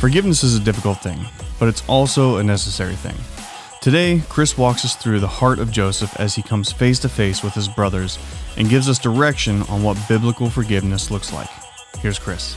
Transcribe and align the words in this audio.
Forgiveness 0.00 0.42
is 0.42 0.56
a 0.56 0.60
difficult 0.60 0.96
thing, 1.02 1.26
but 1.58 1.68
it's 1.68 1.86
also 1.86 2.38
a 2.38 2.42
necessary 2.42 2.94
thing. 2.94 3.14
Today, 3.82 4.22
Chris 4.30 4.56
walks 4.56 4.82
us 4.82 4.96
through 4.96 5.20
the 5.20 5.28
heart 5.28 5.58
of 5.58 5.70
Joseph 5.70 6.18
as 6.18 6.34
he 6.34 6.40
comes 6.40 6.72
face 6.72 6.98
to 7.00 7.08
face 7.10 7.42
with 7.42 7.52
his 7.52 7.68
brothers 7.68 8.18
and 8.56 8.70
gives 8.70 8.88
us 8.88 8.98
direction 8.98 9.60
on 9.64 9.82
what 9.82 9.98
biblical 10.08 10.48
forgiveness 10.48 11.10
looks 11.10 11.34
like. 11.34 11.50
Here's 11.98 12.18
Chris. 12.18 12.56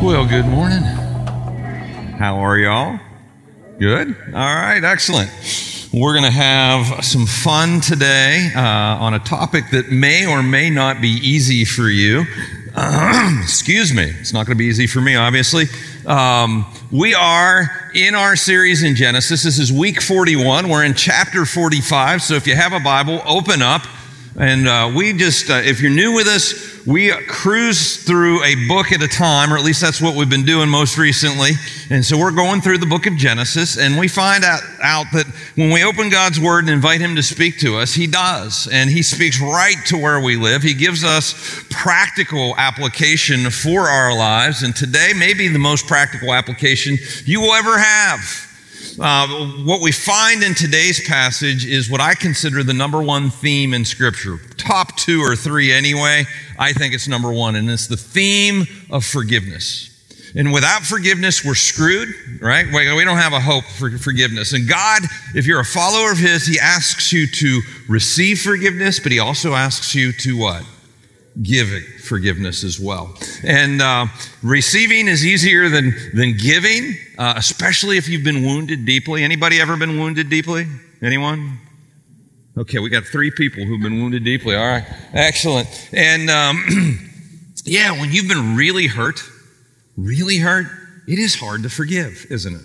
Well, 0.00 0.24
good 0.24 0.46
morning. 0.46 0.84
How 2.18 2.36
are 2.36 2.56
y'all? 2.56 3.00
Good? 3.80 4.16
All 4.28 4.54
right, 4.54 4.84
excellent. 4.84 5.32
We're 5.92 6.12
going 6.12 6.26
to 6.26 6.30
have 6.30 7.04
some 7.04 7.26
fun 7.26 7.80
today 7.80 8.52
uh, 8.54 8.60
on 8.60 9.14
a 9.14 9.18
topic 9.18 9.64
that 9.72 9.90
may 9.90 10.26
or 10.26 10.44
may 10.44 10.70
not 10.70 11.00
be 11.00 11.08
easy 11.08 11.64
for 11.64 11.88
you. 11.88 12.24
excuse 13.42 13.94
me. 13.94 14.02
It's 14.20 14.34
not 14.34 14.44
going 14.44 14.54
to 14.54 14.58
be 14.58 14.66
easy 14.66 14.86
for 14.86 15.00
me, 15.00 15.16
obviously. 15.16 15.64
Um, 16.04 16.66
we 16.92 17.14
are 17.14 17.70
in 17.94 18.14
our 18.14 18.36
series 18.36 18.82
in 18.82 18.96
Genesis. 18.96 19.42
This 19.42 19.58
is 19.58 19.72
week 19.72 20.02
41. 20.02 20.68
We're 20.68 20.84
in 20.84 20.92
chapter 20.92 21.46
45. 21.46 22.20
So 22.20 22.34
if 22.34 22.46
you 22.46 22.54
have 22.54 22.74
a 22.74 22.80
Bible, 22.80 23.22
open 23.24 23.62
up. 23.62 23.86
And 24.38 24.68
uh, 24.68 24.92
we 24.94 25.14
just, 25.14 25.48
uh, 25.48 25.62
if 25.64 25.80
you're 25.80 25.90
new 25.90 26.12
with 26.12 26.26
us, 26.26 26.84
we 26.86 27.10
cruise 27.26 28.04
through 28.04 28.44
a 28.44 28.68
book 28.68 28.92
at 28.92 29.02
a 29.02 29.08
time, 29.08 29.50
or 29.50 29.56
at 29.56 29.64
least 29.64 29.80
that's 29.80 30.00
what 30.00 30.14
we've 30.14 30.28
been 30.28 30.44
doing 30.44 30.68
most 30.68 30.98
recently. 30.98 31.52
And 31.88 32.04
so 32.04 32.18
we're 32.18 32.32
going 32.32 32.60
through 32.60 32.78
the 32.78 32.86
book 32.86 33.06
of 33.06 33.16
Genesis, 33.16 33.78
and 33.78 33.98
we 33.98 34.08
find 34.08 34.44
out, 34.44 34.60
out 34.82 35.06
that 35.14 35.26
when 35.54 35.70
we 35.70 35.82
open 35.84 36.10
God's 36.10 36.38
Word 36.38 36.64
and 36.64 36.70
invite 36.70 37.00
Him 37.00 37.16
to 37.16 37.22
speak 37.22 37.58
to 37.60 37.78
us, 37.78 37.94
He 37.94 38.06
does. 38.06 38.68
And 38.70 38.90
He 38.90 39.02
speaks 39.02 39.40
right 39.40 39.76
to 39.86 39.96
where 39.96 40.20
we 40.20 40.36
live. 40.36 40.62
He 40.62 40.74
gives 40.74 41.02
us 41.02 41.64
practical 41.70 42.54
application 42.58 43.50
for 43.50 43.88
our 43.88 44.14
lives. 44.16 44.62
And 44.62 44.76
today 44.76 45.12
may 45.16 45.32
be 45.32 45.48
the 45.48 45.58
most 45.58 45.86
practical 45.86 46.34
application 46.34 46.98
you 47.24 47.40
will 47.40 47.54
ever 47.54 47.78
have. 47.78 48.45
Uh, 48.98 49.28
what 49.64 49.82
we 49.82 49.92
find 49.92 50.42
in 50.42 50.54
today's 50.54 51.06
passage 51.06 51.66
is 51.66 51.90
what 51.90 52.00
I 52.00 52.14
consider 52.14 52.62
the 52.62 52.72
number 52.72 53.02
one 53.02 53.28
theme 53.28 53.74
in 53.74 53.84
Scripture. 53.84 54.38
Top 54.56 54.96
two 54.96 55.20
or 55.20 55.36
three, 55.36 55.70
anyway. 55.70 56.24
I 56.58 56.72
think 56.72 56.94
it's 56.94 57.06
number 57.06 57.30
one, 57.30 57.56
and 57.56 57.68
it's 57.68 57.88
the 57.88 57.96
theme 57.98 58.64
of 58.90 59.04
forgiveness. 59.04 59.92
And 60.34 60.52
without 60.52 60.82
forgiveness, 60.82 61.44
we're 61.44 61.54
screwed, 61.54 62.08
right? 62.40 62.66
We 62.66 63.04
don't 63.04 63.18
have 63.18 63.34
a 63.34 63.40
hope 63.40 63.64
for 63.64 63.90
forgiveness. 63.98 64.54
And 64.54 64.68
God, 64.68 65.02
if 65.34 65.46
you're 65.46 65.60
a 65.60 65.64
follower 65.64 66.10
of 66.12 66.18
His, 66.18 66.46
He 66.46 66.58
asks 66.58 67.12
you 67.12 67.26
to 67.26 67.60
receive 67.88 68.40
forgiveness, 68.40 68.98
but 68.98 69.12
He 69.12 69.18
also 69.18 69.52
asks 69.52 69.94
you 69.94 70.12
to 70.12 70.38
what? 70.38 70.64
Giving 71.42 71.82
forgiveness 72.02 72.64
as 72.64 72.80
well. 72.80 73.16
And 73.44 73.82
uh, 73.82 74.06
receiving 74.42 75.08
is 75.08 75.24
easier 75.24 75.68
than, 75.68 75.94
than 76.14 76.36
giving, 76.36 76.94
uh, 77.18 77.34
especially 77.36 77.98
if 77.98 78.08
you've 78.08 78.24
been 78.24 78.42
wounded 78.42 78.84
deeply. 78.84 79.22
Anybody 79.22 79.60
ever 79.60 79.76
been 79.76 79.98
wounded 79.98 80.30
deeply? 80.30 80.66
Anyone? 81.02 81.58
Okay, 82.56 82.78
we 82.78 82.88
got 82.88 83.04
three 83.04 83.30
people 83.30 83.64
who've 83.64 83.82
been 83.82 84.00
wounded 84.00 84.24
deeply. 84.24 84.54
All 84.54 84.66
right, 84.66 84.84
excellent. 85.12 85.68
And 85.92 86.30
um, 86.30 87.10
yeah, 87.64 87.92
when 87.92 88.12
you've 88.12 88.28
been 88.28 88.56
really 88.56 88.86
hurt, 88.86 89.20
really 89.96 90.38
hurt, 90.38 90.66
it 91.06 91.18
is 91.18 91.34
hard 91.34 91.62
to 91.64 91.68
forgive, 91.68 92.26
isn't 92.30 92.54
it? 92.54 92.62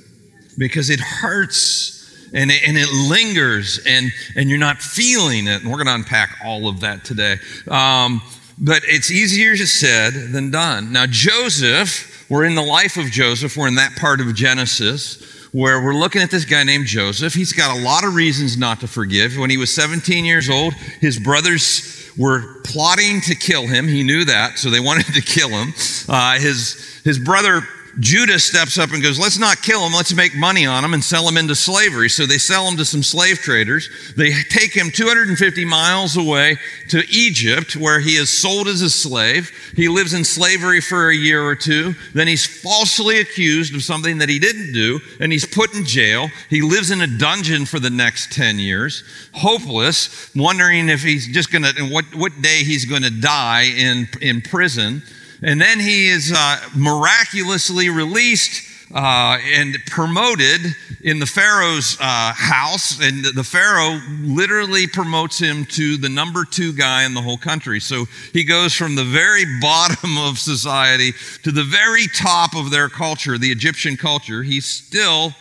Because 0.57 0.89
it 0.89 0.99
hurts 0.99 2.29
and 2.33 2.49
it, 2.49 2.61
and 2.65 2.77
it 2.77 2.87
lingers 3.09 3.79
and, 3.85 4.11
and 4.35 4.49
you're 4.49 4.59
not 4.59 4.77
feeling 4.77 5.47
it. 5.47 5.61
And 5.61 5.69
we're 5.69 5.77
going 5.77 5.87
to 5.87 5.95
unpack 5.95 6.39
all 6.45 6.69
of 6.69 6.79
that 6.79 7.03
today. 7.03 7.35
Um, 7.67 8.21
but 8.61 8.83
it's 8.85 9.09
easier 9.09 9.57
said 9.57 10.13
than 10.31 10.51
done. 10.51 10.93
Now, 10.93 11.07
Joseph, 11.07 12.25
we're 12.29 12.45
in 12.45 12.55
the 12.55 12.61
life 12.61 12.95
of 12.95 13.07
Joseph, 13.07 13.57
we're 13.57 13.67
in 13.67 13.75
that 13.75 13.97
part 13.97 14.21
of 14.21 14.33
Genesis 14.35 15.39
where 15.51 15.83
we're 15.83 15.95
looking 15.95 16.21
at 16.21 16.31
this 16.31 16.45
guy 16.45 16.63
named 16.63 16.85
Joseph. 16.85 17.33
He's 17.33 17.51
got 17.51 17.77
a 17.77 17.81
lot 17.81 18.05
of 18.05 18.15
reasons 18.15 18.57
not 18.57 18.79
to 18.81 18.87
forgive. 18.87 19.37
When 19.37 19.49
he 19.49 19.57
was 19.57 19.73
17 19.73 20.23
years 20.23 20.49
old, 20.49 20.73
his 21.01 21.19
brothers 21.19 22.09
were 22.17 22.61
plotting 22.63 23.19
to 23.21 23.35
kill 23.35 23.67
him. 23.67 23.87
He 23.87 24.03
knew 24.03 24.23
that, 24.25 24.57
so 24.57 24.69
they 24.69 24.79
wanted 24.79 25.13
to 25.13 25.21
kill 25.21 25.49
him. 25.49 25.73
Uh, 26.07 26.39
his, 26.39 27.01
his 27.03 27.19
brother 27.19 27.67
Judah 27.99 28.39
steps 28.39 28.77
up 28.77 28.91
and 28.91 29.03
goes, 29.03 29.19
Let's 29.19 29.37
not 29.37 29.61
kill 29.61 29.85
him, 29.85 29.93
let's 29.93 30.13
make 30.13 30.35
money 30.35 30.65
on 30.65 30.85
him 30.85 30.93
and 30.93 31.03
sell 31.03 31.27
him 31.27 31.37
into 31.37 31.55
slavery. 31.55 32.09
So 32.09 32.25
they 32.25 32.37
sell 32.37 32.67
him 32.67 32.77
to 32.77 32.85
some 32.85 33.03
slave 33.03 33.39
traders. 33.39 33.89
They 34.15 34.31
take 34.49 34.73
him 34.73 34.91
250 34.91 35.65
miles 35.65 36.15
away 36.15 36.57
to 36.89 37.03
Egypt, 37.09 37.75
where 37.75 37.99
he 37.99 38.15
is 38.15 38.29
sold 38.29 38.67
as 38.67 38.81
a 38.81 38.89
slave. 38.89 39.51
He 39.75 39.89
lives 39.89 40.13
in 40.13 40.23
slavery 40.23 40.81
for 40.81 41.09
a 41.09 41.15
year 41.15 41.43
or 41.43 41.55
two. 41.55 41.93
Then 42.13 42.27
he's 42.27 42.45
falsely 42.45 43.19
accused 43.19 43.75
of 43.75 43.83
something 43.83 44.19
that 44.19 44.29
he 44.29 44.39
didn't 44.39 44.73
do, 44.73 44.99
and 45.19 45.31
he's 45.31 45.45
put 45.45 45.73
in 45.73 45.85
jail. 45.85 46.29
He 46.49 46.61
lives 46.61 46.91
in 46.91 47.01
a 47.01 47.07
dungeon 47.07 47.65
for 47.65 47.79
the 47.79 47.89
next 47.89 48.31
10 48.31 48.59
years, 48.59 49.03
hopeless, 49.33 50.33
wondering 50.35 50.89
if 50.89 51.03
he's 51.03 51.27
just 51.27 51.51
going 51.51 51.63
to, 51.63 51.73
and 51.77 51.91
what, 51.91 52.05
what 52.15 52.41
day 52.41 52.63
he's 52.63 52.85
going 52.85 53.03
to 53.03 53.21
die 53.21 53.63
in, 53.63 54.07
in 54.21 54.41
prison. 54.41 55.03
And 55.41 55.59
then 55.59 55.79
he 55.79 56.07
is 56.07 56.31
uh, 56.35 56.57
miraculously 56.75 57.89
released 57.89 58.69
uh, 58.93 59.37
and 59.43 59.77
promoted 59.87 60.61
in 61.03 61.19
the 61.19 61.25
Pharaoh's 61.25 61.97
uh, 61.99 62.33
house. 62.35 63.01
And 63.01 63.25
the 63.25 63.43
Pharaoh 63.43 63.99
literally 64.21 64.87
promotes 64.87 65.39
him 65.39 65.65
to 65.67 65.97
the 65.97 66.09
number 66.09 66.45
two 66.45 66.73
guy 66.73 67.03
in 67.05 67.13
the 67.13 67.21
whole 67.21 67.37
country. 67.37 67.79
So 67.79 68.05
he 68.33 68.43
goes 68.43 68.73
from 68.73 68.95
the 68.95 69.03
very 69.03 69.45
bottom 69.61 70.17
of 70.17 70.37
society 70.37 71.13
to 71.43 71.51
the 71.51 71.63
very 71.63 72.07
top 72.07 72.55
of 72.55 72.69
their 72.69 72.89
culture, 72.89 73.37
the 73.37 73.51
Egyptian 73.51 73.97
culture. 73.97 74.43
He's 74.43 74.65
still 74.65 75.33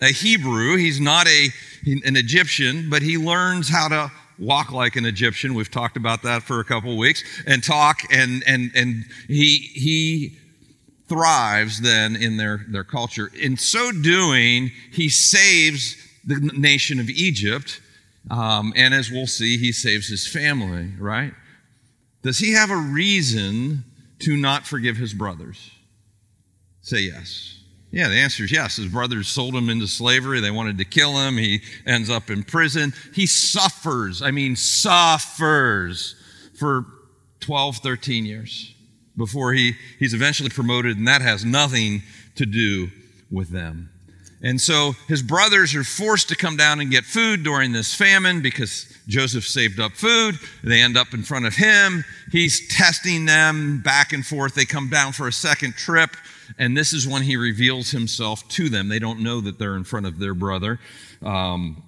a 0.00 0.08
Hebrew. 0.08 0.76
He's 0.76 1.00
not 1.00 1.26
a, 1.28 1.48
an 1.86 2.16
Egyptian, 2.16 2.90
but 2.90 3.02
he 3.02 3.16
learns 3.16 3.68
how 3.68 3.88
to 3.88 4.12
walk 4.38 4.72
like 4.72 4.96
an 4.96 5.06
Egyptian. 5.06 5.54
We've 5.54 5.70
talked 5.70 5.96
about 5.96 6.22
that 6.22 6.42
for 6.42 6.60
a 6.60 6.64
couple 6.64 6.96
weeks 6.96 7.22
and 7.46 7.62
talk 7.62 8.02
and, 8.10 8.42
and, 8.46 8.70
and 8.74 9.04
he, 9.28 9.58
he 9.58 10.36
thrives 11.08 11.80
then 11.80 12.16
in 12.16 12.36
their, 12.36 12.64
their 12.68 12.84
culture. 12.84 13.30
In 13.34 13.56
so 13.56 13.92
doing, 13.92 14.72
he 14.92 15.08
saves 15.08 15.96
the 16.24 16.40
nation 16.56 17.00
of 17.00 17.08
Egypt. 17.08 17.80
Um, 18.30 18.72
and 18.76 18.92
as 18.92 19.10
we'll 19.10 19.26
see, 19.26 19.56
he 19.56 19.72
saves 19.72 20.08
his 20.08 20.26
family, 20.26 20.92
right? 20.98 21.32
Does 22.22 22.38
he 22.38 22.52
have 22.52 22.70
a 22.70 22.76
reason 22.76 23.84
to 24.20 24.36
not 24.36 24.66
forgive 24.66 24.96
his 24.96 25.14
brothers? 25.14 25.70
Say 26.82 27.00
yes. 27.00 27.55
Yeah, 27.96 28.08
the 28.08 28.16
answer 28.16 28.44
is 28.44 28.52
yes. 28.52 28.76
His 28.76 28.88
brothers 28.88 29.26
sold 29.26 29.54
him 29.54 29.70
into 29.70 29.86
slavery. 29.86 30.40
They 30.40 30.50
wanted 30.50 30.76
to 30.76 30.84
kill 30.84 31.16
him. 31.16 31.38
He 31.38 31.62
ends 31.86 32.10
up 32.10 32.28
in 32.28 32.42
prison. 32.42 32.92
He 33.14 33.24
suffers, 33.24 34.20
I 34.20 34.32
mean, 34.32 34.54
suffers 34.54 36.14
for 36.58 36.84
12, 37.40 37.78
13 37.78 38.26
years 38.26 38.74
before 39.16 39.54
he, 39.54 39.76
he's 39.98 40.12
eventually 40.12 40.50
promoted, 40.50 40.98
and 40.98 41.08
that 41.08 41.22
has 41.22 41.42
nothing 41.42 42.02
to 42.34 42.44
do 42.44 42.90
with 43.30 43.48
them. 43.48 43.88
And 44.42 44.60
so 44.60 44.92
his 45.08 45.22
brothers 45.22 45.74
are 45.74 45.82
forced 45.82 46.28
to 46.28 46.36
come 46.36 46.58
down 46.58 46.80
and 46.80 46.90
get 46.90 47.04
food 47.04 47.44
during 47.44 47.72
this 47.72 47.94
famine 47.94 48.42
because 48.42 48.94
Joseph 49.08 49.46
saved 49.46 49.80
up 49.80 49.92
food. 49.92 50.38
They 50.62 50.82
end 50.82 50.98
up 50.98 51.14
in 51.14 51.22
front 51.22 51.46
of 51.46 51.54
him. 51.54 52.04
He's 52.30 52.68
testing 52.68 53.24
them 53.24 53.80
back 53.80 54.12
and 54.12 54.24
forth. 54.24 54.54
They 54.54 54.66
come 54.66 54.90
down 54.90 55.12
for 55.14 55.28
a 55.28 55.32
second 55.32 55.76
trip. 55.76 56.10
And 56.58 56.76
this 56.76 56.92
is 56.92 57.06
when 57.06 57.22
he 57.22 57.36
reveals 57.36 57.90
himself 57.90 58.46
to 58.50 58.68
them. 58.68 58.88
They 58.88 58.98
don't 58.98 59.20
know 59.20 59.40
that 59.40 59.58
they're 59.58 59.76
in 59.76 59.84
front 59.84 60.06
of 60.06 60.18
their 60.18 60.34
brother. 60.34 60.80
Um, 61.22 61.82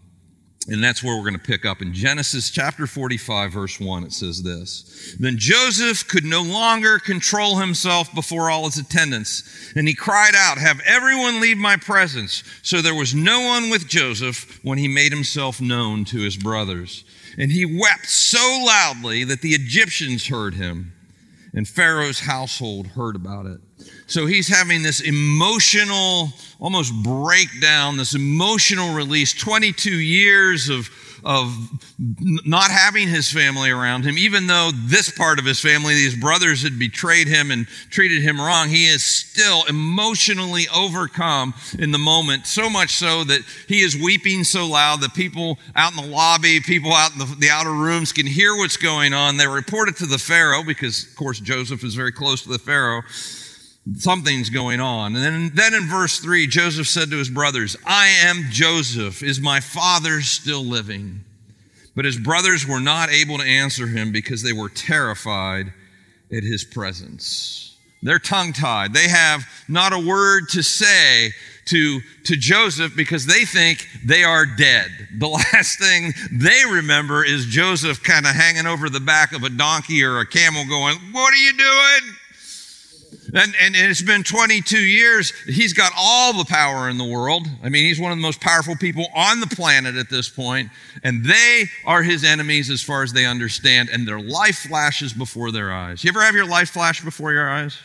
and 0.71 0.85
that's 0.85 1.03
where 1.03 1.17
we're 1.17 1.23
going 1.23 1.33
to 1.33 1.39
pick 1.39 1.65
up. 1.65 1.81
In 1.81 1.95
Genesis 1.95 2.51
chapter 2.51 2.87
45, 2.87 3.53
verse 3.53 3.81
1, 3.81 4.05
it 4.05 4.13
says 4.13 4.43
this 4.43 5.17
Then 5.19 5.39
Joseph 5.39 6.07
could 6.07 6.25
no 6.25 6.43
longer 6.43 6.99
control 6.99 7.57
himself 7.57 8.15
before 8.15 8.51
all 8.51 8.67
his 8.67 8.79
attendants, 8.79 9.73
and 9.75 9.89
he 9.89 9.95
cried 9.95 10.35
out, 10.37 10.59
Have 10.59 10.81
everyone 10.85 11.41
leave 11.41 11.57
my 11.57 11.77
presence. 11.77 12.45
So 12.63 12.83
there 12.83 12.95
was 12.95 13.15
no 13.15 13.41
one 13.41 13.71
with 13.71 13.89
Joseph 13.89 14.63
when 14.63 14.79
he 14.79 14.89
made 14.89 15.13
himself 15.13 15.61
known 15.61 16.05
to 16.07 16.19
his 16.19 16.37
brothers. 16.37 17.05
And 17.39 17.51
he 17.51 17.65
wept 17.65 18.07
so 18.07 18.63
loudly 18.67 19.25
that 19.25 19.41
the 19.41 19.55
Egyptians 19.55 20.27
heard 20.29 20.55
him, 20.55 20.93
and 21.55 21.67
Pharaoh's 21.67 22.21
household 22.21 22.89
heard 22.89 23.17
about 23.17 23.47
it. 23.47 23.61
So 24.09 24.25
he's 24.25 24.49
having 24.49 24.83
this 24.83 25.01
emotional, 25.01 26.33
almost 26.59 26.95
breakdown, 27.03 27.99
this 27.99 28.15
emotional 28.15 28.95
release, 28.95 29.35
22 29.35 29.91
years 29.91 30.71
of 30.71 30.89
of 31.25 31.53
not 31.99 32.71
having 32.71 33.09
his 33.09 33.31
family 33.31 33.71
around 33.71 34.05
him, 34.05 34.17
even 34.17 34.47
though 34.47 34.71
this 34.73 35.11
part 35.11 35.39
of 35.39 35.45
his 35.45 35.61
family, 35.61 35.95
these 35.95 36.17
brothers 36.17 36.63
had 36.63 36.79
betrayed 36.79 37.27
him 37.27 37.51
and 37.51 37.67
treated 37.91 38.23
him 38.23 38.41
wrong, 38.41 38.69
he 38.69 38.87
is 38.87 39.03
still 39.03 39.65
emotionally 39.69 40.67
overcome 40.75 41.53
in 41.79 41.91
the 41.91 41.99
moment, 41.99 42.47
so 42.47 42.71
much 42.71 42.95
so 42.95 43.25
that 43.25 43.43
he 43.67 43.81
is 43.81 43.97
weeping 43.97 44.45
so 44.45 44.67
loud 44.69 45.01
that 45.01 45.13
people 45.13 45.59
out 45.75 45.91
in 45.91 45.97
the 45.97 46.15
lobby, 46.15 46.61
people 46.61 46.93
out 46.93 47.13
in 47.13 47.19
the, 47.19 47.37
the 47.41 47.51
outer 47.51 47.73
rooms 47.73 48.13
can 48.13 48.27
hear 48.27 48.57
what's 48.57 48.77
going 48.77 49.13
on. 49.13 49.37
They 49.37 49.49
report 49.49 49.89
it 49.89 49.97
to 49.97 50.07
the 50.07 50.19
Pharaoh 50.19 50.63
because, 50.63 51.05
of 51.05 51.17
course, 51.17 51.41
Joseph 51.41 51.83
is 51.83 51.95
very 51.95 52.13
close 52.13 52.43
to 52.43 52.49
the 52.49 52.59
Pharaoh 52.61 53.03
something's 53.97 54.51
going 54.51 54.81
on. 54.81 55.17
And 55.17 55.25
then, 55.25 55.51
then 55.55 55.75
in 55.75 55.89
verse 55.89 56.19
3, 56.19 56.47
Joseph 56.47 56.89
said 56.89 57.11
to 57.11 57.17
his 57.17 57.31
brothers, 57.31 57.77
I 57.87 58.09
am 58.09 58.47
Joseph. 58.51 59.23
Is 59.23 59.41
my 59.41 59.61
father 59.61 60.21
still 60.21 60.65
living? 60.65 61.25
But 61.95 62.05
his 62.05 62.19
brothers 62.19 62.67
were 62.67 62.81
not 62.81 63.11
able 63.11 63.39
to 63.39 63.45
answer 63.45 63.87
him 63.87 64.13
because 64.13 64.43
they 64.43 64.53
were 64.53 64.69
terrified 64.69 65.73
at 66.33 66.43
his 66.43 66.65
presence. 66.65 67.77
They're 68.03 68.21
tongue 68.21 68.53
tied. 68.53 68.93
They 68.93 69.09
have 69.09 69.45
not 69.69 69.93
a 69.93 69.99
word 69.99 70.49
to 70.51 70.63
say 70.63 71.33
to, 71.67 72.01
to 72.25 72.37
Joseph 72.37 72.95
because 72.95 73.27
they 73.27 73.45
think 73.45 73.87
they 74.05 74.23
are 74.23 74.47
dead. 74.47 74.91
The 75.19 75.29
last 75.53 75.79
thing 75.81 76.13
they 76.33 76.63
remember 76.71 77.25
is 77.25 77.47
Joseph 77.47 78.03
kind 78.03 78.27
of 78.27 78.33
hanging 78.33 78.67
over 78.67 78.89
the 78.89 79.01
back 79.01 79.33
of 79.33 79.43
a 79.43 79.51
donkey 79.51 80.05
or 80.05 80.21
a 80.21 80.27
camel 80.27 80.65
going, 80.67 80.97
What 81.13 81.33
are 81.33 81.37
you 81.37 81.53
doing? 81.57 82.17
And, 83.35 83.55
and, 83.61 83.77
it's 83.77 84.01
been 84.01 84.23
22 84.23 84.79
years. 84.79 85.33
He's 85.45 85.75
got 85.75 85.93
all 85.97 86.33
the 86.33 86.47
power 86.47 86.89
in 86.89 86.97
the 86.97 87.05
world. 87.05 87.47
I 87.63 87.69
mean, 87.69 87.85
he's 87.85 88.01
one 88.01 88.11
of 88.11 88.17
the 88.17 88.23
most 88.23 88.41
powerful 88.41 88.75
people 88.77 89.07
on 89.15 89.41
the 89.41 89.47
planet 89.47 89.97
at 89.97 90.09
this 90.09 90.29
point, 90.31 90.71
And 91.03 91.25
they 91.25 91.65
are 91.85 92.03
his 92.03 92.25
enemies 92.25 92.71
as 92.71 92.83
far 92.83 93.03
as 93.03 93.13
they 93.13 93.27
understand. 93.27 93.91
And 93.91 94.09
their 94.09 94.21
life 94.21 94.61
flashes 94.69 95.13
before 95.13 95.53
their 95.53 95.73
eyes. 95.73 96.03
You 96.03 96.09
ever 96.09 96.23
have 96.23 96.35
your 96.35 96.47
life 96.47 96.71
flash 96.71 97.05
before 97.05 97.33
your 97.33 97.49
eyes? 97.49 97.77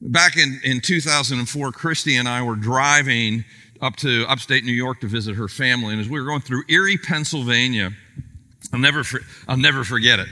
Back 0.00 0.36
in, 0.36 0.60
in 0.64 0.80
2004, 0.80 1.72
Christy 1.72 2.16
and 2.16 2.28
I 2.28 2.42
were 2.42 2.56
driving 2.56 3.44
up 3.80 3.96
to 3.96 4.24
upstate 4.28 4.64
New 4.64 4.72
York 4.72 5.00
to 5.00 5.06
visit 5.06 5.36
her 5.36 5.46
family. 5.46 5.92
And 5.92 6.00
as 6.00 6.08
we 6.08 6.18
were 6.20 6.26
going 6.26 6.40
through 6.40 6.64
Erie, 6.68 6.98
Pennsylvania, 6.98 7.92
I'll 8.72 8.80
never, 8.80 9.04
I'll 9.46 9.56
never 9.56 9.84
forget 9.84 10.18
it. 10.18 10.28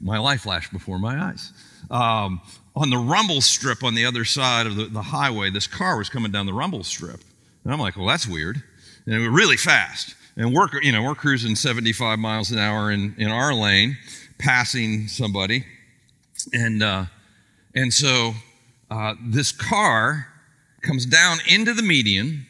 My 0.00 0.18
life 0.18 0.42
flashed 0.42 0.72
before 0.72 0.98
my 0.98 1.22
eyes. 1.24 1.52
Um, 1.90 2.40
on 2.74 2.90
the 2.90 2.96
rumble 2.96 3.40
strip 3.40 3.84
on 3.84 3.94
the 3.94 4.04
other 4.04 4.24
side 4.24 4.66
of 4.66 4.76
the, 4.76 4.86
the 4.86 5.02
highway, 5.02 5.50
this 5.50 5.66
car 5.66 5.98
was 5.98 6.08
coming 6.08 6.32
down 6.32 6.46
the 6.46 6.54
rumble 6.54 6.84
strip. 6.84 7.20
And 7.64 7.72
I'm 7.72 7.78
like, 7.78 7.96
well, 7.96 8.06
that's 8.06 8.26
weird. 8.26 8.62
And 9.06 9.14
it 9.14 9.18
was 9.18 9.28
really 9.28 9.56
fast. 9.56 10.14
And 10.36 10.54
we're, 10.54 10.68
you 10.80 10.92
know, 10.92 11.02
we're 11.02 11.14
cruising 11.14 11.54
75 11.54 12.18
miles 12.18 12.50
an 12.50 12.58
hour 12.58 12.90
in, 12.90 13.14
in 13.18 13.28
our 13.28 13.52
lane, 13.52 13.98
passing 14.38 15.06
somebody. 15.06 15.64
And, 16.54 16.82
uh, 16.82 17.04
and 17.74 17.92
so 17.92 18.32
uh, 18.90 19.14
this 19.22 19.52
car 19.52 20.28
comes 20.80 21.04
down 21.04 21.38
into 21.48 21.74
the 21.74 21.82
median, 21.82 22.46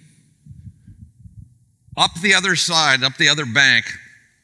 up 1.97 2.15
the 2.21 2.35
other 2.35 2.55
side, 2.55 3.03
up 3.03 3.17
the 3.17 3.29
other 3.29 3.45
bank, 3.45 3.87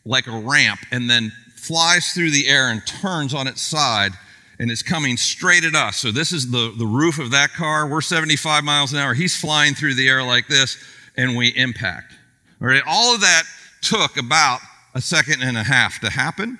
like 0.04 0.26
a 0.26 0.38
ramp, 0.38 0.80
and 0.90 1.08
then 1.08 1.32
flies 1.54 2.12
through 2.12 2.30
the 2.30 2.48
air 2.48 2.70
and 2.70 2.86
turns 2.86 3.32
on 3.32 3.46
its 3.46 3.62
side 3.62 4.12
and 4.58 4.70
it's 4.70 4.82
coming 4.82 5.16
straight 5.16 5.64
at 5.64 5.74
us. 5.74 5.98
So 5.98 6.10
this 6.10 6.32
is 6.32 6.50
the, 6.50 6.74
the 6.76 6.86
roof 6.86 7.18
of 7.18 7.30
that 7.30 7.52
car. 7.52 7.86
We're 7.86 8.00
75 8.00 8.64
miles 8.64 8.92
an 8.92 8.98
hour. 8.98 9.14
He's 9.14 9.36
flying 9.36 9.74
through 9.74 9.94
the 9.94 10.08
air 10.08 10.22
like 10.22 10.48
this, 10.48 10.76
and 11.16 11.36
we 11.36 11.48
impact. 11.48 12.14
All 12.60 12.68
right, 12.68 12.82
all 12.86 13.14
of 13.14 13.20
that 13.20 13.44
took 13.82 14.16
about 14.16 14.60
a 14.94 15.00
second 15.00 15.42
and 15.42 15.56
a 15.56 15.62
half 15.62 16.00
to 16.00 16.10
happen. 16.10 16.58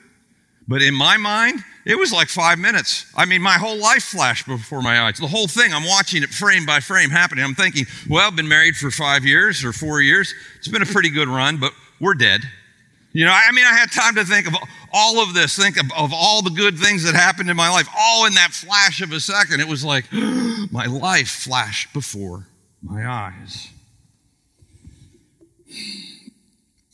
But 0.68 0.82
in 0.82 0.94
my 0.94 1.16
mind, 1.16 1.64
it 1.86 1.98
was 1.98 2.12
like 2.12 2.28
five 2.28 2.58
minutes. 2.58 3.10
I 3.16 3.24
mean, 3.24 3.40
my 3.40 3.54
whole 3.54 3.78
life 3.78 4.04
flashed 4.04 4.46
before 4.46 4.82
my 4.82 5.00
eyes. 5.00 5.16
The 5.16 5.26
whole 5.26 5.48
thing, 5.48 5.72
I'm 5.72 5.86
watching 5.86 6.22
it 6.22 6.28
frame 6.28 6.66
by 6.66 6.80
frame 6.80 7.08
happening. 7.08 7.42
I'm 7.42 7.54
thinking, 7.54 7.86
well, 8.08 8.26
I've 8.26 8.36
been 8.36 8.48
married 8.48 8.76
for 8.76 8.90
five 8.90 9.24
years 9.24 9.64
or 9.64 9.72
four 9.72 10.02
years. 10.02 10.34
It's 10.58 10.68
been 10.68 10.82
a 10.82 10.86
pretty 10.86 11.08
good 11.08 11.26
run, 11.26 11.56
but 11.56 11.72
we're 11.98 12.14
dead. 12.14 12.42
You 13.18 13.24
know, 13.24 13.32
I 13.32 13.50
mean, 13.50 13.64
I 13.66 13.74
had 13.74 13.90
time 13.90 14.14
to 14.14 14.24
think 14.24 14.46
of 14.46 14.54
all 14.92 15.20
of 15.20 15.34
this, 15.34 15.56
think 15.56 15.76
of, 15.76 15.86
of, 15.96 16.12
all 16.14 16.40
the 16.40 16.50
good 16.50 16.78
things 16.78 17.02
that 17.02 17.16
happened 17.16 17.50
in 17.50 17.56
my 17.56 17.68
life, 17.68 17.88
all 17.98 18.26
in 18.26 18.34
that 18.34 18.52
flash 18.52 19.02
of 19.02 19.10
a 19.10 19.18
second. 19.18 19.58
It 19.58 19.66
was 19.66 19.84
like 19.84 20.04
my 20.12 20.86
life 20.86 21.26
flashed 21.26 21.92
before 21.92 22.46
my 22.80 23.10
eyes. 23.10 23.70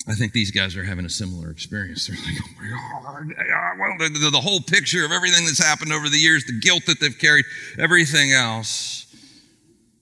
I 0.08 0.14
think 0.14 0.32
these 0.32 0.50
guys 0.50 0.78
are 0.78 0.84
having 0.84 1.04
a 1.04 1.10
similar 1.10 1.50
experience. 1.50 2.06
They're 2.06 2.16
like, 2.16 2.42
oh 2.42 3.02
my 3.02 3.34
God. 3.44 3.78
Well, 3.78 4.30
the, 4.30 4.40
whole 4.40 4.60
picture 4.60 5.04
of 5.04 5.12
everything 5.12 5.44
that's 5.44 5.62
happened 5.62 5.92
over 5.92 6.08
the 6.08 6.16
years, 6.16 6.46
the 6.46 6.58
guilt 6.58 6.86
that 6.86 7.00
they've 7.00 7.18
carried, 7.18 7.44
everything 7.78 8.32
else. 8.32 9.03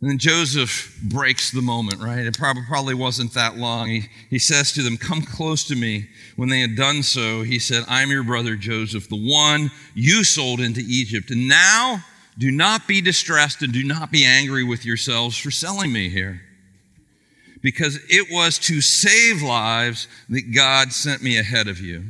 And 0.02 0.10
then 0.10 0.18
Joseph 0.18 0.98
breaks 1.00 1.52
the 1.52 1.62
moment, 1.62 2.02
right? 2.02 2.26
It 2.26 2.36
probably, 2.36 2.64
probably 2.66 2.94
wasn't 2.94 3.34
that 3.34 3.56
long. 3.56 3.86
He, 3.86 4.08
he 4.30 4.38
says 4.40 4.72
to 4.72 4.82
them, 4.82 4.96
Come 4.96 5.22
close 5.22 5.62
to 5.68 5.76
me. 5.76 6.08
When 6.34 6.48
they 6.48 6.58
had 6.58 6.74
done 6.74 7.04
so, 7.04 7.42
he 7.42 7.60
said, 7.60 7.84
I'm 7.86 8.10
your 8.10 8.24
brother 8.24 8.56
Joseph, 8.56 9.08
the 9.08 9.14
one 9.14 9.70
you 9.94 10.24
sold 10.24 10.58
into 10.58 10.82
Egypt. 10.84 11.30
And 11.30 11.46
now 11.46 12.04
do 12.36 12.50
not 12.50 12.88
be 12.88 13.00
distressed 13.00 13.62
and 13.62 13.72
do 13.72 13.84
not 13.84 14.10
be 14.10 14.24
angry 14.24 14.64
with 14.64 14.84
yourselves 14.84 15.38
for 15.38 15.52
selling 15.52 15.92
me 15.92 16.08
here. 16.08 16.42
Because 17.60 18.00
it 18.08 18.26
was 18.28 18.58
to 18.58 18.80
save 18.80 19.40
lives 19.40 20.08
that 20.30 20.52
God 20.52 20.92
sent 20.92 21.22
me 21.22 21.38
ahead 21.38 21.68
of 21.68 21.78
you. 21.78 22.06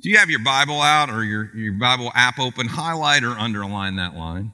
Do 0.00 0.10
you 0.10 0.18
have 0.18 0.30
your 0.30 0.44
Bible 0.44 0.80
out 0.80 1.10
or 1.10 1.24
your, 1.24 1.50
your 1.56 1.72
Bible 1.72 2.12
app 2.14 2.38
open? 2.38 2.68
Highlight 2.68 3.24
or 3.24 3.30
underline 3.30 3.96
that 3.96 4.14
line 4.14 4.52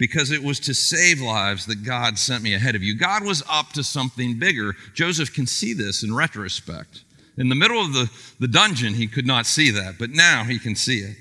because 0.00 0.30
it 0.30 0.42
was 0.42 0.58
to 0.58 0.72
save 0.72 1.20
lives 1.20 1.66
that 1.66 1.84
God 1.84 2.18
sent 2.18 2.42
me 2.42 2.54
ahead 2.54 2.74
of 2.74 2.82
you. 2.82 2.94
God 2.96 3.22
was 3.22 3.42
up 3.50 3.72
to 3.74 3.84
something 3.84 4.38
bigger. 4.38 4.74
Joseph 4.94 5.34
can 5.34 5.46
see 5.46 5.74
this 5.74 6.02
in 6.02 6.14
retrospect. 6.14 7.02
In 7.36 7.50
the 7.50 7.54
middle 7.54 7.84
of 7.84 7.92
the, 7.92 8.10
the 8.40 8.48
dungeon, 8.48 8.94
he 8.94 9.06
could 9.06 9.26
not 9.26 9.44
see 9.44 9.70
that, 9.72 9.98
but 9.98 10.08
now 10.08 10.44
he 10.44 10.58
can 10.58 10.74
see 10.74 11.00
it. 11.00 11.18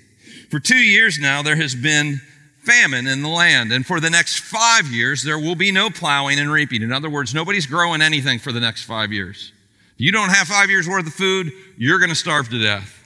For 0.50 0.62
two 0.62 0.78
years 0.78 1.20
now, 1.20 1.42
there 1.42 1.58
has 1.58 1.76
been 1.76 2.22
famine 2.64 3.06
in 3.06 3.22
the 3.22 3.28
land, 3.28 3.74
and 3.74 3.86
for 3.86 4.00
the 4.00 4.10
next 4.10 4.40
five 4.40 4.88
years, 4.88 5.24
there 5.24 5.38
will 5.38 5.56
be 5.56 5.74
no 5.74 5.90
plowing 5.90 6.40
and 6.40 6.50
reaping. 6.50 6.82
In 6.82 6.94
other 6.94 7.10
words, 7.10 7.36
nobody's 7.36 7.66
growing 7.66 8.02
anything 8.02 8.40
for 8.40 8.54
the 8.54 8.62
next 8.62 8.84
five 8.84 9.12
years. 9.12 9.52
If 9.96 10.02
you 10.06 10.14
don't 10.14 10.30
have 10.30 10.48
five 10.48 10.70
years 10.70 10.88
worth 10.88 11.06
of 11.06 11.14
food, 11.14 11.52
you're 11.78 12.00
going 12.00 12.12
to 12.12 12.16
starve 12.16 12.48
to 12.50 12.64
death. 12.64 12.99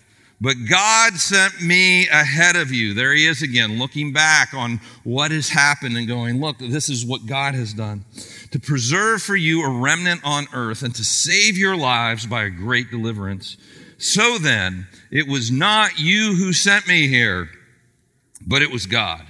But 0.44 0.58
God 0.70 1.14
sent 1.14 1.62
me 1.62 2.06
ahead 2.10 2.58
of 2.58 2.70
you. 2.70 2.94
There 2.94 3.14
he 3.14 3.28
is 3.28 3.42
again, 3.42 3.80
looking 3.80 4.12
back 4.12 4.54
on 4.54 4.82
what 5.06 5.32
has 5.32 5.48
happened 5.48 5.96
and 5.96 6.06
going, 6.06 6.42
look, 6.42 6.58
this 6.58 6.90
is 6.90 7.06
what 7.06 7.26
God 7.26 7.56
has 7.56 7.74
done. 7.74 8.04
To 8.52 8.60
preserve 8.60 9.22
for 9.22 9.38
you 9.38 9.64
a 9.64 9.80
remnant 9.80 10.20
on 10.26 10.48
earth 10.54 10.84
and 10.84 10.94
to 10.96 11.04
save 11.06 11.58
your 11.58 11.78
lives 11.78 12.26
by 12.26 12.44
a 12.44 12.50
great 12.50 12.92
deliverance. 12.92 13.56
So 13.98 14.38
then, 14.38 14.88
it 15.12 15.30
was 15.30 15.50
not 15.50 15.98
you 15.98 16.36
who 16.36 16.52
sent 16.52 16.90
me 16.90 17.08
here, 17.08 17.48
but 18.46 18.62
it 18.62 18.70
was 18.70 18.86
God. 18.86 19.26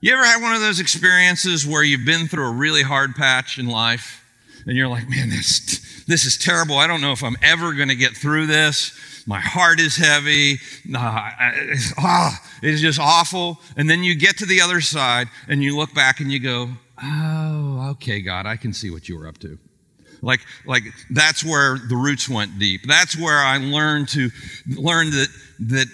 You 0.00 0.12
ever 0.12 0.24
had 0.24 0.40
one 0.40 0.54
of 0.54 0.60
those 0.60 0.78
experiences 0.78 1.66
where 1.66 1.82
you've 1.82 2.06
been 2.06 2.28
through 2.28 2.46
a 2.46 2.54
really 2.54 2.84
hard 2.84 3.16
patch 3.16 3.58
in 3.58 3.66
life 3.66 4.24
and 4.64 4.76
you're 4.76 4.86
like, 4.86 5.10
man, 5.10 5.28
this, 5.28 6.04
this 6.06 6.24
is 6.24 6.38
terrible. 6.38 6.78
I 6.78 6.86
don't 6.86 7.00
know 7.00 7.10
if 7.10 7.24
I'm 7.24 7.36
ever 7.42 7.72
going 7.72 7.88
to 7.88 7.96
get 7.96 8.12
through 8.16 8.46
this 8.46 8.96
my 9.30 9.38
heart 9.38 9.78
is 9.78 9.96
heavy. 9.96 10.58
Uh, 10.92 11.30
it's, 11.68 11.94
ah, 11.96 12.36
it's 12.64 12.80
just 12.80 12.98
awful. 12.98 13.60
And 13.76 13.88
then 13.88 14.02
you 14.02 14.16
get 14.16 14.36
to 14.38 14.44
the 14.44 14.60
other 14.60 14.80
side 14.80 15.28
and 15.46 15.62
you 15.62 15.76
look 15.76 15.94
back 15.94 16.18
and 16.18 16.32
you 16.32 16.40
go, 16.40 16.68
oh, 17.00 17.90
okay, 17.92 18.22
God, 18.22 18.44
I 18.44 18.56
can 18.56 18.72
see 18.72 18.90
what 18.90 19.08
you 19.08 19.16
were 19.16 19.28
up 19.28 19.38
to. 19.38 19.56
Like, 20.20 20.40
like 20.66 20.82
that's 21.10 21.44
where 21.44 21.78
the 21.78 21.94
roots 21.94 22.28
went 22.28 22.58
deep. 22.58 22.80
That's 22.88 23.16
where 23.16 23.38
I 23.38 23.58
learned 23.58 24.08
to 24.08 24.30
learn 24.66 25.10
that, 25.10 25.28
that 25.60 25.86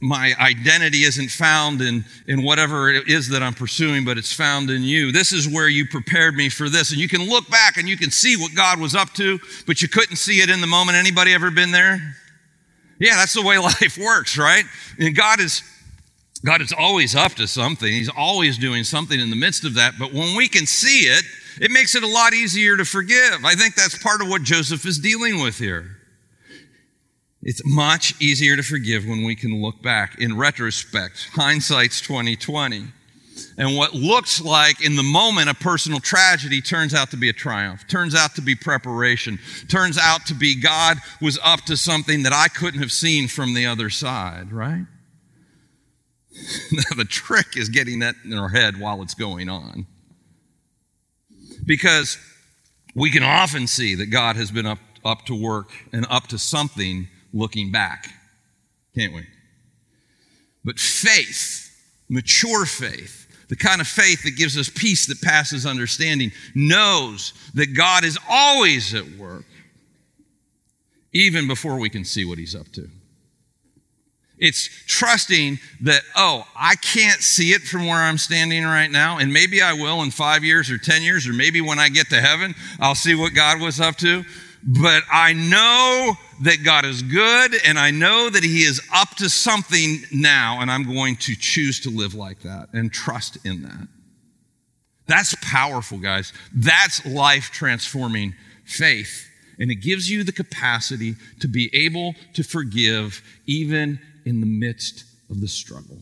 my 0.00 0.32
identity 0.38 0.98
isn't 0.98 1.32
found 1.32 1.80
in, 1.80 2.04
in 2.28 2.44
whatever 2.44 2.90
it 2.90 3.08
is 3.08 3.28
that 3.30 3.42
I'm 3.42 3.54
pursuing, 3.54 4.04
but 4.04 4.18
it's 4.18 4.32
found 4.32 4.70
in 4.70 4.84
you. 4.84 5.10
This 5.10 5.32
is 5.32 5.48
where 5.48 5.68
you 5.68 5.84
prepared 5.84 6.36
me 6.36 6.48
for 6.48 6.68
this. 6.68 6.92
And 6.92 7.00
you 7.00 7.08
can 7.08 7.28
look 7.28 7.50
back 7.50 7.76
and 7.76 7.88
you 7.88 7.96
can 7.96 8.12
see 8.12 8.36
what 8.36 8.54
God 8.54 8.78
was 8.78 8.94
up 8.94 9.12
to, 9.14 9.40
but 9.66 9.82
you 9.82 9.88
couldn't 9.88 10.16
see 10.16 10.42
it 10.42 10.48
in 10.48 10.60
the 10.60 10.68
moment. 10.68 10.96
Anybody 10.96 11.34
ever 11.34 11.50
been 11.50 11.72
there? 11.72 12.14
Yeah, 12.98 13.16
that's 13.16 13.34
the 13.34 13.42
way 13.42 13.58
life 13.80 13.98
works, 13.98 14.38
right? 14.38 14.64
And 14.98 15.14
God 15.16 15.40
is 15.40 15.62
God 16.44 16.60
is 16.60 16.74
always 16.76 17.16
up 17.16 17.32
to 17.34 17.46
something. 17.46 17.90
He's 17.90 18.10
always 18.10 18.58
doing 18.58 18.84
something 18.84 19.18
in 19.18 19.30
the 19.30 19.36
midst 19.36 19.64
of 19.64 19.74
that. 19.74 19.94
But 19.98 20.12
when 20.12 20.36
we 20.36 20.46
can 20.46 20.66
see 20.66 21.06
it, 21.06 21.24
it 21.58 21.70
makes 21.70 21.94
it 21.94 22.02
a 22.02 22.06
lot 22.06 22.34
easier 22.34 22.76
to 22.76 22.84
forgive. 22.84 23.44
I 23.44 23.54
think 23.54 23.74
that's 23.74 23.96
part 23.96 24.20
of 24.20 24.28
what 24.28 24.42
Joseph 24.42 24.84
is 24.84 24.98
dealing 24.98 25.42
with 25.42 25.58
here. 25.58 25.96
It's 27.42 27.62
much 27.64 28.14
easier 28.20 28.56
to 28.56 28.62
forgive 28.62 29.06
when 29.06 29.24
we 29.24 29.36
can 29.36 29.62
look 29.62 29.82
back 29.82 30.18
in 30.20 30.36
retrospect. 30.36 31.28
Hindsight's 31.32 32.00
2020. 32.02 32.88
And 33.56 33.76
what 33.76 33.94
looks 33.94 34.40
like 34.40 34.84
in 34.84 34.96
the 34.96 35.02
moment 35.02 35.48
a 35.48 35.54
personal 35.54 36.00
tragedy 36.00 36.60
turns 36.60 36.92
out 36.92 37.10
to 37.12 37.16
be 37.16 37.28
a 37.28 37.32
triumph, 37.32 37.86
turns 37.86 38.14
out 38.14 38.34
to 38.34 38.42
be 38.42 38.56
preparation, 38.56 39.38
turns 39.68 39.96
out 39.96 40.26
to 40.26 40.34
be 40.34 40.60
God 40.60 40.98
was 41.20 41.38
up 41.44 41.60
to 41.66 41.76
something 41.76 42.24
that 42.24 42.32
I 42.32 42.48
couldn't 42.48 42.80
have 42.80 42.90
seen 42.90 43.28
from 43.28 43.54
the 43.54 43.66
other 43.66 43.90
side, 43.90 44.52
right? 44.52 44.86
now, 46.72 46.96
the 46.96 47.04
trick 47.04 47.56
is 47.56 47.68
getting 47.68 48.00
that 48.00 48.16
in 48.24 48.34
our 48.34 48.48
head 48.48 48.80
while 48.80 49.02
it's 49.02 49.14
going 49.14 49.48
on. 49.48 49.86
Because 51.64 52.18
we 52.94 53.10
can 53.10 53.22
often 53.22 53.66
see 53.66 53.94
that 53.94 54.06
God 54.06 54.36
has 54.36 54.50
been 54.50 54.66
up, 54.66 54.78
up 55.04 55.24
to 55.26 55.34
work 55.34 55.70
and 55.92 56.06
up 56.10 56.26
to 56.28 56.38
something 56.38 57.08
looking 57.32 57.70
back, 57.70 58.08
can't 58.96 59.14
we? 59.14 59.26
But 60.64 60.78
faith, 60.78 61.70
mature 62.08 62.66
faith, 62.66 63.23
the 63.48 63.56
kind 63.56 63.80
of 63.80 63.86
faith 63.86 64.22
that 64.24 64.36
gives 64.36 64.56
us 64.56 64.68
peace 64.68 65.06
that 65.06 65.20
passes 65.20 65.66
understanding, 65.66 66.32
knows 66.54 67.32
that 67.54 67.74
God 67.76 68.04
is 68.04 68.18
always 68.28 68.94
at 68.94 69.06
work, 69.12 69.44
even 71.12 71.46
before 71.46 71.78
we 71.78 71.88
can 71.88 72.04
see 72.04 72.24
what 72.24 72.38
He's 72.38 72.54
up 72.54 72.70
to. 72.72 72.88
It's 74.36 74.68
trusting 74.86 75.60
that, 75.82 76.02
oh, 76.16 76.44
I 76.56 76.74
can't 76.74 77.22
see 77.22 77.52
it 77.52 77.62
from 77.62 77.86
where 77.86 77.98
I'm 78.00 78.18
standing 78.18 78.64
right 78.64 78.90
now, 78.90 79.18
and 79.18 79.32
maybe 79.32 79.62
I 79.62 79.74
will 79.74 80.02
in 80.02 80.10
five 80.10 80.42
years 80.42 80.70
or 80.70 80.78
10 80.78 81.02
years, 81.02 81.28
or 81.28 81.32
maybe 81.32 81.60
when 81.60 81.78
I 81.78 81.88
get 81.88 82.10
to 82.10 82.20
heaven, 82.20 82.54
I'll 82.80 82.96
see 82.96 83.14
what 83.14 83.34
God 83.34 83.60
was 83.60 83.80
up 83.80 83.96
to. 83.98 84.24
But 84.66 85.02
I 85.12 85.34
know 85.34 86.16
that 86.42 86.64
God 86.64 86.84
is 86.84 87.02
good, 87.02 87.54
and 87.64 87.78
I 87.78 87.90
know 87.90 88.30
that 88.30 88.42
He 88.42 88.62
is 88.62 88.80
up 88.92 89.10
to 89.16 89.28
something 89.28 90.02
now, 90.12 90.60
and 90.60 90.70
I'm 90.70 90.92
going 90.92 91.16
to 91.16 91.34
choose 91.34 91.80
to 91.80 91.90
live 91.90 92.14
like 92.14 92.40
that 92.40 92.68
and 92.72 92.92
trust 92.92 93.38
in 93.44 93.62
that. 93.62 93.88
That's 95.06 95.34
powerful, 95.42 95.98
guys. 95.98 96.32
That's 96.54 97.04
life 97.04 97.50
transforming 97.52 98.34
faith. 98.64 99.28
And 99.58 99.70
it 99.70 99.76
gives 99.76 100.10
you 100.10 100.24
the 100.24 100.32
capacity 100.32 101.14
to 101.40 101.48
be 101.48 101.70
able 101.72 102.14
to 102.34 102.42
forgive 102.42 103.22
even 103.46 104.00
in 104.24 104.40
the 104.40 104.46
midst 104.46 105.04
of 105.30 105.40
the 105.40 105.48
struggle. 105.48 105.98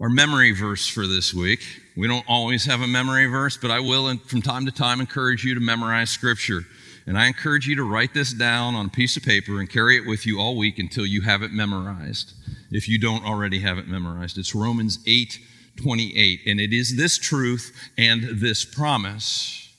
Our 0.00 0.08
memory 0.08 0.52
verse 0.52 0.88
for 0.88 1.06
this 1.06 1.32
week. 1.32 1.60
We 1.96 2.08
don't 2.08 2.24
always 2.26 2.64
have 2.64 2.80
a 2.80 2.86
memory 2.86 3.26
verse, 3.26 3.56
but 3.56 3.70
I 3.70 3.80
will 3.80 4.16
from 4.26 4.42
time 4.42 4.66
to 4.66 4.72
time 4.72 5.00
encourage 5.00 5.44
you 5.44 5.54
to 5.54 5.60
memorize 5.60 6.10
scripture. 6.10 6.62
And 7.06 7.18
I 7.18 7.26
encourage 7.26 7.66
you 7.66 7.76
to 7.76 7.82
write 7.82 8.14
this 8.14 8.32
down 8.32 8.74
on 8.74 8.86
a 8.86 8.88
piece 8.88 9.16
of 9.16 9.22
paper 9.22 9.58
and 9.58 9.68
carry 9.68 9.96
it 9.96 10.06
with 10.06 10.26
you 10.26 10.40
all 10.40 10.56
week 10.56 10.78
until 10.78 11.04
you 11.04 11.22
have 11.22 11.42
it 11.42 11.52
memorized, 11.52 12.32
if 12.70 12.88
you 12.88 12.98
don't 12.98 13.24
already 13.24 13.60
have 13.60 13.78
it 13.78 13.88
memorized. 13.88 14.38
It's 14.38 14.54
Romans 14.54 14.98
8 15.06 15.38
28. 15.82 16.40
And 16.46 16.60
it 16.60 16.72
is 16.72 16.96
this 16.96 17.18
truth 17.18 17.90
and 17.96 18.22
this 18.40 18.64
promise. 18.64 19.74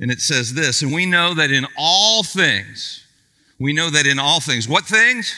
And 0.00 0.10
it 0.10 0.20
says 0.20 0.54
this, 0.54 0.82
and 0.82 0.92
we 0.92 1.06
know 1.06 1.34
that 1.34 1.50
in 1.50 1.66
all 1.76 2.22
things, 2.22 3.06
we 3.60 3.72
know 3.72 3.90
that 3.90 4.06
in 4.06 4.18
all 4.18 4.40
things, 4.40 4.68
what 4.68 4.84
things? 4.84 5.34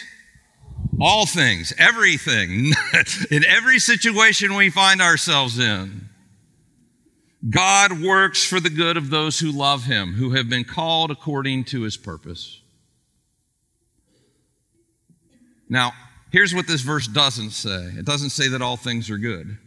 All 1.00 1.26
things, 1.26 1.74
everything, 1.76 2.72
in 3.30 3.44
every 3.44 3.78
situation 3.78 4.54
we 4.54 4.70
find 4.70 5.02
ourselves 5.02 5.58
in, 5.58 6.05
God 7.48 8.02
works 8.02 8.44
for 8.44 8.60
the 8.60 8.70
good 8.70 8.96
of 8.96 9.10
those 9.10 9.38
who 9.38 9.52
love 9.52 9.84
Him, 9.84 10.14
who 10.14 10.30
have 10.32 10.48
been 10.48 10.64
called 10.64 11.10
according 11.10 11.64
to 11.64 11.82
His 11.82 11.96
purpose. 11.96 12.60
Now, 15.68 15.92
here's 16.30 16.54
what 16.54 16.66
this 16.66 16.80
verse 16.80 17.06
doesn't 17.06 17.50
say 17.50 17.92
it 17.96 18.04
doesn't 18.04 18.30
say 18.30 18.48
that 18.48 18.62
all 18.62 18.76
things 18.76 19.10
are 19.10 19.18
good. 19.18 19.58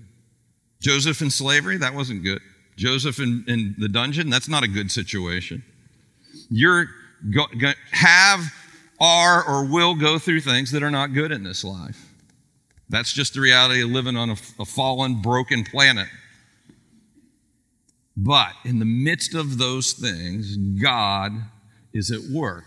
Joseph 0.81 1.21
in 1.21 1.29
slavery, 1.29 1.77
that 1.77 1.93
wasn't 1.93 2.23
good. 2.23 2.41
Joseph 2.77 3.19
in, 3.19 3.43
in 3.47 3.75
the 3.77 3.89
dungeon, 3.89 4.29
that's 4.29 4.47
not 4.47 4.63
a 4.63 4.67
good 4.67 4.89
situation. 4.89 5.63
You're 6.49 6.87
have, 7.91 8.53
are, 8.99 9.43
or 9.43 9.65
will 9.65 9.95
go 9.95 10.17
through 10.19 10.41
things 10.41 10.71
that 10.71 10.83
are 10.83 10.91
not 10.91 11.13
good 11.13 11.31
in 11.31 11.43
this 11.43 11.63
life. 11.63 12.13
That's 12.89 13.13
just 13.13 13.33
the 13.33 13.41
reality 13.41 13.83
of 13.83 13.89
living 13.89 14.15
on 14.15 14.31
a, 14.31 14.35
a 14.59 14.65
fallen, 14.65 15.21
broken 15.21 15.63
planet. 15.63 16.07
But 18.21 18.53
in 18.65 18.79
the 18.79 18.85
midst 18.85 19.33
of 19.33 19.57
those 19.57 19.93
things, 19.93 20.57
God 20.57 21.31
is 21.93 22.11
at 22.11 22.21
work. 22.31 22.65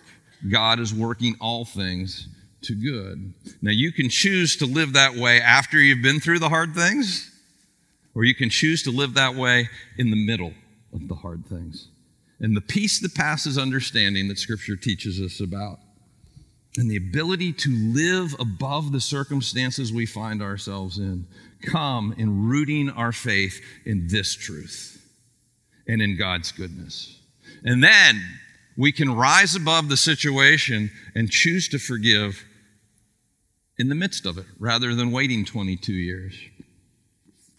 God 0.50 0.80
is 0.80 0.94
working 0.94 1.36
all 1.40 1.64
things 1.64 2.28
to 2.62 2.74
good. 2.74 3.34
Now, 3.60 3.72
you 3.72 3.92
can 3.92 4.08
choose 4.08 4.56
to 4.56 4.66
live 4.66 4.94
that 4.94 5.14
way 5.14 5.40
after 5.40 5.78
you've 5.78 6.02
been 6.02 6.20
through 6.20 6.38
the 6.38 6.48
hard 6.48 6.74
things, 6.74 7.30
or 8.14 8.24
you 8.24 8.34
can 8.34 8.50
choose 8.50 8.82
to 8.84 8.90
live 8.90 9.14
that 9.14 9.34
way 9.34 9.68
in 9.98 10.10
the 10.10 10.26
middle 10.26 10.52
of 10.92 11.08
the 11.08 11.16
hard 11.16 11.46
things 11.46 11.88
and 12.42 12.56
the 12.56 12.60
peace 12.60 12.98
that 12.98 13.14
passes 13.14 13.56
understanding 13.56 14.28
that 14.28 14.38
Scripture 14.38 14.76
teaches 14.76 15.20
us 15.20 15.40
about, 15.40 15.78
and 16.76 16.90
the 16.90 16.96
ability 16.96 17.52
to 17.52 17.70
live 17.70 18.34
above 18.40 18.92
the 18.92 19.00
circumstances 19.00 19.92
we 19.92 20.06
find 20.06 20.42
ourselves 20.42 20.98
in 20.98 21.26
come 21.62 22.14
in 22.18 22.48
rooting 22.48 22.90
our 22.90 23.12
faith 23.12 23.60
in 23.84 24.08
this 24.08 24.34
truth 24.34 25.01
and 25.92 26.00
in 26.00 26.16
God's 26.16 26.52
goodness. 26.52 27.18
And 27.64 27.84
then 27.84 28.22
we 28.78 28.92
can 28.92 29.14
rise 29.14 29.54
above 29.54 29.90
the 29.90 29.96
situation 29.98 30.90
and 31.14 31.30
choose 31.30 31.68
to 31.68 31.78
forgive 31.78 32.44
in 33.76 33.90
the 33.90 33.94
midst 33.94 34.24
of 34.24 34.38
it 34.38 34.46
rather 34.58 34.94
than 34.94 35.12
waiting 35.12 35.44
22 35.44 35.92
years. 35.92 36.34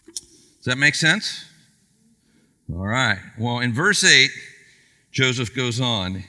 Does 0.06 0.64
that 0.64 0.78
make 0.78 0.96
sense? 0.96 1.44
All 2.72 2.84
right. 2.84 3.18
Well, 3.38 3.60
in 3.60 3.72
verse 3.72 4.02
8, 4.02 4.30
Joseph 5.12 5.54
goes 5.54 5.80
on, 5.80 6.24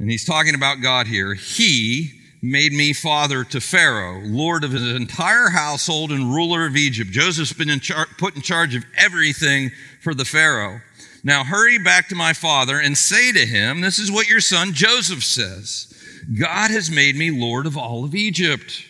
and 0.00 0.10
he's 0.10 0.24
talking 0.24 0.56
about 0.56 0.82
God 0.82 1.06
here. 1.06 1.34
He 1.34 2.10
made 2.42 2.72
me 2.72 2.92
father 2.92 3.44
to 3.44 3.60
Pharaoh, 3.60 4.20
lord 4.24 4.64
of 4.64 4.72
his 4.72 4.92
entire 4.94 5.50
household 5.50 6.10
and 6.10 6.34
ruler 6.34 6.66
of 6.66 6.76
Egypt. 6.76 7.10
Joseph's 7.12 7.52
been 7.52 7.70
in 7.70 7.78
char- 7.78 8.08
put 8.18 8.34
in 8.34 8.42
charge 8.42 8.74
of 8.74 8.84
everything 8.96 9.70
for 10.02 10.14
the 10.14 10.24
Pharaoh. 10.24 10.80
Now 11.24 11.42
hurry 11.42 11.78
back 11.78 12.08
to 12.08 12.14
my 12.14 12.34
father 12.34 12.78
and 12.78 12.96
say 12.96 13.32
to 13.32 13.46
him, 13.46 13.80
This 13.80 13.98
is 13.98 14.12
what 14.12 14.28
your 14.28 14.40
son 14.40 14.74
Joseph 14.74 15.24
says 15.24 15.90
God 16.38 16.70
has 16.70 16.90
made 16.90 17.16
me 17.16 17.30
lord 17.30 17.66
of 17.66 17.78
all 17.78 18.04
of 18.04 18.14
Egypt. 18.14 18.84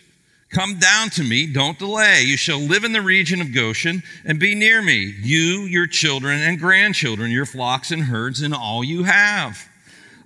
Come 0.51 0.79
down 0.79 1.11
to 1.11 1.23
me, 1.23 1.53
don't 1.53 1.79
delay. 1.79 2.23
You 2.23 2.37
shall 2.37 2.59
live 2.59 2.85
in 2.85 2.93
the 2.93 3.03
region 3.03 3.41
of 3.41 3.55
Goshen 3.55 4.03
and 4.25 4.39
be 4.39 4.55
near 4.55 4.83
me, 4.83 5.15
you, 5.23 5.63
your 5.63 5.87
children 5.89 6.41
and 6.41 6.61
grandchildren, 6.61 7.31
your 7.31 7.47
flocks 7.47 7.91
and 7.91 8.03
herds, 8.05 8.41
and 8.41 8.55
all 8.55 8.85
you 8.85 9.03
have. 9.05 9.69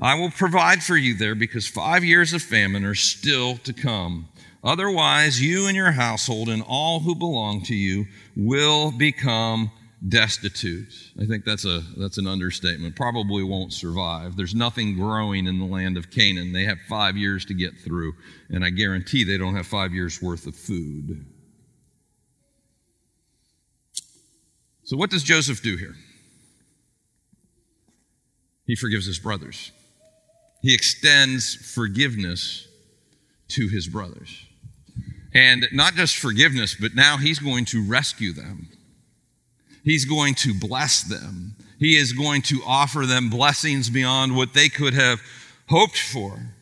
I 0.01 0.15
will 0.15 0.31
provide 0.31 0.83
for 0.83 0.97
you 0.97 1.15
there 1.15 1.35
because 1.35 1.67
five 1.67 2.05
years 2.05 2.33
of 2.33 2.43
famine 2.43 2.85
are 2.85 2.95
still 2.95 3.57
to 3.59 3.73
come. 3.73 4.29
Otherwise, 4.63 5.41
you 5.41 5.67
and 5.67 5.75
your 5.75 5.93
household 5.93 6.49
and 6.49 6.63
all 6.67 7.01
who 7.01 7.15
belong 7.15 7.63
to 7.63 7.75
you 7.75 8.07
will 8.37 8.93
become 8.93 9.71
destitute. 10.07 10.93
I 11.21 11.27
think 11.27 11.45
that's 11.45 11.65
a 11.65 11.83
that's 11.97 12.19
an 12.19 12.27
understatement. 12.27 12.95
Probably 12.95 13.43
won't 13.43 13.73
survive. 13.73 14.37
There's 14.37 14.55
nothing 14.55 14.95
growing 14.95 15.47
in 15.47 15.59
the 15.59 15.65
land 15.65 15.97
of 15.97 16.11
Canaan. 16.11 16.53
They 16.53 16.65
have 16.65 16.79
5 16.89 17.17
years 17.17 17.45
to 17.47 17.55
get 17.55 17.81
through, 17.81 18.13
and 18.49 18.65
I 18.65 18.71
guarantee 18.71 19.25
they 19.25 19.39
don't 19.39 19.57
have 19.57 19.67
5 19.67 19.93
years 19.93 20.23
worth 20.23 20.47
of 20.47 20.55
food. 20.55 21.27
So 24.85 24.97
what 24.97 25.11
does 25.11 25.23
Joseph 25.23 25.63
do 25.63 25.77
here? 25.77 25.97
He 28.67 28.77
forgives 28.77 29.07
his 29.07 29.19
brothers. 29.19 29.73
He 30.63 30.75
extends 30.75 31.55
forgiveness 31.55 32.69
to 33.49 33.69
his 33.69 33.89
brothers. 33.89 34.47
And 35.35 35.67
not 35.73 35.95
just 35.95 36.17
forgiveness, 36.17 36.77
but 36.81 36.95
now 36.95 37.17
he's 37.17 37.39
going 37.39 37.65
to 37.67 37.83
rescue 37.85 38.33
them. 38.33 38.69
He's 39.85 40.05
going 40.05 40.35
to 40.37 40.55
bless 40.59 41.03
them. 41.03 41.57
He 41.79 41.97
is 41.97 42.13
going 42.13 42.43
to 42.43 42.61
offer 42.67 43.07
them 43.07 43.31
blessings 43.31 43.89
beyond 43.89 44.37
what 44.37 44.55
they 44.55 44.69
could 44.69 44.95
have 44.95 45.21
hoped 45.69 45.99
for. 45.99 46.55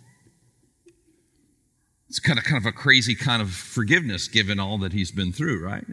It's 2.09 2.21
kind 2.21 2.39
of, 2.39 2.45
kind 2.45 2.59
of 2.59 2.67
a 2.67 2.73
crazy 2.73 3.15
kind 3.15 3.43
of 3.43 3.51
forgiveness 3.51 4.29
given 4.29 4.61
all 4.61 4.79
that 4.79 4.93
he's 4.93 5.11
been 5.11 5.33
through, 5.33 5.65
right? 5.65 5.85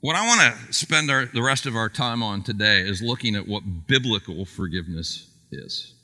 What 0.00 0.16
I 0.16 0.26
want 0.26 0.40
to 0.40 0.72
spend 0.72 1.10
our, 1.10 1.26
the 1.26 1.42
rest 1.42 1.66
of 1.66 1.76
our 1.76 1.90
time 1.90 2.22
on 2.22 2.42
today 2.42 2.80
is 2.80 3.02
looking 3.02 3.36
at 3.36 3.46
what 3.46 3.86
biblical 3.86 4.46
forgiveness 4.46 5.28
is. 5.52 5.94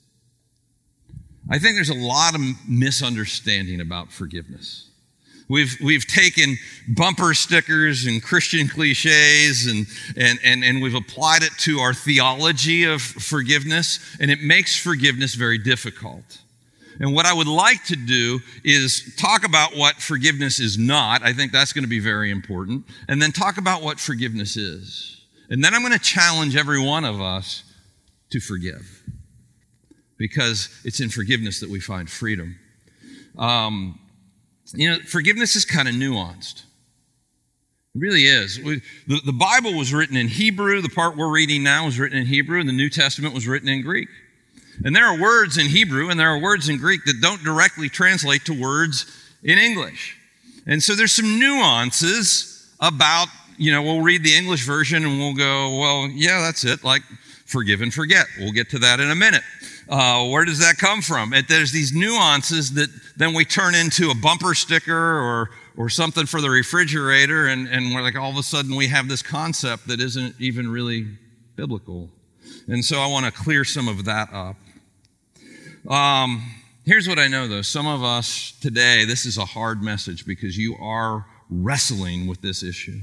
I 1.50 1.58
think 1.58 1.76
there's 1.76 1.88
a 1.88 1.94
lot 1.94 2.34
of 2.34 2.40
misunderstanding 2.68 3.80
about 3.80 4.12
forgiveness. 4.12 4.90
We've, 5.48 5.76
we've 5.80 6.06
taken 6.06 6.56
bumper 6.88 7.32
stickers 7.32 8.04
and 8.04 8.20
Christian 8.22 8.66
cliches 8.66 9.66
and, 9.66 9.86
and, 10.16 10.38
and, 10.42 10.64
and 10.64 10.82
we've 10.82 10.94
applied 10.94 11.42
it 11.42 11.52
to 11.58 11.78
our 11.78 11.94
theology 11.94 12.82
of 12.82 13.00
forgiveness, 13.00 14.00
and 14.20 14.30
it 14.30 14.40
makes 14.40 14.76
forgiveness 14.76 15.34
very 15.34 15.58
difficult. 15.58 16.38
And 16.98 17.14
what 17.14 17.26
I 17.26 17.32
would 17.32 17.46
like 17.46 17.84
to 17.84 17.96
do 17.96 18.40
is 18.64 19.14
talk 19.16 19.44
about 19.44 19.76
what 19.76 19.96
forgiveness 19.96 20.58
is 20.58 20.78
not. 20.78 21.22
I 21.22 21.32
think 21.32 21.52
that's 21.52 21.72
going 21.72 21.84
to 21.84 21.88
be 21.88 22.00
very 22.00 22.30
important. 22.30 22.86
And 23.08 23.20
then 23.20 23.32
talk 23.32 23.58
about 23.58 23.82
what 23.82 24.00
forgiveness 24.00 24.56
is. 24.56 25.20
And 25.50 25.62
then 25.62 25.74
I'm 25.74 25.82
going 25.82 25.92
to 25.92 25.98
challenge 25.98 26.56
every 26.56 26.82
one 26.82 27.04
of 27.04 27.20
us 27.20 27.62
to 28.30 28.40
forgive. 28.40 29.02
Because 30.16 30.70
it's 30.84 31.00
in 31.00 31.10
forgiveness 31.10 31.60
that 31.60 31.68
we 31.68 31.80
find 31.80 32.08
freedom. 32.08 32.56
Um, 33.36 34.00
you 34.74 34.90
know, 34.90 34.98
forgiveness 35.00 35.56
is 35.56 35.64
kind 35.64 35.88
of 35.88 35.94
nuanced. 35.94 36.62
It 37.94 38.00
really 38.00 38.24
is. 38.24 38.60
We, 38.60 38.82
the, 39.06 39.20
the 39.24 39.32
Bible 39.32 39.74
was 39.74 39.92
written 39.92 40.16
in 40.16 40.28
Hebrew. 40.28 40.82
The 40.82 40.88
part 40.88 41.16
we're 41.16 41.30
reading 41.30 41.62
now 41.62 41.86
was 41.86 41.98
written 41.98 42.18
in 42.18 42.26
Hebrew, 42.26 42.60
and 42.60 42.68
the 42.68 42.74
New 42.74 42.90
Testament 42.90 43.34
was 43.34 43.46
written 43.46 43.68
in 43.68 43.82
Greek. 43.82 44.08
And 44.84 44.94
there 44.94 45.06
are 45.06 45.18
words 45.18 45.58
in 45.58 45.66
Hebrew 45.66 46.10
and 46.10 46.18
there 46.20 46.28
are 46.28 46.38
words 46.38 46.68
in 46.68 46.78
Greek 46.78 47.04
that 47.06 47.20
don't 47.20 47.42
directly 47.42 47.88
translate 47.88 48.44
to 48.46 48.60
words 48.60 49.06
in 49.42 49.58
English. 49.58 50.18
And 50.66 50.82
so 50.82 50.94
there's 50.94 51.12
some 51.12 51.38
nuances 51.38 52.74
about, 52.80 53.28
you 53.56 53.72
know, 53.72 53.82
we'll 53.82 54.02
read 54.02 54.22
the 54.22 54.34
English 54.34 54.66
version 54.66 55.04
and 55.04 55.18
we'll 55.18 55.34
go, 55.34 55.78
well, 55.78 56.08
yeah, 56.08 56.40
that's 56.42 56.64
it, 56.64 56.84
like 56.84 57.02
forgive 57.46 57.80
and 57.80 57.94
forget. 57.94 58.26
We'll 58.38 58.52
get 58.52 58.68
to 58.70 58.78
that 58.80 59.00
in 59.00 59.10
a 59.10 59.14
minute. 59.14 59.42
Uh, 59.88 60.26
where 60.28 60.44
does 60.44 60.58
that 60.58 60.76
come 60.78 61.00
from? 61.00 61.32
It, 61.32 61.48
there's 61.48 61.70
these 61.70 61.92
nuances 61.94 62.72
that 62.72 62.88
then 63.16 63.34
we 63.34 63.44
turn 63.44 63.74
into 63.74 64.10
a 64.10 64.14
bumper 64.14 64.54
sticker 64.54 64.92
or, 64.92 65.50
or 65.76 65.88
something 65.88 66.26
for 66.26 66.40
the 66.40 66.50
refrigerator, 66.50 67.46
and, 67.46 67.68
and 67.68 67.94
we're 67.94 68.02
like, 68.02 68.16
all 68.16 68.30
of 68.30 68.36
a 68.36 68.42
sudden 68.42 68.74
we 68.74 68.88
have 68.88 69.08
this 69.08 69.22
concept 69.22 69.86
that 69.86 70.00
isn't 70.00 70.34
even 70.40 70.68
really 70.68 71.06
biblical. 71.54 72.10
And 72.66 72.84
so 72.84 72.98
I 72.98 73.06
want 73.06 73.26
to 73.26 73.32
clear 73.32 73.64
some 73.64 73.86
of 73.86 74.04
that 74.06 74.32
up. 74.32 74.56
Um, 75.88 76.42
here's 76.84 77.06
what 77.06 77.20
I 77.20 77.28
know 77.28 77.46
though. 77.46 77.62
Some 77.62 77.86
of 77.86 78.02
us 78.02 78.52
today, 78.60 79.04
this 79.04 79.24
is 79.24 79.38
a 79.38 79.44
hard 79.44 79.82
message 79.82 80.26
because 80.26 80.58
you 80.58 80.76
are 80.80 81.26
wrestling 81.48 82.26
with 82.26 82.42
this 82.42 82.64
issue. 82.64 82.98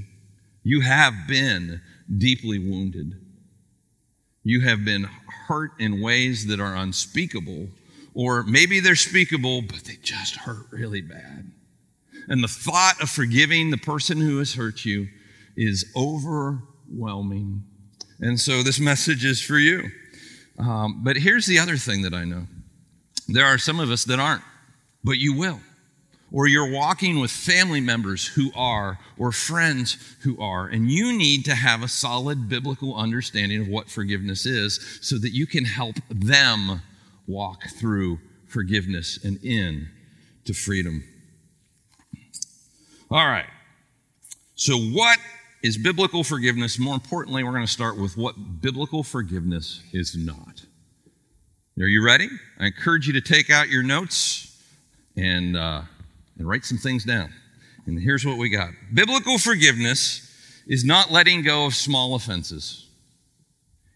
You 0.63 0.81
have 0.81 1.13
been 1.29 1.81
deeply 2.17 2.59
wounded. 2.59 3.22
You 4.43 4.61
have 4.61 4.83
been 4.83 5.09
hurt 5.47 5.71
in 5.79 6.01
ways 6.01 6.47
that 6.47 6.59
are 6.59 6.75
unspeakable, 6.75 7.69
or 8.13 8.43
maybe 8.43 8.79
they're 8.79 8.95
speakable, 8.95 9.61
but 9.61 9.83
they 9.85 9.97
just 10.01 10.35
hurt 10.35 10.65
really 10.71 11.01
bad. 11.01 11.51
And 12.27 12.43
the 12.43 12.47
thought 12.47 13.01
of 13.01 13.09
forgiving 13.09 13.71
the 13.71 13.77
person 13.77 14.19
who 14.19 14.39
has 14.39 14.53
hurt 14.55 14.85
you 14.85 15.07
is 15.55 15.91
overwhelming. 15.95 17.63
And 18.19 18.39
so 18.39 18.63
this 18.63 18.79
message 18.79 19.25
is 19.25 19.41
for 19.41 19.57
you. 19.57 19.89
Um, 20.57 21.03
but 21.03 21.17
here's 21.17 21.45
the 21.45 21.59
other 21.59 21.77
thing 21.77 22.03
that 22.03 22.13
I 22.13 22.23
know 22.25 22.47
there 23.27 23.45
are 23.45 23.57
some 23.57 23.79
of 23.79 23.89
us 23.89 24.03
that 24.05 24.19
aren't, 24.19 24.43
but 25.03 25.17
you 25.17 25.33
will. 25.33 25.59
Or 26.33 26.47
you're 26.47 26.71
walking 26.71 27.19
with 27.19 27.29
family 27.29 27.79
members 27.79 28.25
who 28.25 28.51
are, 28.55 28.97
or 29.19 29.31
friends 29.31 29.97
who 30.21 30.41
are, 30.41 30.65
and 30.65 30.89
you 30.89 31.15
need 31.15 31.45
to 31.45 31.53
have 31.53 31.83
a 31.83 31.87
solid 31.87 32.49
biblical 32.49 32.95
understanding 32.95 33.61
of 33.61 33.67
what 33.67 33.87
forgiveness 33.87 34.47
is 34.47 34.99
so 34.99 35.19
that 35.19 35.29
you 35.29 35.45
can 35.45 35.63
help 35.63 35.97
them 36.09 36.81
walk 37.27 37.65
through 37.79 38.19
forgiveness 38.47 39.23
and 39.23 39.37
in 39.43 39.89
to 40.45 40.53
freedom. 40.53 41.03
All 43.11 43.27
right. 43.27 43.45
So, 44.55 44.75
what 44.75 45.19
is 45.61 45.77
biblical 45.77 46.23
forgiveness? 46.23 46.79
More 46.79 46.95
importantly, 46.95 47.43
we're 47.43 47.51
going 47.51 47.65
to 47.65 47.71
start 47.71 47.95
with 47.95 48.17
what 48.17 48.61
biblical 48.61 49.03
forgiveness 49.03 49.83
is 49.93 50.15
not. 50.15 50.65
Are 51.79 51.85
you 51.85 52.03
ready? 52.03 52.29
I 52.59 52.67
encourage 52.67 53.05
you 53.05 53.13
to 53.13 53.21
take 53.21 53.51
out 53.51 53.69
your 53.69 53.83
notes 53.83 54.49
and, 55.15 55.55
uh, 55.55 55.83
and 56.37 56.47
write 56.47 56.65
some 56.65 56.77
things 56.77 57.03
down. 57.03 57.33
And 57.85 57.99
here's 57.99 58.25
what 58.25 58.37
we 58.37 58.49
got 58.49 58.71
Biblical 58.93 59.37
forgiveness 59.37 60.29
is 60.67 60.85
not 60.85 61.11
letting 61.11 61.41
go 61.43 61.65
of 61.65 61.75
small 61.75 62.15
offenses. 62.15 62.87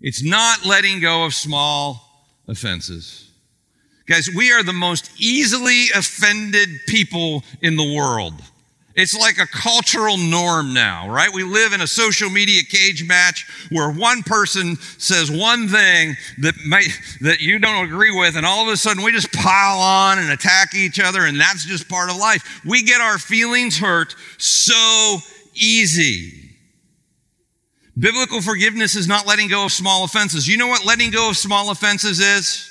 It's 0.01 0.23
not 0.23 0.65
letting 0.65 0.99
go 0.99 1.25
of 1.25 1.33
small 1.33 2.27
offenses. 2.47 3.31
Guys, 4.05 4.29
we 4.35 4.51
are 4.53 4.63
the 4.63 4.73
most 4.73 5.11
easily 5.17 5.87
offended 5.95 6.69
people 6.87 7.43
in 7.61 7.75
the 7.75 7.95
world. 7.95 8.33
It's 8.97 9.15
like 9.15 9.37
a 9.37 9.45
cultural 9.45 10.17
norm 10.17 10.73
now, 10.73 11.07
right? 11.07 11.31
We 11.31 11.43
live 11.43 11.71
in 11.71 11.81
a 11.81 11.87
social 11.87 12.31
media 12.31 12.63
cage 12.63 13.07
match 13.07 13.45
where 13.69 13.91
one 13.91 14.23
person 14.23 14.75
says 14.97 15.29
one 15.29 15.67
thing 15.67 16.15
that 16.39 16.55
might, 16.65 16.89
that 17.21 17.39
you 17.39 17.59
don't 17.59 17.85
agree 17.85 18.09
with, 18.09 18.35
and 18.35 18.43
all 18.43 18.63
of 18.63 18.73
a 18.73 18.75
sudden 18.75 19.03
we 19.03 19.11
just 19.11 19.31
pile 19.31 19.77
on 19.77 20.17
and 20.17 20.31
attack 20.31 20.73
each 20.73 20.99
other, 20.99 21.25
and 21.25 21.39
that's 21.39 21.63
just 21.63 21.87
part 21.87 22.09
of 22.09 22.17
life. 22.17 22.61
We 22.65 22.81
get 22.81 22.99
our 22.99 23.19
feelings 23.19 23.77
hurt 23.77 24.15
so 24.39 25.19
easy. 25.53 26.55
Biblical 27.99 28.41
forgiveness 28.41 28.95
is 28.95 29.07
not 29.07 29.27
letting 29.27 29.47
go 29.47 29.65
of 29.65 29.71
small 29.71 30.05
offenses. 30.05 30.47
You 30.47 30.57
know 30.57 30.67
what 30.67 30.87
letting 30.87 31.11
go 31.11 31.29
of 31.29 31.37
small 31.37 31.69
offenses 31.69 32.19
is? 32.19 32.67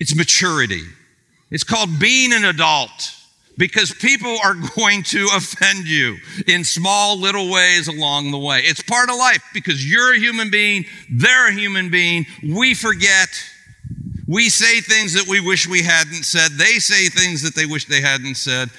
It's 0.00 0.16
maturity. 0.16 0.82
It's 1.52 1.62
called 1.62 2.00
being 2.00 2.32
an 2.32 2.44
adult 2.44 3.14
because 3.56 3.92
people 3.92 4.36
are 4.44 4.54
going 4.76 5.02
to 5.04 5.28
offend 5.34 5.86
you 5.86 6.16
in 6.46 6.64
small 6.64 7.18
little 7.18 7.50
ways 7.50 7.88
along 7.88 8.30
the 8.30 8.38
way. 8.38 8.60
It's 8.60 8.82
part 8.82 9.10
of 9.10 9.16
life 9.16 9.42
because 9.52 9.88
you're 9.88 10.14
a 10.14 10.18
human 10.18 10.50
being, 10.50 10.84
they're 11.10 11.48
a 11.48 11.52
human 11.52 11.90
being. 11.90 12.26
We 12.42 12.74
forget. 12.74 13.28
We 14.26 14.48
say 14.48 14.80
things 14.80 15.12
that 15.14 15.28
we 15.28 15.40
wish 15.40 15.68
we 15.68 15.82
hadn't 15.82 16.24
said. 16.24 16.52
They 16.52 16.78
say 16.78 17.08
things 17.08 17.42
that 17.42 17.54
they 17.54 17.66
wish 17.66 17.84
they 17.84 18.00
hadn't 18.00 18.36
said. 18.36 18.70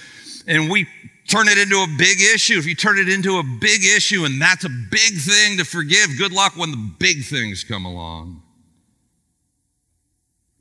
And 0.48 0.72
we 0.72 0.88
turn 1.28 1.48
it 1.48 1.58
into 1.58 1.78
a 1.78 1.88
big 1.98 2.20
issue. 2.20 2.58
If 2.58 2.66
you 2.66 2.76
turn 2.76 2.98
it 2.98 3.10
into 3.10 3.38
a 3.38 3.44
big 3.44 3.84
issue 3.84 4.26
and 4.26 4.42
that's 4.42 4.64
a 4.64 4.70
big 4.70 5.20
thing 5.20 5.58
to 5.58 5.66
forgive, 5.66 6.18
good 6.18 6.32
luck 6.32 6.56
when 6.56 6.72
the 6.72 6.92
big 7.00 7.24
things 7.26 7.64
come 7.64 7.86
along. 7.86 8.42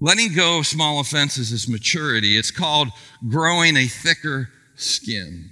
Letting 0.04 0.34
go 0.34 0.58
of 0.58 0.66
small 0.66 1.00
offenses 1.00 1.50
is 1.50 1.66
maturity. 1.66 2.36
It's 2.36 2.50
called 2.50 2.88
growing 3.26 3.74
a 3.78 3.86
thicker 3.86 4.50
skin. 4.76 5.48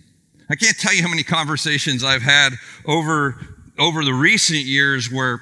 I 0.50 0.56
can't 0.56 0.76
tell 0.76 0.92
you 0.92 1.00
how 1.00 1.08
many 1.08 1.22
conversations 1.22 2.04
I've 2.04 2.20
had 2.20 2.52
over, 2.84 3.40
over 3.78 4.04
the 4.04 4.12
recent 4.12 4.60
years 4.60 5.10
where, 5.10 5.40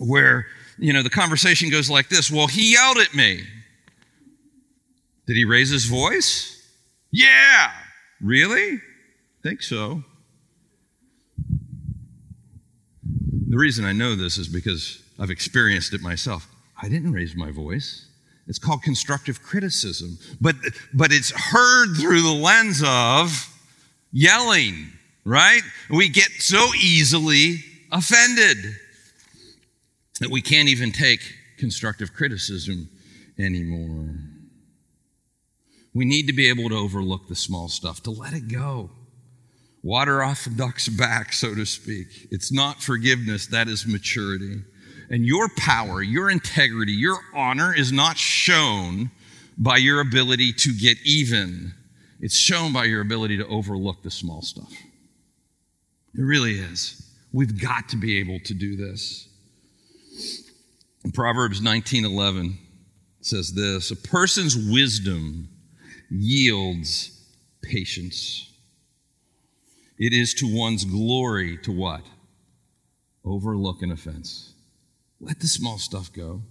where, 0.00 0.46
you 0.76 0.92
know, 0.92 1.04
the 1.04 1.08
conversation 1.08 1.70
goes 1.70 1.88
like 1.88 2.08
this. 2.08 2.28
Well, 2.28 2.48
he 2.48 2.72
yelled 2.72 2.98
at 2.98 3.14
me. 3.14 3.44
Did 5.28 5.36
he 5.36 5.44
raise 5.44 5.70
his 5.70 5.84
voice? 5.84 6.68
Yeah. 7.12 7.70
Really? 8.20 8.80
Think 9.44 9.62
so. 9.62 10.02
The 13.04 13.56
reason 13.56 13.84
I 13.84 13.92
know 13.92 14.16
this 14.16 14.36
is 14.36 14.48
because 14.48 15.00
I've 15.16 15.30
experienced 15.30 15.94
it 15.94 16.00
myself. 16.00 16.48
I 16.82 16.88
didn't 16.88 17.12
raise 17.12 17.36
my 17.36 17.52
voice. 17.52 18.05
It's 18.48 18.58
called 18.58 18.82
constructive 18.82 19.42
criticism, 19.42 20.18
but, 20.40 20.54
but 20.94 21.12
it's 21.12 21.30
heard 21.30 21.96
through 21.96 22.22
the 22.22 22.32
lens 22.32 22.82
of 22.84 23.52
yelling, 24.12 24.92
right? 25.24 25.62
We 25.90 26.08
get 26.08 26.30
so 26.38 26.68
easily 26.80 27.64
offended 27.90 28.56
that 30.20 30.30
we 30.30 30.40
can't 30.40 30.68
even 30.68 30.92
take 30.92 31.20
constructive 31.58 32.12
criticism 32.14 32.88
anymore. 33.38 34.14
We 35.92 36.04
need 36.04 36.26
to 36.26 36.32
be 36.32 36.48
able 36.48 36.68
to 36.68 36.76
overlook 36.76 37.28
the 37.28 37.34
small 37.34 37.68
stuff, 37.68 38.02
to 38.04 38.10
let 38.10 38.32
it 38.32 38.48
go. 38.48 38.90
Water 39.82 40.22
off 40.22 40.46
a 40.46 40.50
duck's 40.50 40.88
back, 40.88 41.32
so 41.32 41.54
to 41.54 41.64
speak. 41.64 42.28
It's 42.30 42.52
not 42.52 42.82
forgiveness, 42.82 43.46
that 43.48 43.68
is 43.68 43.86
maturity. 43.86 44.62
And 45.08 45.24
your 45.24 45.48
power, 45.56 46.02
your 46.02 46.30
integrity, 46.30 46.92
your 46.92 47.18
honor 47.34 47.74
is 47.74 47.92
not 47.92 48.18
shown 48.18 49.10
by 49.56 49.76
your 49.76 50.00
ability 50.00 50.52
to 50.52 50.74
get 50.74 50.98
even. 51.04 51.74
It's 52.20 52.36
shown 52.36 52.72
by 52.72 52.84
your 52.84 53.00
ability 53.00 53.36
to 53.38 53.46
overlook 53.46 54.02
the 54.02 54.10
small 54.10 54.42
stuff. 54.42 54.72
It 56.14 56.22
really 56.22 56.58
is. 56.58 57.02
We've 57.32 57.60
got 57.60 57.88
to 57.90 57.96
be 57.96 58.18
able 58.18 58.40
to 58.40 58.54
do 58.54 58.76
this. 58.76 59.28
In 61.04 61.12
Proverbs 61.12 61.60
19:11 61.60 62.56
says 63.20 63.52
this, 63.52 63.90
a 63.90 63.96
person's 63.96 64.56
wisdom 64.56 65.48
yields 66.10 67.12
patience. 67.62 68.50
It 69.98 70.12
is 70.12 70.34
to 70.34 70.46
one's 70.52 70.84
glory 70.84 71.58
to 71.58 71.72
what? 71.72 72.02
Overlook 73.24 73.82
an 73.82 73.92
offense. 73.92 74.52
Let 75.20 75.40
the 75.40 75.46
small 75.46 75.78
stuff 75.78 76.12
go. 76.12 76.42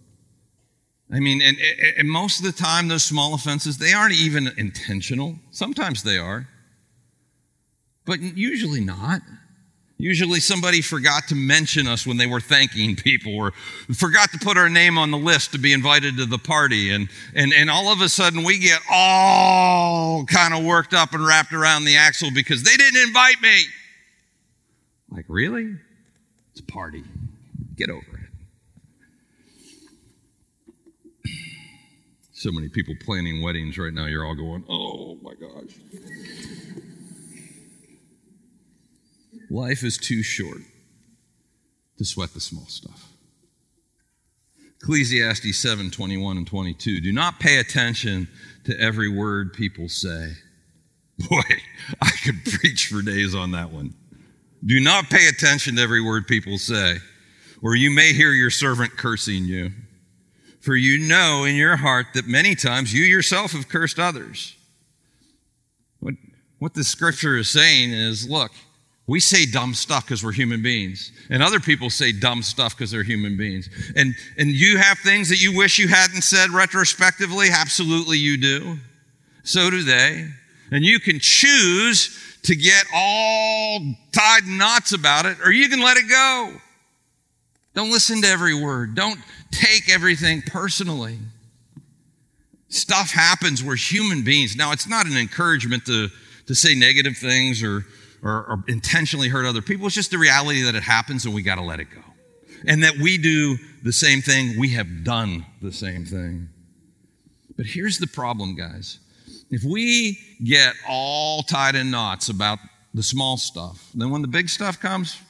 I 1.12 1.20
mean, 1.20 1.42
and, 1.42 1.58
and, 1.98 2.10
most 2.10 2.40
of 2.40 2.46
the 2.46 2.52
time, 2.52 2.88
those 2.88 3.04
small 3.04 3.36
offenses, 3.36 3.78
they 3.78 3.94
aren't 3.94 4.16
even 4.16 4.50
intentional. 4.58 5.36
Sometimes 5.52 6.02
they 6.02 6.18
are, 6.18 6.48
but 8.06 8.20
usually 8.20 8.82
not. 8.82 9.22
Usually 9.98 10.40
somebody 10.42 10.82
forgot 10.82 11.28
to 11.30 11.36
mention 11.36 11.88
us 11.88 12.06
when 12.06 12.18
they 12.18 12.28
were 12.28 12.42
thanking 12.42 12.96
people 12.96 13.36
or 13.36 13.52
forgot 13.94 14.32
to 14.32 14.40
put 14.40 14.58
our 14.58 14.68
name 14.68 14.98
on 14.98 15.10
the 15.10 15.18
list 15.18 15.54
to 15.54 15.58
be 15.58 15.72
invited 15.72 16.18
to 16.18 16.26
the 16.26 16.38
party. 16.38 16.92
And, 16.92 17.08
and, 17.34 17.54
and 17.54 17.70
all 17.70 17.94
of 17.94 18.02
a 18.02 18.10
sudden 18.10 18.44
we 18.44 18.60
get 18.60 18.82
all 18.92 20.26
kind 20.26 20.54
of 20.54 20.66
worked 20.66 20.94
up 20.94 21.14
and 21.14 21.26
wrapped 21.26 21.54
around 21.54 21.86
the 21.86 21.96
axle 21.96 22.30
because 22.34 22.64
they 22.64 22.76
didn't 22.76 23.02
invite 23.08 23.42
me. 23.42 23.62
Like, 25.12 25.26
really? 25.30 25.76
It's 26.52 26.60
a 26.60 26.66
party. 26.66 27.04
Get 27.78 27.90
over 27.90 28.00
it. 28.00 28.15
So 32.46 32.52
many 32.52 32.70
people 32.70 32.94
planning 33.04 33.42
weddings 33.42 33.76
right 33.76 33.92
now, 33.92 34.06
you're 34.06 34.24
all 34.24 34.36
going, 34.36 34.64
oh 34.70 35.16
my 35.24 35.34
gosh. 35.34 35.76
Life 39.50 39.84
is 39.84 39.98
too 39.98 40.22
short 40.22 40.60
to 41.98 42.06
sweat 42.06 42.36
the 42.36 42.40
small 42.40 42.68
stuff. 42.68 43.14
Ecclesiastes 44.80 45.58
7 45.58 45.90
21 45.90 46.38
and 46.38 46.46
22. 46.46 47.02
Do 47.02 47.12
not 47.12 47.40
pay 47.40 47.58
attention 47.58 48.28
to 48.66 48.80
every 48.80 49.10
word 49.10 49.54
people 49.54 49.90
say. 49.90 50.34
Boy, 51.18 51.42
I 52.00 52.12
could 52.24 52.46
preach 52.60 52.90
for 52.90 53.02
days 53.02 53.34
on 53.34 53.54
that 53.54 53.72
one. 53.72 53.96
Do 54.64 54.80
not 54.80 55.10
pay 55.10 55.28
attention 55.30 55.78
to 55.78 55.82
every 55.82 56.00
word 56.00 56.28
people 56.28 56.60
say, 56.60 56.98
or 57.64 57.76
you 57.76 57.90
may 57.90 58.14
hear 58.14 58.34
your 58.34 58.52
servant 58.52 58.92
cursing 58.98 59.46
you. 59.46 59.72
For 60.66 60.76
you 60.76 61.08
know 61.08 61.44
in 61.44 61.56
your 61.56 61.76
heart 61.76 62.08
that 62.16 62.26
many 62.26 62.56
times 62.56 62.92
you 62.92 63.04
yourself 63.04 63.52
have 63.52 63.70
cursed 63.70 64.00
others. 64.00 64.56
What, 66.00 66.16
what 66.58 66.74
the 66.74 66.84
scripture 66.84 67.38
is 67.38 67.50
saying 67.50 67.92
is 67.92 68.28
look, 68.28 68.52
we 69.06 69.20
say 69.20 69.46
dumb 69.46 69.76
stuff 69.76 70.06
because 70.06 70.24
we're 70.24 70.32
human 70.32 70.64
beings. 70.64 71.12
And 71.30 71.44
other 71.44 71.60
people 71.60 71.92
say 71.92 72.12
dumb 72.12 72.42
stuff 72.42 72.76
because 72.76 72.90
they're 72.90 73.04
human 73.04 73.38
beings. 73.38 73.70
And, 73.96 74.16
and 74.40 74.50
you 74.50 74.80
have 74.80 74.98
things 74.98 75.30
that 75.30 75.40
you 75.40 75.56
wish 75.56 75.78
you 75.78 75.88
hadn't 75.88 76.24
said 76.24 76.50
retrospectively. 76.50 77.50
Absolutely, 77.52 78.18
you 78.18 78.36
do. 78.36 78.78
So 79.44 79.70
do 79.70 79.84
they. 79.84 80.32
And 80.72 80.84
you 80.84 81.00
can 81.00 81.20
choose 81.20 82.40
to 82.42 82.56
get 82.56 82.86
all 82.92 83.82
tied 84.12 84.48
knots 84.48 84.94
about 84.94 85.28
it, 85.28 85.38
or 85.46 85.52
you 85.52 85.70
can 85.70 85.82
let 85.82 85.98
it 85.98 86.10
go. 86.10 86.54
Don't 87.76 87.92
listen 87.92 88.22
to 88.24 88.28
every 88.28 88.56
word. 88.56 88.96
Don't 88.96 89.20
take 89.52 89.94
everything 89.94 90.42
personally. 90.42 91.20
Stuff 92.70 93.12
happens. 93.12 93.64
We're 93.64 93.76
human 93.76 94.24
beings. 94.24 94.56
Now, 94.56 94.72
it's 94.72 94.88
not 94.88 95.06
an 95.06 95.16
encouragement 95.16 95.86
to, 95.86 96.10
to 96.48 96.56
say 96.56 96.74
negative 96.74 97.16
things 97.18 97.62
or 97.62 97.86
or, 98.26 98.44
or 98.48 98.64
intentionally 98.68 99.30
hurt 99.30 99.46
other 99.46 99.62
people. 99.62 99.86
It's 99.86 99.96
just 99.96 100.12
the 100.12 100.18
reality 100.18 100.64
that 100.64 100.76
it 100.76 100.84
happens 100.84 101.26
and 101.26 101.34
we 101.34 101.44
got 101.44 101.56
to 101.56 101.62
let 101.62 101.80
it 101.80 101.88
go. 101.92 102.02
And 102.68 102.84
that 102.84 102.98
we 102.98 103.18
do 103.18 103.58
the 103.84 103.94
same 103.94 104.22
thing, 104.22 104.60
we 104.60 104.70
have 104.70 105.04
done 105.04 105.46
the 105.62 105.72
same 105.72 106.04
thing. 106.04 106.50
But 107.56 107.68
here's 107.68 108.00
the 108.00 108.08
problem, 108.08 108.56
guys. 108.56 108.98
If 109.52 109.64
we 109.64 110.20
get 110.44 110.74
all 110.90 111.44
tied 111.44 111.76
in 111.76 111.92
knots 111.92 112.30
about 112.30 112.58
the 112.96 113.04
small 113.04 113.38
stuff, 113.38 113.92
then 113.94 114.10
when 114.10 114.24
the 114.24 114.28
big 114.28 114.50
stuff 114.50 114.80
comes, 114.80 115.22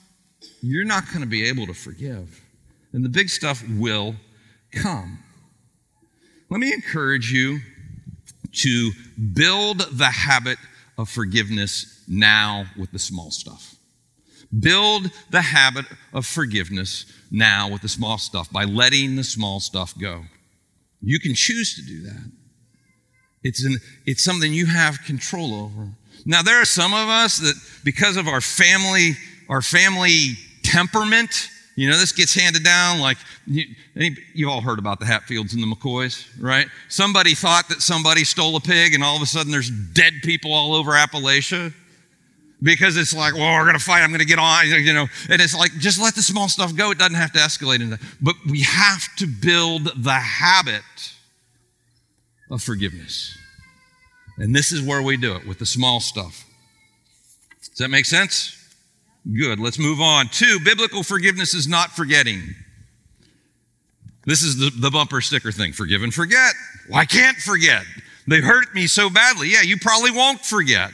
you're 0.61 0.85
not 0.85 1.07
going 1.07 1.21
to 1.21 1.27
be 1.27 1.47
able 1.47 1.67
to 1.67 1.73
forgive. 1.73 2.41
And 2.93 3.03
the 3.03 3.09
big 3.09 3.29
stuff 3.29 3.63
will 3.77 4.15
come. 4.71 5.19
Let 6.49 6.59
me 6.59 6.73
encourage 6.73 7.31
you 7.31 7.59
to 8.53 8.91
build 9.33 9.79
the 9.79 10.09
habit 10.09 10.57
of 10.97 11.09
forgiveness 11.09 12.03
now 12.07 12.65
with 12.77 12.91
the 12.91 12.99
small 12.99 13.31
stuff. 13.31 13.75
Build 14.57 15.11
the 15.31 15.41
habit 15.41 15.85
of 16.13 16.25
forgiveness 16.25 17.05
now 17.31 17.69
with 17.69 17.81
the 17.81 17.89
small 17.89 18.17
stuff 18.17 18.49
by 18.51 18.63
letting 18.63 19.15
the 19.15 19.23
small 19.23 19.59
stuff 19.59 19.93
go. 19.99 20.23
You 21.01 21.19
can 21.19 21.35
choose 21.35 21.75
to 21.75 21.81
do 21.81 22.03
that. 22.03 22.31
It's, 23.43 23.63
an, 23.63 23.77
it's 24.05 24.23
something 24.23 24.53
you 24.53 24.65
have 24.67 25.03
control 25.03 25.53
over. 25.53 25.89
Now, 26.25 26.41
there 26.41 26.61
are 26.61 26.65
some 26.65 26.93
of 26.93 27.09
us 27.09 27.37
that, 27.37 27.55
because 27.83 28.17
of 28.17 28.27
our 28.27 28.41
family, 28.41 29.11
our 29.49 29.61
family 29.61 30.33
temperament, 30.63 31.49
you 31.75 31.89
know, 31.89 31.97
this 31.97 32.11
gets 32.11 32.33
handed 32.33 32.63
down 32.63 32.99
like 32.99 33.17
you, 33.45 33.65
have 33.95 34.47
all 34.47 34.61
heard 34.61 34.79
about 34.79 34.99
the 34.99 35.05
Hatfields 35.05 35.53
and 35.53 35.61
the 35.61 35.67
McCoys, 35.67 36.25
right? 36.39 36.67
Somebody 36.87 37.35
thought 37.35 37.67
that 37.69 37.81
somebody 37.81 38.23
stole 38.23 38.55
a 38.55 38.61
pig, 38.61 38.93
and 38.93 39.03
all 39.03 39.15
of 39.15 39.21
a 39.21 39.25
sudden 39.25 39.51
there's 39.51 39.69
dead 39.69 40.13
people 40.23 40.53
all 40.53 40.73
over 40.73 40.91
Appalachia 40.91 41.73
because 42.63 42.97
it's 42.97 43.13
like, 43.13 43.33
well, 43.33 43.53
we're 43.53 43.65
going 43.65 43.77
to 43.77 43.83
fight. 43.83 44.01
I'm 44.01 44.09
going 44.09 44.21
to 44.21 44.25
get 44.25 44.39
on, 44.39 44.67
you 44.67 44.93
know. 44.93 45.07
And 45.29 45.41
it's 45.41 45.55
like, 45.55 45.71
just 45.73 46.01
let 46.01 46.15
the 46.15 46.21
small 46.21 46.47
stuff 46.47 46.75
go. 46.75 46.91
It 46.91 46.97
doesn't 46.97 47.15
have 47.15 47.33
to 47.33 47.39
escalate 47.39 47.75
into 47.75 47.97
that. 47.97 48.01
But 48.21 48.35
we 48.49 48.61
have 48.61 49.03
to 49.17 49.27
build 49.27 50.03
the 50.03 50.13
habit 50.13 50.81
of 52.49 52.63
forgiveness. 52.63 53.37
And 54.37 54.55
this 54.55 54.71
is 54.71 54.81
where 54.81 55.01
we 55.01 55.17
do 55.17 55.35
it 55.35 55.45
with 55.45 55.59
the 55.59 55.65
small 55.65 55.99
stuff. 55.99 56.45
Does 57.61 57.77
that 57.79 57.89
make 57.89 58.05
sense? 58.05 58.64
Good. 59.33 59.59
Let's 59.59 59.79
move 59.79 60.01
on. 60.01 60.27
Two, 60.29 60.59
biblical 60.63 61.01
forgiveness 61.01 61.53
is 61.53 61.67
not 61.67 61.91
forgetting. 61.91 62.43
This 64.25 64.43
is 64.43 64.57
the, 64.57 64.71
the 64.79 64.91
bumper 64.91 65.21
sticker 65.21 65.51
thing 65.51 65.71
forgive 65.71 66.03
and 66.03 66.13
forget. 66.13 66.53
Well, 66.89 66.99
I 66.99 67.05
can't 67.05 67.37
forget. 67.37 67.83
They 68.27 68.41
hurt 68.41 68.73
me 68.73 68.87
so 68.87 69.09
badly. 69.09 69.49
Yeah, 69.49 69.61
you 69.61 69.77
probably 69.77 70.11
won't 70.11 70.43
forget. 70.43 70.91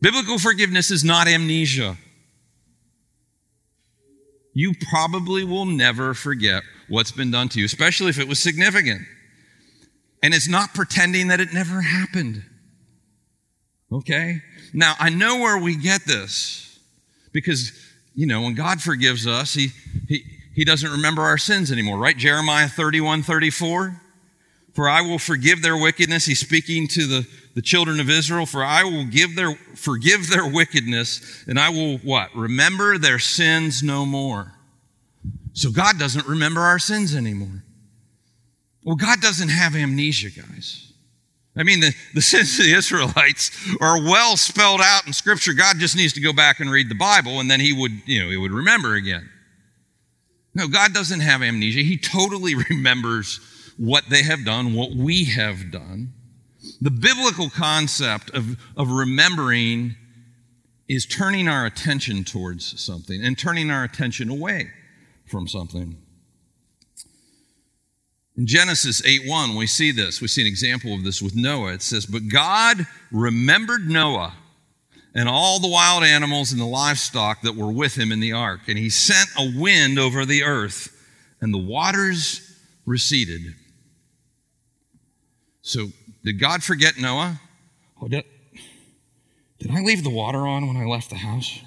Biblical 0.00 0.38
forgiveness 0.38 0.90
is 0.90 1.04
not 1.04 1.28
amnesia. 1.28 1.96
You 4.52 4.74
probably 4.90 5.44
will 5.44 5.66
never 5.66 6.14
forget 6.14 6.62
what's 6.88 7.12
been 7.12 7.30
done 7.30 7.48
to 7.50 7.60
you, 7.60 7.66
especially 7.66 8.08
if 8.08 8.18
it 8.18 8.26
was 8.26 8.40
significant. 8.40 9.02
And 10.22 10.34
it's 10.34 10.48
not 10.48 10.74
pretending 10.74 11.28
that 11.28 11.40
it 11.40 11.52
never 11.52 11.80
happened. 11.80 12.44
Okay? 13.92 14.42
Now, 14.72 14.94
I 14.98 15.10
know 15.10 15.40
where 15.40 15.58
we 15.58 15.76
get 15.76 16.04
this 16.06 16.78
because, 17.32 17.72
you 18.14 18.26
know, 18.26 18.42
when 18.42 18.54
God 18.54 18.80
forgives 18.80 19.26
us, 19.26 19.54
He, 19.54 19.68
he, 20.08 20.24
he 20.54 20.64
doesn't 20.64 20.90
remember 20.90 21.22
our 21.22 21.38
sins 21.38 21.72
anymore, 21.72 21.98
right? 21.98 22.16
Jeremiah 22.16 22.68
31 22.68 23.22
34. 23.22 24.00
For 24.74 24.88
I 24.88 25.00
will 25.00 25.18
forgive 25.18 25.62
their 25.62 25.76
wickedness. 25.76 26.26
He's 26.26 26.38
speaking 26.38 26.86
to 26.88 27.06
the, 27.06 27.26
the 27.54 27.62
children 27.62 27.98
of 27.98 28.08
Israel. 28.08 28.46
For 28.46 28.62
I 28.62 28.84
will 28.84 29.04
give 29.04 29.34
their, 29.34 29.56
forgive 29.74 30.30
their 30.30 30.46
wickedness, 30.46 31.44
and 31.48 31.58
I 31.58 31.70
will 31.70 31.98
what? 31.98 32.34
Remember 32.36 32.96
their 32.96 33.18
sins 33.18 33.82
no 33.82 34.06
more. 34.06 34.52
So 35.52 35.70
God 35.70 35.98
doesn't 35.98 36.26
remember 36.26 36.60
our 36.60 36.78
sins 36.78 37.14
anymore. 37.16 37.64
Well, 38.84 38.96
God 38.96 39.20
doesn't 39.20 39.48
have 39.48 39.74
amnesia, 39.74 40.30
guys. 40.30 40.89
I 41.60 41.62
mean, 41.62 41.80
the, 41.80 41.94
the 42.14 42.22
sins 42.22 42.58
of 42.58 42.64
the 42.64 42.72
Israelites 42.72 43.50
are 43.80 44.00
well 44.00 44.36
spelled 44.36 44.80
out 44.82 45.06
in 45.06 45.12
Scripture. 45.12 45.52
God 45.52 45.78
just 45.78 45.94
needs 45.94 46.14
to 46.14 46.20
go 46.20 46.32
back 46.32 46.58
and 46.58 46.70
read 46.70 46.88
the 46.88 46.94
Bible, 46.94 47.38
and 47.38 47.50
then 47.50 47.60
he 47.60 47.72
would, 47.72 47.92
you 48.06 48.22
know, 48.24 48.30
he 48.30 48.36
would 48.36 48.50
remember 48.50 48.94
again. 48.94 49.28
No, 50.54 50.66
God 50.66 50.94
doesn't 50.94 51.20
have 51.20 51.42
amnesia. 51.42 51.82
He 51.82 51.98
totally 51.98 52.54
remembers 52.70 53.38
what 53.76 54.08
they 54.08 54.22
have 54.22 54.44
done, 54.44 54.74
what 54.74 54.92
we 54.92 55.24
have 55.26 55.70
done. 55.70 56.14
The 56.80 56.90
biblical 56.90 57.50
concept 57.50 58.30
of, 58.30 58.56
of 58.76 58.90
remembering 58.90 59.96
is 60.88 61.06
turning 61.06 61.46
our 61.46 61.66
attention 61.66 62.24
towards 62.24 62.80
something 62.80 63.22
and 63.22 63.38
turning 63.38 63.70
our 63.70 63.84
attention 63.84 64.28
away 64.28 64.70
from 65.26 65.46
something. 65.46 65.96
In 68.40 68.46
Genesis 68.46 69.04
8 69.04 69.28
1, 69.28 69.54
we 69.54 69.66
see 69.66 69.92
this. 69.92 70.22
We 70.22 70.26
see 70.26 70.40
an 70.40 70.46
example 70.46 70.94
of 70.94 71.04
this 71.04 71.20
with 71.20 71.36
Noah. 71.36 71.74
It 71.74 71.82
says, 71.82 72.06
But 72.06 72.28
God 72.28 72.86
remembered 73.12 73.86
Noah 73.86 74.32
and 75.14 75.28
all 75.28 75.60
the 75.60 75.68
wild 75.68 76.04
animals 76.04 76.50
and 76.50 76.58
the 76.58 76.64
livestock 76.64 77.42
that 77.42 77.54
were 77.54 77.70
with 77.70 77.98
him 77.98 78.10
in 78.10 78.18
the 78.18 78.32
ark. 78.32 78.60
And 78.66 78.78
he 78.78 78.88
sent 78.88 79.28
a 79.38 79.52
wind 79.60 79.98
over 79.98 80.24
the 80.24 80.42
earth, 80.42 80.88
and 81.42 81.52
the 81.52 81.58
waters 81.58 82.40
receded. 82.86 83.42
So, 85.60 85.88
did 86.24 86.40
God 86.40 86.62
forget 86.62 86.96
Noah? 86.96 87.42
Oh, 88.00 88.08
did, 88.08 88.24
did 89.58 89.70
I 89.70 89.82
leave 89.82 90.02
the 90.02 90.08
water 90.08 90.46
on 90.46 90.66
when 90.66 90.78
I 90.78 90.86
left 90.86 91.10
the 91.10 91.16
house? 91.16 91.60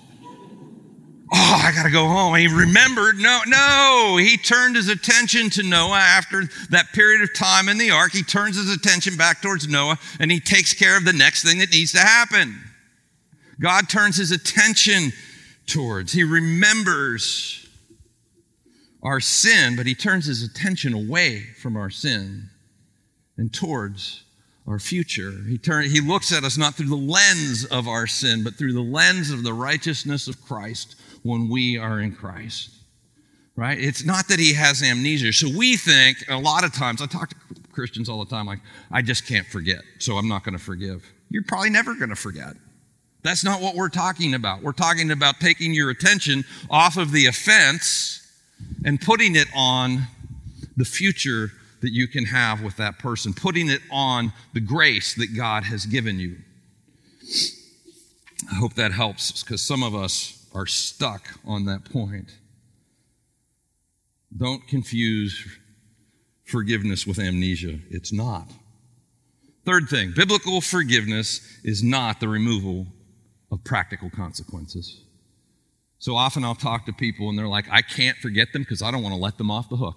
Oh, 1.32 1.62
I 1.66 1.72
got 1.72 1.84
to 1.84 1.90
go 1.90 2.08
home. 2.08 2.36
He 2.36 2.48
remembered. 2.48 3.18
No, 3.18 3.42
no. 3.48 4.18
He 4.18 4.38
turned 4.38 4.76
his 4.76 4.90
attention 4.90 5.50
to 5.52 5.64
Noah 5.64 5.98
after 5.98 6.44
that 6.70 6.92
period 6.94 7.22
of 7.22 7.34
time 7.34 7.70
in 7.70 7.78
the 7.78 7.92
ark. 7.92 8.12
He 8.12 8.24
turns 8.24 8.58
his 8.58 8.72
attention 8.72 9.16
back 9.16 9.42
towards 9.42 9.68
Noah 9.68 9.98
and 10.20 10.32
he 10.32 10.40
takes 10.40 10.74
care 10.74 10.98
of 10.98 11.06
the 11.06 11.14
next 11.14 11.44
thing 11.44 11.60
that 11.60 11.72
needs 11.72 11.94
to 11.94 12.00
happen. 12.00 12.60
God 13.60 13.90
turns 13.90 14.18
his 14.18 14.32
attention 14.32 15.12
towards. 15.66 16.12
He 16.12 16.24
remembers 16.24 17.68
our 19.02 19.20
sin, 19.20 19.76
but 19.76 19.86
he 19.86 19.96
turns 19.96 20.26
his 20.26 20.44
attention 20.44 20.94
away 20.94 21.44
from 21.62 21.78
our 21.78 21.90
sin 21.90 22.50
and 23.38 23.54
towards 23.54 24.24
our 24.68 24.80
future. 24.80 25.32
He, 25.48 25.58
turn, 25.58 25.90
he 25.90 26.00
looks 26.00 26.32
at 26.32 26.44
us 26.44 26.58
not 26.58 26.76
through 26.76 26.88
the 26.88 26.96
lens 26.96 27.66
of 27.66 27.88
our 27.88 28.08
sin, 28.08 28.44
but 28.44 28.56
through 28.56 28.74
the 28.74 28.82
lens 28.82 29.30
of 29.30 29.44
the 29.44 29.54
righteousness 29.54 30.28
of 30.28 30.42
Christ 30.46 30.96
when 31.24 31.50
we 31.50 31.78
are 31.78 32.00
in 32.00 32.16
Christ. 32.16 32.70
Right? 33.56 33.80
It's 33.80 34.04
not 34.04 34.28
that 34.30 34.40
he 34.40 34.54
has 34.54 34.82
amnesia. 34.82 35.32
So 35.32 35.48
we 35.56 35.78
think 35.78 36.18
a 36.28 36.38
lot 36.38 36.64
of 36.64 36.74
times, 36.74 37.02
I 37.02 37.06
talk 37.06 37.30
to 37.30 37.36
Christians 37.72 38.10
all 38.10 38.24
the 38.24 38.30
time, 38.30 38.48
like, 38.48 38.62
I 38.92 39.02
just 39.04 39.28
can't 39.28 39.46
forget, 39.46 39.82
so 40.00 40.18
I'm 40.18 40.28
not 40.28 40.44
going 40.44 40.58
to 40.58 40.64
forgive. 40.64 41.06
You're 41.30 41.44
probably 41.44 41.70
never 41.70 41.94
going 41.94 42.10
to 42.10 42.16
forget. 42.16 42.56
That's 43.22 43.44
not 43.44 43.62
what 43.62 43.76
we're 43.76 43.90
talking 43.90 44.34
about. 44.34 44.64
We're 44.64 44.74
talking 44.74 45.12
about 45.12 45.40
taking 45.40 45.74
your 45.74 45.90
attention 45.92 46.44
off 46.70 46.98
of 46.98 47.12
the 47.12 47.28
offense 47.28 48.28
and 48.86 49.00
putting 49.00 49.36
it 49.36 49.48
on 49.56 50.08
the 50.76 50.86
future 50.86 51.52
that 51.82 51.92
you 51.92 52.08
can 52.08 52.26
have 52.26 52.64
with 52.64 52.78
that 52.78 52.98
person, 52.98 53.34
putting 53.34 53.70
it 53.70 53.82
on 53.92 54.34
the 54.54 54.62
grace 54.62 55.16
that 55.16 55.36
God 55.36 55.64
has 55.66 55.86
given 55.86 56.20
you. 56.20 56.38
I 58.52 58.56
hope 58.56 58.74
that 58.74 58.92
helps 58.92 59.44
because 59.44 59.62
some 59.62 59.84
of 59.84 59.94
us 59.96 60.43
are 60.54 60.68
stuck 60.68 61.40
on 61.46 61.66
that 61.66 61.86
point. 61.86 62.30
Don't 64.36 64.68
confuse 64.68 65.46
forgiveness 66.46 67.06
with 67.08 67.20
amnesia. 67.20 67.80
It's 67.90 68.12
not. 68.12 68.48
Third 69.66 69.88
thing 69.90 70.14
biblical 70.16 70.62
forgiveness 70.62 71.42
is 71.64 71.84
not 71.84 72.20
the 72.20 72.28
removal 72.28 72.88
of 73.52 73.64
practical 73.64 74.10
consequences. 74.10 75.02
So 76.00 76.16
often 76.16 76.44
I'll 76.44 76.56
talk 76.56 76.86
to 76.88 76.94
people 76.94 77.30
and 77.30 77.40
they're 77.40 77.48
like, 77.48 77.66
I 77.72 77.82
can't 77.82 78.18
forget 78.18 78.52
them 78.52 78.64
because 78.64 78.82
I 78.82 78.92
don't 78.92 79.04
want 79.04 79.16
to 79.16 79.22
let 79.22 79.38
them 79.38 79.50
off 79.50 79.70
the 79.70 79.78
hook. 79.78 79.96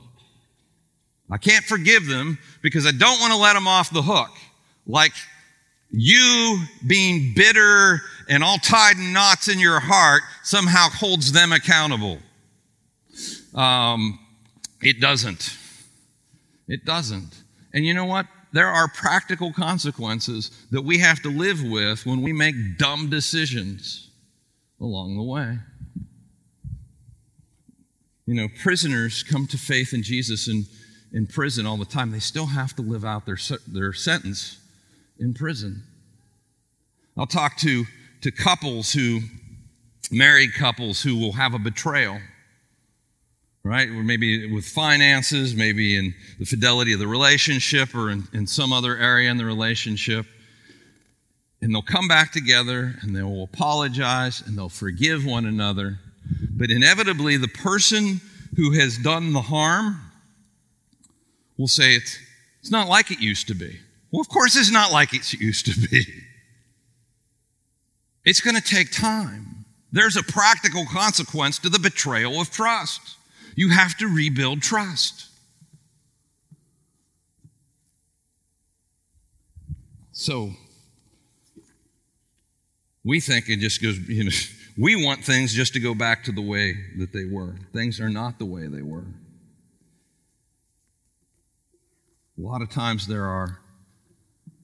I 1.29 1.39
can't 1.39 1.65
forgive 1.65 2.07
them 2.07 2.39
because 2.63 2.87
I 2.87 2.93
don't 2.93 3.19
want 3.21 3.33
to 3.33 3.39
let 3.39 3.55
them 3.55 3.67
off 3.67 3.91
the 3.91 4.03
hook. 4.03 4.31
Like 4.87 5.13
you 5.99 6.63
being 6.87 7.33
bitter 7.35 8.03
and 8.29 8.45
all 8.45 8.59
tied 8.59 8.99
in 8.99 9.15
knots 9.15 9.49
in 9.49 9.59
your 9.59 9.81
heart 9.81 10.23
somehow 10.43 10.91
holds 10.91 11.33
them 11.33 11.53
accountable. 11.53 12.19
Um, 13.55 14.19
it 14.83 15.01
doesn't. 15.01 15.57
It 16.69 16.85
doesn't. 16.85 17.43
And 17.73 17.87
you 17.87 17.95
know 17.95 18.05
what? 18.05 18.27
There 18.53 18.69
are 18.69 18.89
practical 18.89 19.55
consequences 19.55 20.51
that 20.71 20.83
we 20.83 20.99
have 20.99 21.23
to 21.23 21.31
live 21.31 21.63
with 21.63 22.05
when 22.05 22.21
we 22.21 22.35
make 22.35 22.77
dumb 22.77 23.09
decisions 23.09 24.11
along 24.79 25.17
the 25.17 25.23
way. 25.23 25.59
You 28.27 28.35
know, 28.35 28.49
prisoners 28.63 29.23
come 29.23 29.47
to 29.47 29.57
faith 29.57 29.95
in 29.95 30.03
Jesus 30.03 30.47
and 30.47 30.67
in 31.13 31.27
prison 31.27 31.65
all 31.65 31.79
the 31.79 31.87
time, 31.87 32.11
they 32.11 32.19
still 32.19 32.47
have 32.47 32.77
to 32.77 32.83
live 32.83 33.05
out 33.05 33.25
their, 33.25 33.39
their 33.67 33.95
sentence 33.95 34.59
in 35.19 35.35
prison. 35.35 35.83
I'll 37.17 37.27
talk 37.27 37.57
to, 37.59 37.85
to 38.23 38.31
couples 38.31 38.93
who, 38.93 39.21
married 40.11 40.55
couples 40.55 41.03
who 41.03 41.17
will 41.17 41.33
have 41.33 41.55
a 41.55 41.59
betrayal, 41.59 42.21
right? 43.65 43.89
Or 43.89 44.03
maybe 44.03 44.53
with 44.53 44.67
finances, 44.67 45.55
maybe 45.55 45.97
in 45.97 46.15
the 46.39 46.45
fidelity 46.45 46.93
of 46.93 46.99
the 46.99 47.07
relationship 47.09 47.95
or 47.95 48.11
in, 48.11 48.25
in 48.33 48.47
some 48.47 48.73
other 48.73 48.97
area 48.97 49.31
in 49.31 49.37
the 49.37 49.45
relationship. 49.45 50.27
And 51.63 51.75
they'll 51.75 51.83
come 51.83 52.07
back 52.07 52.33
together 52.33 52.95
and 53.01 53.17
they 53.17 53.23
will 53.23 53.45
apologize 53.45 54.43
and 54.47 54.57
they'll 54.57 54.69
forgive 54.69 55.25
one 55.25 55.47
another. 55.47 55.99
But 56.51 56.71
inevitably, 56.71 57.39
the 57.39 57.49
person 57.49 58.21
who 58.57 58.73
has 58.73 58.99
done 58.99 59.33
the 59.33 59.43
harm 59.43 60.01
will 61.57 61.69
say 61.69 61.95
it's, 61.95 62.19
it's 62.61 62.71
not 62.71 62.89
like 62.89 63.11
it 63.11 63.21
used 63.21 63.49
to 63.49 63.55
be. 63.55 63.79
Well, 64.17 64.23
of 64.23 64.31
course, 64.31 64.57
it's 64.57 64.71
not 64.71 64.93
like 64.93 65.13
it 65.13 65.31
used 65.35 65.67
to 65.67 65.89
be. 65.91 66.07
It's 68.25 68.41
going 68.41 68.57
to 68.57 68.63
take 68.63 68.91
time. 68.91 69.67
There's 69.93 70.17
a 70.17 70.23
practical 70.23 70.87
consequence 70.87 71.59
to 71.59 71.69
the 71.69 71.79
betrayal 71.79 72.41
of 72.41 72.51
trust. 72.51 73.19
You 73.57 73.69
have 73.69 73.95
to 73.99 74.07
rebuild 74.07 74.63
trust. 74.63 75.27
So, 80.13 80.53
we 83.05 83.21
think 83.21 83.51
it 83.51 83.59
just 83.59 83.83
goes, 83.83 83.99
you 84.09 84.25
know, 84.25 84.31
we 84.79 85.05
want 85.05 85.27
things 85.27 85.53
just 85.53 85.75
to 85.75 85.79
go 85.79 85.95
back 85.95 86.25
to 86.25 86.33
the 86.33 86.41
way 86.41 86.73
that 86.97 87.13
they 87.13 87.27
were. 87.27 87.57
Things 87.75 88.01
are 88.01 88.09
not 88.09 88.39
the 88.39 88.47
way 88.47 88.67
they 88.67 88.81
were. 88.81 89.05
A 92.39 92.41
lot 92.41 92.63
of 92.63 92.71
times 92.71 93.07
there 93.07 93.27
are 93.27 93.61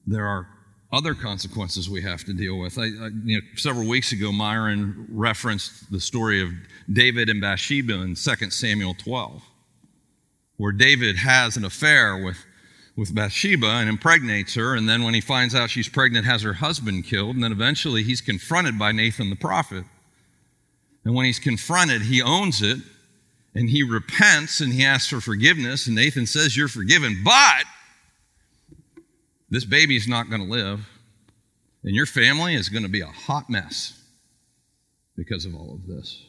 there 0.05 0.27
are 0.27 0.47
other 0.93 1.15
consequences 1.15 1.89
we 1.89 2.01
have 2.03 2.23
to 2.23 2.33
deal 2.33 2.59
with. 2.59 2.77
I, 2.77 2.83
I, 2.83 3.09
you 3.23 3.37
know, 3.37 3.47
several 3.55 3.87
weeks 3.87 4.11
ago, 4.11 4.31
Myron 4.31 5.07
referenced 5.09 5.91
the 5.91 5.99
story 5.99 6.41
of 6.41 6.49
David 6.91 7.29
and 7.29 7.41
Bathsheba 7.41 7.95
in 8.01 8.15
2 8.15 8.49
Samuel 8.51 8.93
12, 8.93 9.41
where 10.57 10.71
David 10.71 11.17
has 11.17 11.57
an 11.57 11.65
affair 11.65 12.23
with, 12.23 12.37
with 12.95 13.13
Bathsheba 13.15 13.65
and 13.65 13.89
impregnates 13.89 14.53
her, 14.53 14.75
and 14.75 14.87
then 14.87 15.03
when 15.03 15.15
he 15.15 15.21
finds 15.21 15.55
out 15.55 15.71
she's 15.71 15.89
pregnant, 15.89 16.25
has 16.25 16.43
her 16.43 16.53
husband 16.53 17.05
killed, 17.05 17.35
and 17.35 17.43
then 17.43 17.51
eventually 17.51 18.03
he's 18.03 18.21
confronted 18.21 18.77
by 18.77 18.91
Nathan 18.91 19.31
the 19.31 19.35
prophet. 19.35 19.85
And 21.03 21.15
when 21.15 21.25
he's 21.25 21.39
confronted, 21.39 22.03
he 22.03 22.21
owns 22.21 22.61
it, 22.61 22.77
and 23.55 23.67
he 23.67 23.81
repents 23.81 24.61
and 24.61 24.71
he 24.71 24.85
asks 24.85 25.09
for 25.09 25.21
forgiveness, 25.21 25.87
and 25.87 25.95
Nathan 25.95 26.27
says, 26.27 26.55
You're 26.55 26.67
forgiven, 26.67 27.21
but 27.25 27.63
this 29.53 29.65
baby 29.65 29.95
is 29.95 30.07
not 30.07 30.31
going 30.31 30.41
to 30.41 30.47
live, 30.47 30.79
and 31.83 31.93
your 31.93 32.07
family 32.07 32.55
is 32.55 32.69
going 32.69 32.81
to 32.81 32.89
be 32.89 33.01
a 33.01 33.05
hot 33.05 33.51
mess 33.51 34.01
because 35.15 35.45
of 35.45 35.53
all 35.53 35.75
of 35.75 35.85
this. 35.85 36.25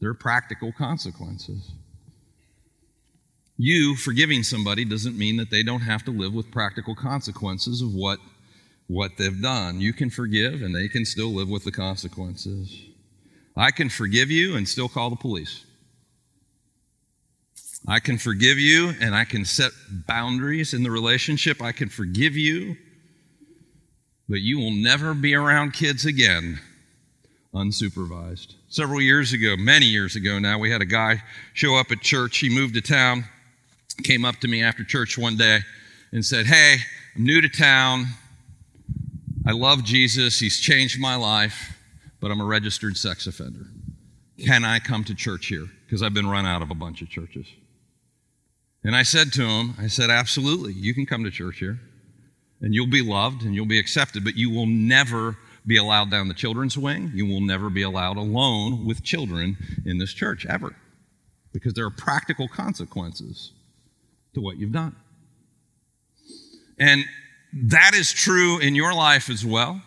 There 0.00 0.08
are 0.08 0.14
practical 0.14 0.72
consequences. 0.72 1.70
You 3.58 3.94
forgiving 3.94 4.42
somebody 4.42 4.86
doesn't 4.86 5.18
mean 5.18 5.36
that 5.36 5.50
they 5.50 5.62
don't 5.62 5.82
have 5.82 6.02
to 6.06 6.10
live 6.12 6.32
with 6.32 6.50
practical 6.50 6.94
consequences 6.94 7.82
of 7.82 7.92
what, 7.92 8.20
what 8.86 9.18
they've 9.18 9.42
done. 9.42 9.82
You 9.82 9.92
can 9.92 10.08
forgive, 10.08 10.62
and 10.62 10.74
they 10.74 10.88
can 10.88 11.04
still 11.04 11.28
live 11.28 11.50
with 11.50 11.64
the 11.64 11.72
consequences. 11.72 12.74
I 13.54 13.70
can 13.70 13.90
forgive 13.90 14.30
you 14.30 14.56
and 14.56 14.66
still 14.66 14.88
call 14.88 15.10
the 15.10 15.16
police. 15.16 15.66
I 17.86 17.98
can 17.98 18.16
forgive 18.18 18.58
you 18.58 18.94
and 19.00 19.14
I 19.14 19.24
can 19.24 19.44
set 19.44 19.72
boundaries 20.06 20.72
in 20.72 20.82
the 20.82 20.90
relationship. 20.90 21.60
I 21.60 21.72
can 21.72 21.88
forgive 21.88 22.36
you, 22.36 22.76
but 24.28 24.40
you 24.40 24.58
will 24.58 24.70
never 24.70 25.14
be 25.14 25.34
around 25.34 25.72
kids 25.72 26.06
again 26.06 26.60
unsupervised. 27.54 28.54
Several 28.68 29.00
years 29.00 29.32
ago, 29.32 29.56
many 29.58 29.86
years 29.86 30.16
ago 30.16 30.38
now, 30.38 30.58
we 30.58 30.70
had 30.70 30.80
a 30.80 30.86
guy 30.86 31.22
show 31.52 31.76
up 31.76 31.90
at 31.90 32.00
church. 32.00 32.38
He 32.38 32.48
moved 32.48 32.74
to 32.74 32.80
town, 32.80 33.24
came 34.02 34.24
up 34.24 34.36
to 34.36 34.48
me 34.48 34.62
after 34.62 34.84
church 34.84 35.18
one 35.18 35.36
day 35.36 35.60
and 36.12 36.24
said, 36.24 36.46
Hey, 36.46 36.76
I'm 37.16 37.24
new 37.24 37.40
to 37.40 37.48
town. 37.48 38.06
I 39.46 39.52
love 39.52 39.84
Jesus. 39.84 40.38
He's 40.38 40.60
changed 40.60 41.00
my 41.00 41.16
life, 41.16 41.76
but 42.20 42.30
I'm 42.30 42.40
a 42.40 42.44
registered 42.44 42.96
sex 42.96 43.26
offender. 43.26 43.66
Can 44.38 44.64
I 44.64 44.78
come 44.78 45.04
to 45.04 45.14
church 45.14 45.46
here? 45.46 45.66
Because 45.84 46.02
I've 46.02 46.14
been 46.14 46.28
run 46.28 46.46
out 46.46 46.62
of 46.62 46.70
a 46.70 46.74
bunch 46.74 47.02
of 47.02 47.10
churches. 47.10 47.46
And 48.84 48.96
I 48.96 49.02
said 49.02 49.32
to 49.34 49.42
him, 49.42 49.74
I 49.78 49.86
said, 49.86 50.10
absolutely, 50.10 50.72
you 50.72 50.94
can 50.94 51.06
come 51.06 51.24
to 51.24 51.30
church 51.30 51.58
here 51.58 51.78
and 52.60 52.74
you'll 52.74 52.86
be 52.86 53.02
loved 53.02 53.42
and 53.42 53.54
you'll 53.54 53.66
be 53.66 53.78
accepted, 53.78 54.24
but 54.24 54.36
you 54.36 54.50
will 54.50 54.66
never 54.66 55.36
be 55.66 55.76
allowed 55.76 56.10
down 56.10 56.28
the 56.28 56.34
children's 56.34 56.76
wing. 56.76 57.12
You 57.14 57.26
will 57.26 57.40
never 57.40 57.70
be 57.70 57.82
allowed 57.82 58.16
alone 58.16 58.84
with 58.84 59.02
children 59.02 59.56
in 59.84 59.98
this 59.98 60.12
church, 60.12 60.46
ever. 60.46 60.74
Because 61.52 61.74
there 61.74 61.84
are 61.84 61.90
practical 61.90 62.48
consequences 62.48 63.52
to 64.34 64.40
what 64.40 64.56
you've 64.56 64.72
done. 64.72 64.96
And 66.78 67.04
that 67.52 67.94
is 67.94 68.10
true 68.10 68.58
in 68.58 68.74
your 68.74 68.94
life 68.94 69.28
as 69.28 69.44
well, 69.44 69.80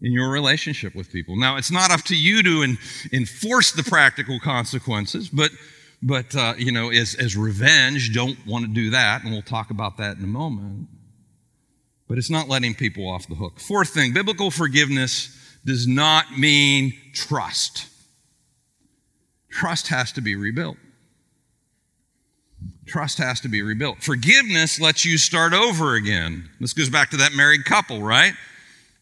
in 0.00 0.12
your 0.12 0.30
relationship 0.30 0.94
with 0.94 1.12
people. 1.12 1.36
Now, 1.36 1.56
it's 1.56 1.70
not 1.70 1.90
up 1.90 2.02
to 2.04 2.16
you 2.16 2.42
to 2.42 2.76
enforce 3.12 3.72
the 3.72 3.84
practical 3.84 4.40
consequences, 4.40 5.28
but 5.28 5.50
but 6.02 6.34
uh, 6.34 6.54
you 6.56 6.72
know, 6.72 6.90
as, 6.90 7.14
as 7.14 7.36
revenge, 7.36 8.14
don't 8.14 8.38
want 8.46 8.64
to 8.64 8.72
do 8.72 8.90
that, 8.90 9.22
and 9.22 9.32
we'll 9.32 9.42
talk 9.42 9.70
about 9.70 9.98
that 9.98 10.16
in 10.16 10.24
a 10.24 10.28
moment. 10.28 10.88
But 12.08 12.18
it's 12.18 12.30
not 12.30 12.48
letting 12.48 12.74
people 12.74 13.08
off 13.08 13.28
the 13.28 13.34
hook. 13.34 13.60
Fourth 13.60 13.90
thing 13.90 14.12
biblical 14.12 14.50
forgiveness 14.50 15.36
does 15.64 15.86
not 15.86 16.38
mean 16.38 16.92
trust. 17.12 17.86
Trust 19.50 19.88
has 19.88 20.12
to 20.12 20.20
be 20.20 20.36
rebuilt. 20.36 20.76
Trust 22.86 23.18
has 23.18 23.40
to 23.40 23.48
be 23.48 23.62
rebuilt. 23.62 24.02
Forgiveness 24.02 24.80
lets 24.80 25.04
you 25.04 25.18
start 25.18 25.52
over 25.52 25.94
again. 25.94 26.48
This 26.60 26.72
goes 26.72 26.88
back 26.90 27.10
to 27.10 27.18
that 27.18 27.32
married 27.34 27.64
couple, 27.64 28.02
right? 28.02 28.34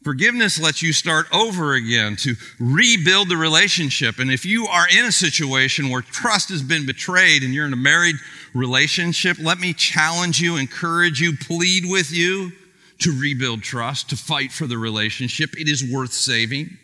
Forgiveness 0.05 0.61
lets 0.61 0.81
you 0.81 0.93
start 0.93 1.27
over 1.35 1.75
again 1.75 2.15
to 2.17 2.37
rebuild 2.61 3.29
the 3.29 3.37
relationship. 3.37 4.21
And 4.21 4.31
if 4.31 4.47
you 4.47 4.67
are 4.67 4.87
in 4.89 5.05
a 5.05 5.13
situation 5.13 5.89
where 5.89 6.03
trust 6.03 6.51
has 6.51 6.63
been 6.63 6.87
betrayed 6.87 7.43
and 7.43 7.53
you're 7.53 7.67
in 7.67 7.73
a 7.73 7.77
married 7.77 8.17
relationship, 8.55 9.39
let 9.41 9.59
me 9.59 9.73
challenge 9.73 10.41
you, 10.41 10.57
encourage 10.57 11.21
you, 11.21 11.37
plead 11.37 11.85
with 11.85 12.13
you 12.13 12.53
to 13.01 13.19
rebuild 13.19 13.63
trust, 13.63 14.11
to 14.11 14.17
fight 14.17 14.53
for 14.53 14.67
the 14.67 14.79
relationship. 14.79 15.51
It 15.59 15.69
is 15.69 15.85
worth 15.93 16.13
saving, 16.13 16.79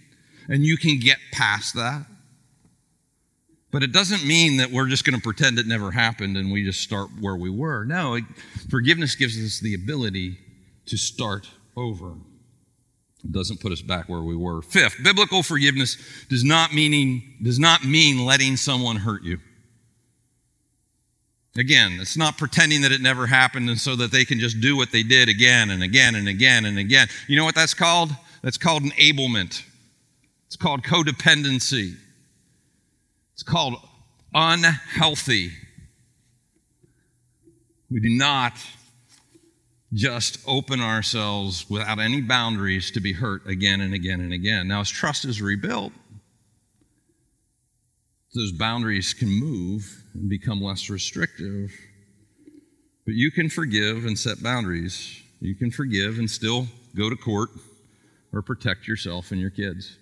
and 0.49 0.65
you 0.65 0.77
can 0.77 0.99
get 0.99 1.19
past 1.33 1.75
that. 1.75 2.07
But 3.71 3.83
it 3.83 3.93
doesn't 3.93 4.25
mean 4.25 4.59
that 4.59 4.71
we're 4.71 4.89
just 4.89 5.05
going 5.05 5.19
to 5.19 5.23
pretend 5.23 5.59
it 5.59 5.67
never 5.67 5.91
happened 5.91 6.37
and 6.37 6.53
we 6.53 6.65
just 6.65 6.81
start 6.81 7.11
where 7.21 7.37
we 7.37 7.51
were. 7.51 7.85
No, 7.85 8.15
it, 8.15 8.25
forgiveness 8.71 9.17
gives 9.17 9.37
us 9.37 9.59
the 9.59 9.75
ability 9.75 10.39
to 10.87 10.97
start 10.97 11.49
over. 11.77 12.15
Doesn't 13.31 13.61
put 13.61 13.73
us 13.73 13.81
back 13.81 14.09
where 14.09 14.23
we 14.23 14.37
were. 14.37 14.61
Fifth, 14.63 15.03
biblical 15.03 15.43
forgiveness 15.43 15.97
does 16.29 16.45
not 16.45 16.75
meaning 16.75 17.23
does 17.43 17.59
not 17.59 17.85
mean 17.85 18.25
letting 18.25 18.57
someone 18.57 18.97
hurt 18.97 19.23
you. 19.23 19.39
Again, 21.57 21.99
it's 22.01 22.17
not 22.17 22.37
pretending 22.37 22.83
that 22.83 22.91
it 22.91 23.01
never 23.01 23.27
happened 23.27 23.69
and 23.71 23.79
so 23.79 23.95
that 23.97 24.11
they 24.11 24.25
can 24.25 24.41
just 24.41 24.61
do 24.61 24.77
what 24.77 24.91
they 24.91 25.05
did 25.05 25.29
again 25.29 25.71
and 25.71 25.83
again 25.83 26.17
and 26.17 26.29
again 26.29 26.65
and 26.65 26.79
again. 26.79 27.07
You 27.29 27.37
know 27.37 27.45
what 27.45 27.55
that's 27.55 27.75
called? 27.75 28.11
That's 28.43 28.59
called 28.59 28.83
enablement. 28.83 29.63
It's 30.47 30.57
called 30.57 30.83
codependency. 30.83 31.95
It's 33.33 33.45
called 33.45 33.77
unhealthy. 34.35 35.53
We 37.91 38.01
do 38.01 38.11
not 38.11 38.55
just 39.95 40.41
open 40.47 40.81
ourselves 40.81 41.71
without 41.71 42.01
any 42.01 42.21
boundaries 42.21 42.91
to 42.91 43.01
be 43.01 43.13
hurt 43.13 43.47
again 43.47 43.81
and 43.81 43.95
again 43.95 44.21
and 44.21 44.33
again. 44.33 44.67
Now, 44.67 44.81
as 44.81 44.91
trust 44.91 45.25
is 45.25 45.41
rebuilt, 45.41 45.93
those 48.35 48.51
boundaries 48.51 49.15
can 49.15 49.29
move 49.29 50.03
and 50.13 50.29
become 50.29 50.61
less 50.61 50.91
restrictive. 50.91 51.71
But 53.07 53.15
you 53.15 53.31
can 53.31 53.49
forgive 53.49 54.05
and 54.05 54.19
set 54.19 54.43
boundaries. 54.43 55.23
You 55.41 55.55
can 55.55 55.71
forgive 55.71 56.19
and 56.19 56.29
still 56.29 56.67
go 56.97 57.09
to 57.09 57.17
court 57.17 57.51
or 58.33 58.43
protect 58.43 58.89
yourself 58.89 59.31
and 59.31 59.41
your 59.41 59.51
kids. 59.51 59.97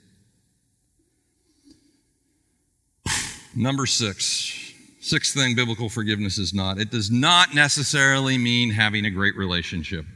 Number 3.54 3.84
six. 3.84 4.61
Sixth 5.04 5.34
thing 5.34 5.56
biblical 5.56 5.88
forgiveness 5.88 6.38
is 6.38 6.54
not 6.54 6.78
it 6.78 6.92
does 6.92 7.10
not 7.10 7.54
necessarily 7.56 8.38
mean 8.38 8.70
having 8.70 9.04
a 9.04 9.10
great 9.10 9.36
relationship. 9.36 10.06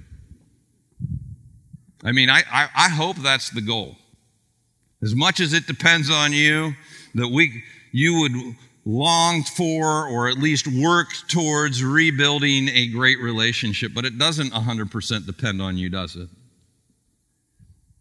I 2.04 2.12
mean, 2.12 2.30
I, 2.30 2.44
I, 2.52 2.68
I 2.72 2.88
hope 2.88 3.16
that's 3.16 3.50
the 3.50 3.60
goal. 3.60 3.96
As 5.02 5.12
much 5.12 5.40
as 5.40 5.52
it 5.52 5.66
depends 5.66 6.08
on 6.08 6.32
you, 6.32 6.74
that 7.16 7.26
we 7.26 7.64
you 7.90 8.20
would 8.20 8.56
long 8.84 9.42
for 9.42 10.06
or 10.06 10.28
at 10.28 10.38
least 10.38 10.68
work 10.68 11.08
towards 11.26 11.82
rebuilding 11.82 12.68
a 12.68 12.86
great 12.86 13.18
relationship, 13.18 13.92
but 13.92 14.04
it 14.04 14.16
doesn't 14.16 14.52
100% 14.52 15.26
depend 15.26 15.60
on 15.60 15.76
you, 15.76 15.90
does 15.90 16.14
it? 16.14 16.28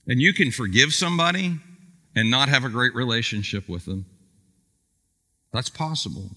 And 0.05 0.21
you 0.21 0.33
can 0.33 0.51
forgive 0.51 0.93
somebody 0.93 1.57
and 2.15 2.29
not 2.29 2.49
have 2.49 2.63
a 2.63 2.69
great 2.69 2.93
relationship 2.93 3.67
with 3.67 3.85
them. 3.85 4.05
That's 5.51 5.69
possible. 5.69 6.29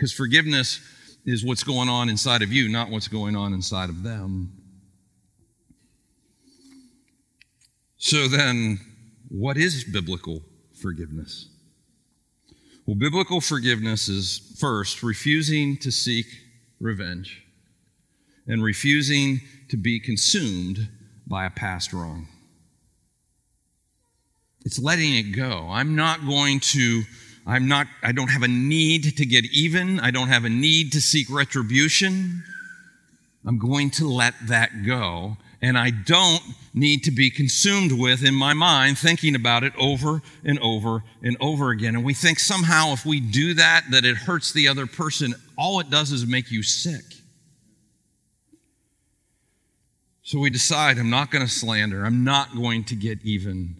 Because 0.00 0.14
forgiveness 0.14 0.80
is 1.26 1.44
what's 1.44 1.62
going 1.62 1.90
on 1.90 2.08
inside 2.08 2.40
of 2.40 2.50
you, 2.50 2.70
not 2.70 2.88
what's 2.88 3.06
going 3.06 3.36
on 3.36 3.52
inside 3.52 3.90
of 3.90 4.02
them. 4.02 4.50
So 7.98 8.26
then, 8.26 8.80
what 9.28 9.58
is 9.58 9.84
biblical 9.84 10.40
forgiveness? 10.80 11.50
Well, 12.86 12.96
biblical 12.96 13.42
forgiveness 13.42 14.08
is 14.08 14.56
first 14.58 15.02
refusing 15.02 15.76
to 15.82 15.92
seek 15.92 16.24
revenge 16.80 17.44
and 18.46 18.62
refusing 18.62 19.42
to 19.68 19.76
be 19.76 20.00
consumed 20.00 20.88
by 21.26 21.44
a 21.44 21.50
past 21.50 21.92
wrong. 21.92 22.26
It's 24.64 24.78
letting 24.78 25.14
it 25.14 25.36
go. 25.36 25.68
I'm 25.70 25.94
not 25.94 26.26
going 26.26 26.60
to, 26.60 27.02
I'm 27.46 27.68
not, 27.68 27.86
I 28.02 28.12
don't 28.12 28.28
have 28.28 28.42
a 28.42 28.48
need 28.48 29.16
to 29.16 29.26
get 29.26 29.44
even. 29.46 30.00
I 30.00 30.10
don't 30.10 30.28
have 30.28 30.44
a 30.44 30.48
need 30.48 30.92
to 30.92 31.00
seek 31.00 31.28
retribution. 31.30 32.44
I'm 33.46 33.58
going 33.58 33.90
to 33.92 34.06
let 34.06 34.34
that 34.48 34.84
go 34.84 35.36
and 35.62 35.76
I 35.76 35.90
don't 35.90 36.42
need 36.72 37.04
to 37.04 37.10
be 37.10 37.30
consumed 37.30 37.92
with 37.92 38.24
in 38.24 38.34
my 38.34 38.54
mind 38.54 38.98
thinking 38.98 39.34
about 39.34 39.62
it 39.62 39.72
over 39.76 40.22
and 40.44 40.58
over 40.60 41.04
and 41.22 41.36
over 41.40 41.70
again. 41.70 41.94
And 41.94 42.04
we 42.04 42.14
think 42.14 42.38
somehow 42.38 42.92
if 42.92 43.04
we 43.04 43.20
do 43.20 43.54
that, 43.54 43.84
that 43.90 44.04
it 44.04 44.16
hurts 44.16 44.52
the 44.52 44.68
other 44.68 44.86
person. 44.86 45.34
All 45.58 45.80
it 45.80 45.90
does 45.90 46.12
is 46.12 46.26
make 46.26 46.50
you 46.50 46.62
sick. 46.62 47.04
So 50.22 50.38
we 50.38 50.48
decide 50.48 50.96
I'm 50.98 51.10
not 51.10 51.30
going 51.30 51.44
to 51.44 51.50
slander, 51.50 52.04
I'm 52.04 52.24
not 52.24 52.54
going 52.54 52.84
to 52.84 52.94
get 52.94 53.18
even. 53.22 53.79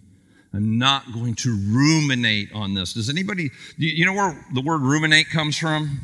I'm 0.53 0.79
not 0.79 1.13
going 1.13 1.35
to 1.37 1.51
ruminate 1.51 2.53
on 2.53 2.75
this. 2.75 2.95
Does 2.95 3.09
anybody, 3.09 3.51
you 3.77 4.05
know 4.05 4.13
where 4.13 4.47
the 4.53 4.61
word 4.61 4.81
ruminate 4.81 5.31
comes 5.31 5.57
from? 5.57 6.01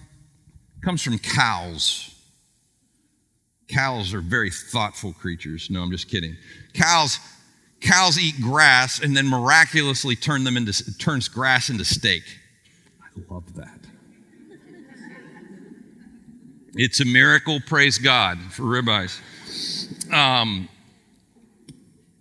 It 0.77 0.85
comes 0.85 1.03
from 1.03 1.19
cows. 1.19 2.15
Cows 3.69 4.15
are 4.15 4.21
very 4.21 4.51
thoughtful 4.51 5.13
creatures. 5.13 5.69
No, 5.69 5.83
I'm 5.83 5.91
just 5.91 6.09
kidding. 6.09 6.37
Cows, 6.75 7.19
cows 7.81 8.19
eat 8.19 8.41
grass 8.41 9.01
and 9.01 9.17
then 9.17 9.27
miraculously 9.27 10.15
turn 10.15 10.45
them 10.45 10.57
into 10.57 10.97
turns 10.99 11.29
grass 11.29 11.69
into 11.69 11.85
steak. 11.85 12.23
I 13.03 13.21
love 13.29 13.55
that. 13.55 13.81
It's 16.79 17.01
a 17.01 17.07
miracle, 17.07 17.59
praise 17.67 17.99
God, 17.99 18.39
for 18.53 18.63
ribeyes. 18.63 19.19
Um, 20.13 20.69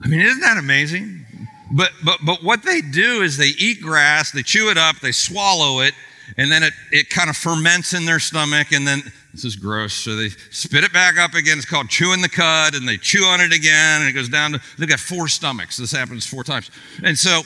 I 0.01 0.07
mean, 0.07 0.21
isn't 0.21 0.39
that 0.39 0.57
amazing? 0.57 1.24
But 1.71 1.91
but 2.03 2.19
but 2.23 2.43
what 2.43 2.63
they 2.63 2.81
do 2.81 3.21
is 3.21 3.37
they 3.37 3.53
eat 3.57 3.81
grass, 3.81 4.31
they 4.31 4.43
chew 4.43 4.69
it 4.69 4.77
up, 4.77 4.99
they 4.99 5.11
swallow 5.11 5.79
it, 5.79 5.93
and 6.37 6.51
then 6.51 6.63
it, 6.63 6.73
it 6.91 7.09
kind 7.09 7.29
of 7.29 7.37
ferments 7.37 7.93
in 7.93 8.05
their 8.05 8.19
stomach, 8.19 8.71
and 8.71 8.87
then 8.87 9.01
this 9.33 9.43
is 9.43 9.55
gross. 9.55 9.93
So 9.93 10.15
they 10.15 10.29
spit 10.49 10.83
it 10.83 10.93
back 10.93 11.17
up 11.17 11.33
again. 11.33 11.57
It's 11.57 11.65
called 11.65 11.89
chewing 11.89 12.21
the 12.21 12.29
cud, 12.29 12.73
and 12.75 12.87
they 12.87 12.97
chew 12.97 13.23
on 13.25 13.41
it 13.41 13.51
again, 13.51 14.01
and 14.01 14.09
it 14.09 14.13
goes 14.13 14.29
down 14.29 14.53
to, 14.53 14.61
they've 14.77 14.87
got 14.87 14.99
four 14.99 15.27
stomachs. 15.27 15.75
This 15.77 15.91
happens 15.91 16.25
four 16.25 16.43
times. 16.43 16.71
And 17.03 17.17
so, 17.17 17.41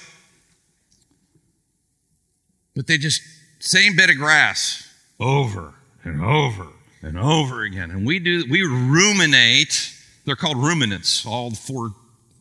but 2.76 2.88
they 2.88 2.98
just, 2.98 3.22
same 3.60 3.96
bit 3.96 4.10
of 4.10 4.18
grass 4.18 4.88
over 5.20 5.74
and 6.04 6.24
over 6.24 6.68
and 7.02 7.18
over 7.18 7.64
again. 7.64 7.90
And 7.90 8.06
we 8.06 8.20
do, 8.20 8.46
we 8.50 8.62
ruminate. 8.62 9.94
They're 10.26 10.36
called 10.36 10.58
ruminants, 10.58 11.26
all 11.26 11.52
four, 11.52 11.94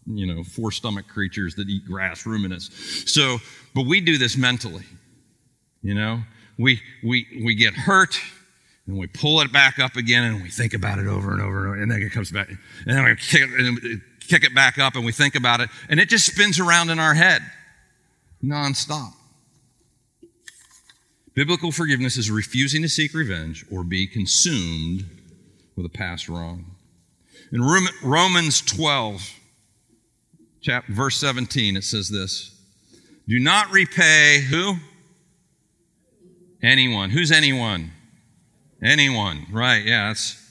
you 0.09 0.27
know, 0.27 0.43
four 0.43 0.73
stomach 0.73 1.07
creatures 1.09 1.55
that 1.57 1.69
eat 1.69 1.85
grass, 1.85 2.25
ruminants. 2.25 2.71
So, 3.11 3.39
but 3.75 3.87
we 3.87 4.01
do 4.01 4.19
this 4.19 4.37
mentally, 4.37 4.85
you 5.83 5.95
know. 5.95 6.23
We, 6.59 6.81
we, 7.05 7.27
we 7.45 7.55
get 7.55 7.75
hurt 7.75 8.19
and 8.87 8.99
we 8.99 9.07
pull 9.07 9.41
it 9.43 9.53
back 9.53 9.79
up 9.79 9.97
again 9.97 10.25
and 10.25 10.43
we 10.43 10.51
think 10.51 10.75
about 10.75 10.99
it 10.99 11.07
over 11.07 11.33
and 11.33 11.41
over 11.41 11.59
and 11.59 11.69
over. 11.69 11.83
And 11.83 11.91
then 11.91 12.03
it 12.03 12.11
comes 12.11 12.33
back. 12.33 12.49
And 12.49 12.59
then 12.97 13.05
we 13.05 13.15
kick 13.17 13.43
it, 13.45 14.01
kick 14.27 14.45
it 14.45 14.55
back 14.55 14.79
up 14.79 14.97
and 14.97 15.05
we 15.05 15.13
think 15.13 15.37
about 15.37 15.61
it. 15.61 15.69
And 15.89 16.01
it 16.01 16.09
just 16.09 16.27
spins 16.27 16.59
around 16.59 16.91
in 16.91 16.99
our 16.99 17.15
head 17.15 17.43
nonstop. 18.43 19.13
Biblical 21.35 21.71
forgiveness 21.71 22.17
is 22.17 22.31
refusing 22.31 22.83
to 22.83 22.89
seek 22.89 23.15
revenge 23.15 23.65
or 23.71 23.85
be 23.85 24.09
consumed 24.09 25.05
with 25.77 25.87
a 25.87 25.89
past 25.89 26.29
wrong. 26.29 26.75
In 27.53 27.63
Romans 28.03 28.61
12, 28.61 29.38
chapter, 30.61 30.93
verse 30.93 31.17
17, 31.17 31.77
it 31.77 31.85
says 31.85 32.09
this 32.09 32.55
Do 33.27 33.39
not 33.39 33.71
repay 33.71 34.41
who? 34.41 34.77
Anyone. 36.63 37.11
Who's 37.11 37.31
anyone? 37.31 37.93
Anyone, 38.83 39.47
right? 39.53 39.85
Yeah, 39.85 40.09
that's 40.09 40.45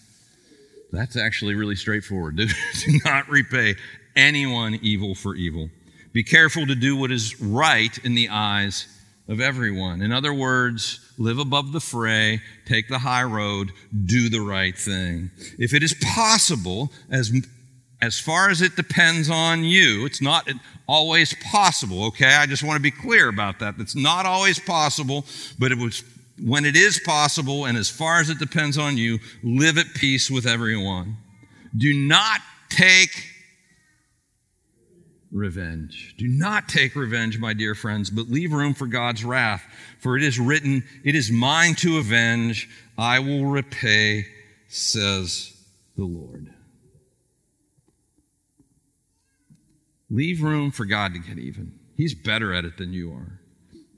that's 0.91 1.17
actually 1.17 1.55
really 1.55 1.75
straightforward. 1.75 2.37
Do, 2.37 2.47
do 2.85 2.99
not 3.03 3.29
repay 3.29 3.75
anyone 4.15 4.79
evil 4.81 5.15
for 5.15 5.35
evil. 5.35 5.69
Be 6.13 6.23
careful 6.23 6.65
to 6.65 6.75
do 6.75 6.95
what 6.95 7.11
is 7.11 7.39
right 7.41 7.95
in 7.99 8.15
the 8.15 8.29
eyes 8.29 8.87
of 9.27 9.39
everyone. 9.41 10.01
In 10.01 10.11
other 10.11 10.33
words, 10.33 10.99
live 11.17 11.37
above 11.37 11.73
the 11.73 11.79
fray, 11.79 12.41
take 12.65 12.87
the 12.87 12.99
high 12.99 13.23
road, 13.23 13.71
do 14.05 14.29
the 14.29 14.39
right 14.39 14.77
thing. 14.77 15.31
If 15.59 15.73
it 15.73 15.83
is 15.83 15.93
possible, 16.15 16.91
as 17.09 17.31
as 18.01 18.19
far 18.19 18.49
as 18.49 18.61
it 18.61 18.75
depends 18.75 19.29
on 19.29 19.63
you, 19.63 20.05
it's 20.05 20.21
not 20.21 20.47
always 20.87 21.33
possible, 21.33 22.05
okay? 22.05 22.35
I 22.35 22.45
just 22.45 22.63
want 22.63 22.77
to 22.77 22.81
be 22.81 22.91
clear 22.91 23.27
about 23.27 23.59
that. 23.59 23.75
It's 23.79 23.95
not 23.95 24.25
always 24.25 24.59
possible, 24.59 25.25
but 25.57 25.71
it 25.71 25.77
was 25.77 26.03
when 26.39 26.65
it 26.65 26.75
is 26.75 26.99
possible 26.99 27.65
and 27.65 27.77
as 27.77 27.89
far 27.89 28.19
as 28.19 28.29
it 28.29 28.37
depends 28.37 28.77
on 28.77 28.97
you, 28.97 29.19
live 29.41 29.77
at 29.77 29.87
peace 29.95 30.29
with 30.29 30.45
everyone. 30.45 31.17
Do 31.75 31.93
not 31.93 32.41
take 32.69 33.25
revenge. 35.31 36.15
Do 36.17 36.27
not 36.27 36.69
take 36.69 36.95
revenge, 36.95 37.39
my 37.39 37.53
dear 37.53 37.75
friends, 37.75 38.09
but 38.09 38.29
leave 38.29 38.53
room 38.53 38.73
for 38.73 38.87
God's 38.87 39.25
wrath. 39.25 39.63
For 39.99 40.15
it 40.15 40.23
is 40.23 40.39
written, 40.39 40.83
It 41.03 41.15
is 41.15 41.31
mine 41.31 41.75
to 41.75 41.97
avenge, 41.97 42.69
I 42.97 43.19
will 43.19 43.45
repay, 43.45 44.25
says 44.67 45.53
the 45.97 46.05
Lord. 46.05 46.53
Leave 50.09 50.41
room 50.41 50.71
for 50.71 50.85
God 50.85 51.13
to 51.13 51.19
get 51.19 51.37
even. 51.37 51.73
He's 51.95 52.13
better 52.13 52.53
at 52.53 52.65
it 52.65 52.77
than 52.77 52.93
you 52.93 53.11
are. 53.11 53.39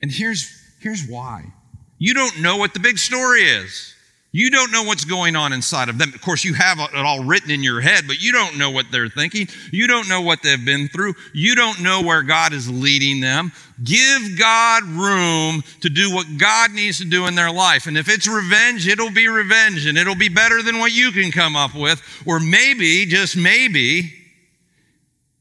And 0.02 0.12
here's, 0.12 0.50
here's 0.80 1.06
why. 1.08 1.54
You 1.98 2.14
don't 2.14 2.40
know 2.42 2.58
what 2.58 2.74
the 2.74 2.80
big 2.80 2.98
story 2.98 3.42
is. 3.42 3.96
You 4.32 4.52
don't 4.52 4.72
know 4.72 4.84
what's 4.84 5.06
going 5.06 5.36
on 5.36 5.54
inside 5.54 5.90
of 5.90 5.98
them. 5.98 6.14
Of 6.14 6.22
course, 6.22 6.44
you 6.44 6.54
have 6.54 6.78
it 6.80 6.94
all 6.94 7.24
written 7.24 7.50
in 7.50 7.64
your 7.64 7.82
head, 7.82 8.06
but 8.06 8.22
you 8.22 8.32
don't 8.32 8.60
know 8.60 8.70
what 8.70 8.86
they're 8.92 9.10
thinking. 9.10 9.48
You 9.72 9.88
don't 9.88 10.08
know 10.08 10.22
what 10.22 10.44
they've 10.44 10.64
been 10.64 10.88
through. 10.88 11.16
You 11.34 11.56
don't 11.56 11.82
know 11.82 12.04
where 12.04 12.22
God 12.22 12.54
is 12.54 12.70
leading 12.70 13.22
them. 13.22 13.52
Give 13.84 14.38
God 14.38 14.84
room 14.84 15.64
to 15.82 15.90
do 15.90 16.14
what 16.14 16.38
God 16.38 16.72
needs 16.74 17.00
to 17.00 17.06
do 17.06 17.26
in 17.26 17.34
their 17.34 17.52
life. 17.52 17.88
And 17.88 17.98
if 17.98 18.08
it's 18.08 18.28
revenge, 18.28 18.88
it'll 18.88 19.10
be 19.10 19.28
revenge 19.28 19.88
and 19.88 19.98
it'll 19.98 20.14
be 20.14 20.30
better 20.30 20.62
than 20.62 20.78
what 20.78 20.92
you 20.92 21.12
can 21.12 21.32
come 21.32 21.56
up 21.56 21.74
with. 21.74 22.00
Or 22.28 22.40
maybe, 22.40 23.08
just 23.08 23.36
maybe, 23.36 24.14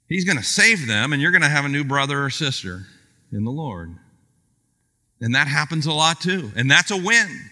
He's 0.09 0.24
going 0.24 0.38
to 0.38 0.44
save 0.44 0.86
them 0.86 1.12
and 1.12 1.20
you're 1.20 1.30
going 1.30 1.42
to 1.42 1.48
have 1.48 1.64
a 1.64 1.68
new 1.68 1.84
brother 1.84 2.24
or 2.24 2.30
sister 2.30 2.86
in 3.32 3.44
the 3.44 3.50
Lord. 3.50 3.94
And 5.20 5.34
that 5.34 5.48
happens 5.48 5.86
a 5.86 5.92
lot 5.92 6.20
too. 6.20 6.50
And 6.56 6.70
that's 6.70 6.90
a 6.90 6.96
win. 6.96 7.50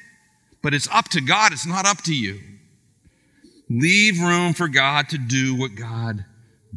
But 0.63 0.75
it's 0.75 0.89
up 0.91 1.09
to 1.11 1.21
God, 1.21 1.53
it's 1.53 1.67
not 1.67 1.87
up 1.87 2.03
to 2.03 2.15
you. 2.15 2.41
Leave 3.69 4.21
room 4.21 4.55
for 4.55 4.69
God 4.69 5.09
to 5.11 5.19
do 5.19 5.55
what 5.55 5.75
God 5.75 6.25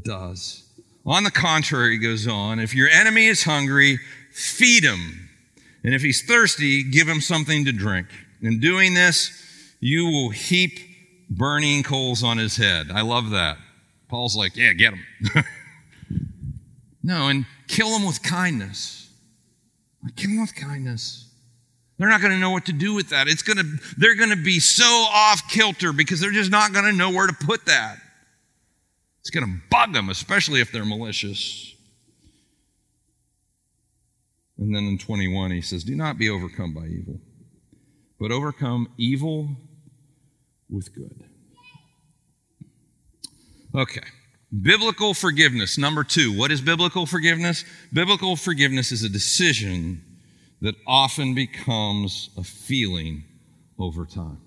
does. 0.03 0.63
On 1.05 1.23
the 1.23 1.32
contrary, 1.32 1.93
he 1.93 1.97
goes 1.97 2.27
on, 2.27 2.59
if 2.59 2.75
your 2.75 2.89
enemy 2.89 3.27
is 3.27 3.43
hungry, 3.43 3.99
feed 4.32 4.84
him. 4.84 5.30
And 5.84 5.93
if 5.93 6.01
he's 6.01 6.23
thirsty, 6.23 6.84
give 6.84 7.07
him 7.07 7.21
something 7.21 7.65
to 7.65 7.71
drink. 7.71 8.07
In 8.41 8.59
doing 8.59 8.93
this, 8.93 9.32
you 9.80 10.05
will 10.05 10.30
heap 10.30 10.80
burning 11.30 11.84
coals 11.84 12.23
on 12.23 12.38
his 12.38 12.57
head. 12.57 12.91
I 12.91 13.01
love 13.01 13.30
that. 13.32 13.57
Paul's 14.09 14.36
like, 14.36 14.55
yeah, 14.55 14.73
get 14.73 14.93
him. 14.93 15.43
no, 17.10 17.28
and 17.28 17.47
kill 17.68 17.89
them 17.89 18.05
with 18.05 18.22
kindness. 18.22 19.10
Kill 20.16 20.30
them 20.30 20.41
with 20.41 20.53
kindness. 20.53 21.28
They're 21.97 22.07
not 22.07 22.22
going 22.22 22.34
to 22.34 22.39
know 22.39 22.51
what 22.51 22.68
to 22.68 22.72
do 22.72 22.93
with 22.93 23.10
that. 23.10 23.28
It's 23.28 23.41
going 23.41 23.57
to, 23.57 23.66
they're 23.97 24.16
going 24.16 24.30
to 24.30 24.36
be 24.41 24.60
so 24.60 24.86
off 24.86 25.41
kilter 25.49 25.91
because 25.91 26.20
they're 26.20 26.32
just 26.32 26.51
not 26.51 26.72
going 26.72 26.86
to 26.86 26.93
know 26.93 27.10
where 27.10 27.26
to 27.26 27.34
put 27.34 27.66
that. 27.66 27.97
It's 29.22 29.32
going 29.32 29.43
to 29.43 29.60
bug 29.72 29.91
them, 29.91 30.10
especially 30.10 30.62
if 30.62 30.72
they're 30.72 30.86
malicious. 30.86 31.74
And 34.60 34.76
then 34.76 34.84
in 34.84 34.99
21, 34.99 35.49
he 35.49 35.62
says, 35.62 35.84
Do 35.84 35.95
not 35.95 36.20
be 36.20 36.30
overcome 36.30 36.76
by 36.76 36.86
evil, 36.86 37.20
but 38.20 38.32
overcome 38.32 38.88
evil 38.99 39.49
with 40.70 40.93
good. 40.93 41.24
Okay. 43.74 44.01
Biblical 44.52 45.14
forgiveness. 45.14 45.78
Number 45.78 46.04
two. 46.04 46.36
What 46.36 46.52
is 46.52 46.62
biblical 46.62 47.06
forgiveness? 47.06 47.64
Biblical 47.93 48.36
forgiveness 48.36 48.91
is 48.91 49.04
a 49.04 49.10
decision 49.10 50.04
that 50.62 50.76
often 50.88 51.36
becomes 51.36 52.30
a 52.36 52.43
feeling 52.43 53.24
over 53.78 54.06
time. 54.06 54.41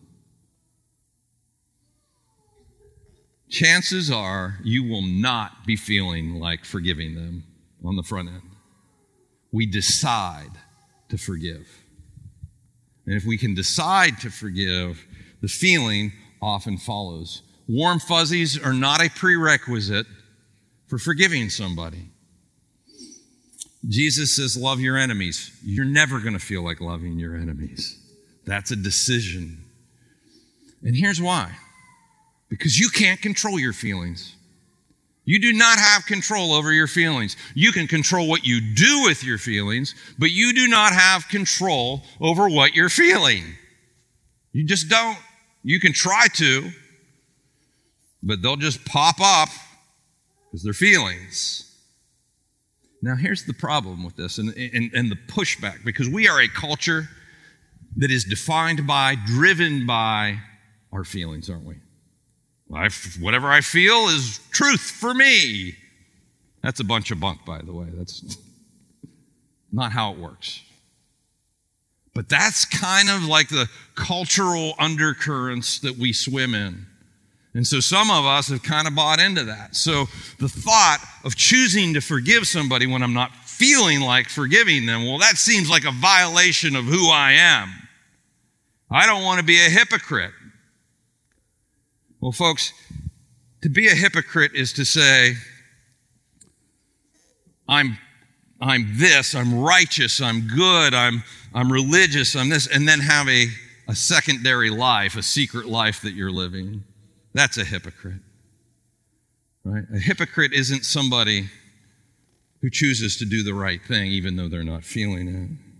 Chances 3.48 4.10
are 4.10 4.58
you 4.64 4.82
will 4.82 5.02
not 5.02 5.66
be 5.66 5.76
feeling 5.76 6.34
like 6.34 6.64
forgiving 6.64 7.14
them 7.14 7.44
on 7.84 7.96
the 7.96 8.02
front 8.02 8.28
end. 8.28 8.42
We 9.52 9.66
decide 9.66 10.50
to 11.10 11.18
forgive. 11.18 11.68
And 13.06 13.14
if 13.14 13.24
we 13.24 13.36
can 13.36 13.54
decide 13.54 14.20
to 14.20 14.30
forgive, 14.30 15.06
the 15.42 15.48
feeling 15.48 16.12
often 16.40 16.78
follows. 16.78 17.42
Warm 17.72 18.00
fuzzies 18.00 18.62
are 18.62 18.74
not 18.74 19.02
a 19.02 19.08
prerequisite 19.08 20.06
for 20.88 20.98
forgiving 20.98 21.48
somebody. 21.48 22.10
Jesus 23.88 24.36
says, 24.36 24.58
Love 24.58 24.78
your 24.78 24.98
enemies. 24.98 25.50
You're 25.64 25.86
never 25.86 26.20
going 26.20 26.34
to 26.34 26.38
feel 26.38 26.62
like 26.62 26.82
loving 26.82 27.18
your 27.18 27.34
enemies. 27.34 27.98
That's 28.44 28.72
a 28.72 28.76
decision. 28.76 29.64
And 30.82 30.94
here's 30.94 31.20
why 31.20 31.52
because 32.50 32.78
you 32.78 32.90
can't 32.90 33.22
control 33.22 33.58
your 33.58 33.72
feelings. 33.72 34.36
You 35.24 35.40
do 35.40 35.54
not 35.54 35.78
have 35.78 36.04
control 36.04 36.52
over 36.52 36.72
your 36.72 36.88
feelings. 36.88 37.38
You 37.54 37.72
can 37.72 37.86
control 37.86 38.28
what 38.28 38.44
you 38.44 38.60
do 38.74 39.04
with 39.04 39.24
your 39.24 39.38
feelings, 39.38 39.94
but 40.18 40.30
you 40.30 40.52
do 40.52 40.68
not 40.68 40.92
have 40.92 41.26
control 41.28 42.02
over 42.20 42.50
what 42.50 42.74
you're 42.74 42.90
feeling. 42.90 43.44
You 44.52 44.66
just 44.66 44.90
don't. 44.90 45.16
You 45.62 45.80
can 45.80 45.94
try 45.94 46.26
to, 46.34 46.70
but 48.22 48.42
they'll 48.42 48.56
just 48.56 48.84
pop 48.84 49.16
up 49.20 49.48
because 50.44 50.62
they're 50.62 50.72
feelings. 50.72 51.68
Now, 53.02 53.16
here's 53.16 53.44
the 53.44 53.52
problem 53.52 54.04
with 54.04 54.14
this 54.16 54.38
and, 54.38 54.54
and, 54.56 54.92
and 54.94 55.10
the 55.10 55.16
pushback 55.26 55.84
because 55.84 56.08
we 56.08 56.28
are 56.28 56.40
a 56.40 56.48
culture 56.48 57.08
that 57.96 58.10
is 58.10 58.24
defined 58.24 58.86
by, 58.86 59.16
driven 59.26 59.86
by 59.86 60.38
our 60.92 61.04
feelings, 61.04 61.50
aren't 61.50 61.64
we? 61.64 61.76
I, 62.74 62.88
whatever 63.20 63.50
I 63.50 63.60
feel 63.60 64.08
is 64.08 64.40
truth 64.50 64.80
for 64.80 65.12
me. 65.12 65.74
That's 66.62 66.80
a 66.80 66.84
bunch 66.84 67.10
of 67.10 67.18
bunk, 67.18 67.44
by 67.44 67.60
the 67.60 67.72
way. 67.72 67.86
That's 67.92 68.38
not 69.72 69.92
how 69.92 70.12
it 70.12 70.18
works. 70.18 70.62
But 72.14 72.28
that's 72.28 72.64
kind 72.64 73.10
of 73.10 73.24
like 73.24 73.48
the 73.48 73.68
cultural 73.94 74.74
undercurrents 74.78 75.80
that 75.80 75.96
we 75.96 76.12
swim 76.12 76.54
in. 76.54 76.86
And 77.54 77.66
so 77.66 77.80
some 77.80 78.10
of 78.10 78.24
us 78.24 78.48
have 78.48 78.62
kind 78.62 78.88
of 78.88 78.94
bought 78.94 79.20
into 79.20 79.44
that. 79.44 79.76
So 79.76 80.06
the 80.38 80.48
thought 80.48 80.98
of 81.24 81.36
choosing 81.36 81.94
to 81.94 82.00
forgive 82.00 82.46
somebody 82.46 82.86
when 82.86 83.02
I'm 83.02 83.12
not 83.12 83.34
feeling 83.44 84.00
like 84.00 84.28
forgiving 84.28 84.86
them, 84.86 85.04
well, 85.04 85.18
that 85.18 85.36
seems 85.36 85.68
like 85.68 85.84
a 85.84 85.92
violation 85.92 86.74
of 86.74 86.84
who 86.86 87.10
I 87.10 87.32
am. 87.32 87.70
I 88.90 89.06
don't 89.06 89.22
want 89.22 89.38
to 89.38 89.44
be 89.44 89.58
a 89.58 89.68
hypocrite. 89.68 90.32
Well, 92.20 92.32
folks, 92.32 92.72
to 93.62 93.68
be 93.68 93.88
a 93.88 93.94
hypocrite 93.94 94.52
is 94.54 94.72
to 94.74 94.84
say, 94.84 95.34
I'm, 97.68 97.98
I'm 98.60 98.98
this, 98.98 99.34
I'm 99.34 99.60
righteous, 99.60 100.20
I'm 100.20 100.46
good, 100.46 100.94
I'm, 100.94 101.22
I'm 101.54 101.70
religious, 101.70 102.34
I'm 102.34 102.48
this, 102.48 102.66
and 102.66 102.88
then 102.88 103.00
have 103.00 103.28
a, 103.28 103.46
a 103.88 103.94
secondary 103.94 104.70
life, 104.70 105.16
a 105.16 105.22
secret 105.22 105.66
life 105.66 106.00
that 106.02 106.14
you're 106.14 106.30
living. 106.30 106.84
That's 107.34 107.58
a 107.58 107.64
hypocrite. 107.64 108.20
Right? 109.64 109.84
A 109.94 109.98
hypocrite 109.98 110.52
isn't 110.52 110.84
somebody 110.84 111.48
who 112.60 112.70
chooses 112.70 113.16
to 113.18 113.24
do 113.24 113.42
the 113.42 113.54
right 113.54 113.80
thing 113.84 114.10
even 114.10 114.36
though 114.36 114.48
they're 114.48 114.64
not 114.64 114.84
feeling 114.84 115.28
it. 115.28 115.72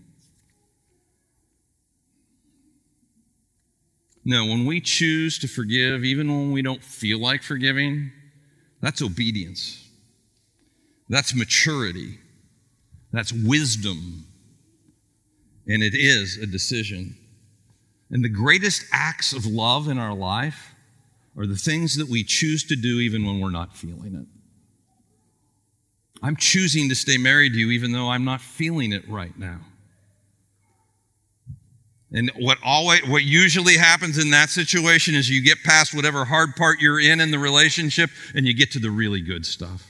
No, 4.25 4.45
when 4.45 4.65
we 4.65 4.79
choose 4.79 5.37
to 5.39 5.47
forgive, 5.47 6.05
even 6.05 6.29
when 6.29 6.51
we 6.51 6.61
don't 6.61 6.81
feel 6.81 7.19
like 7.19 7.43
forgiving, 7.43 8.11
that's 8.81 9.01
obedience. 9.01 9.85
That's 11.09 11.35
maturity. 11.35 12.19
That's 13.11 13.33
wisdom. 13.33 14.25
And 15.67 15.83
it 15.83 15.93
is 15.93 16.37
a 16.37 16.45
decision. 16.45 17.17
And 18.09 18.23
the 18.23 18.29
greatest 18.29 18.85
acts 18.91 19.33
of 19.33 19.45
love 19.45 19.89
in 19.89 19.97
our 19.97 20.13
life 20.13 20.72
are 21.37 21.47
the 21.47 21.55
things 21.55 21.97
that 21.97 22.07
we 22.07 22.23
choose 22.23 22.63
to 22.65 22.75
do 22.75 22.99
even 22.99 23.25
when 23.25 23.39
we're 23.39 23.49
not 23.49 23.75
feeling 23.75 24.15
it. 24.15 24.27
I'm 26.21 26.35
choosing 26.37 26.89
to 26.89 26.95
stay 26.95 27.17
married 27.17 27.53
to 27.53 27.59
you 27.59 27.71
even 27.71 27.91
though 27.91 28.09
I'm 28.09 28.23
not 28.23 28.41
feeling 28.41 28.93
it 28.93 29.07
right 29.09 29.37
now. 29.37 29.59
And 32.13 32.31
what 32.37 32.59
always 32.63 33.01
what 33.07 33.23
usually 33.23 33.75
happens 33.75 34.19
in 34.19 34.29
that 34.29 34.49
situation 34.49 35.15
is 35.15 35.29
you 35.29 35.43
get 35.43 35.57
past 35.63 35.95
whatever 35.95 36.23
hard 36.23 36.55
part 36.55 36.79
you're 36.79 36.99
in 36.99 37.19
in 37.19 37.31
the 37.31 37.39
relationship 37.39 38.11
and 38.35 38.45
you 38.45 38.53
get 38.53 38.71
to 38.71 38.79
the 38.79 38.91
really 38.91 39.19
good 39.19 39.45
stuff. 39.45 39.89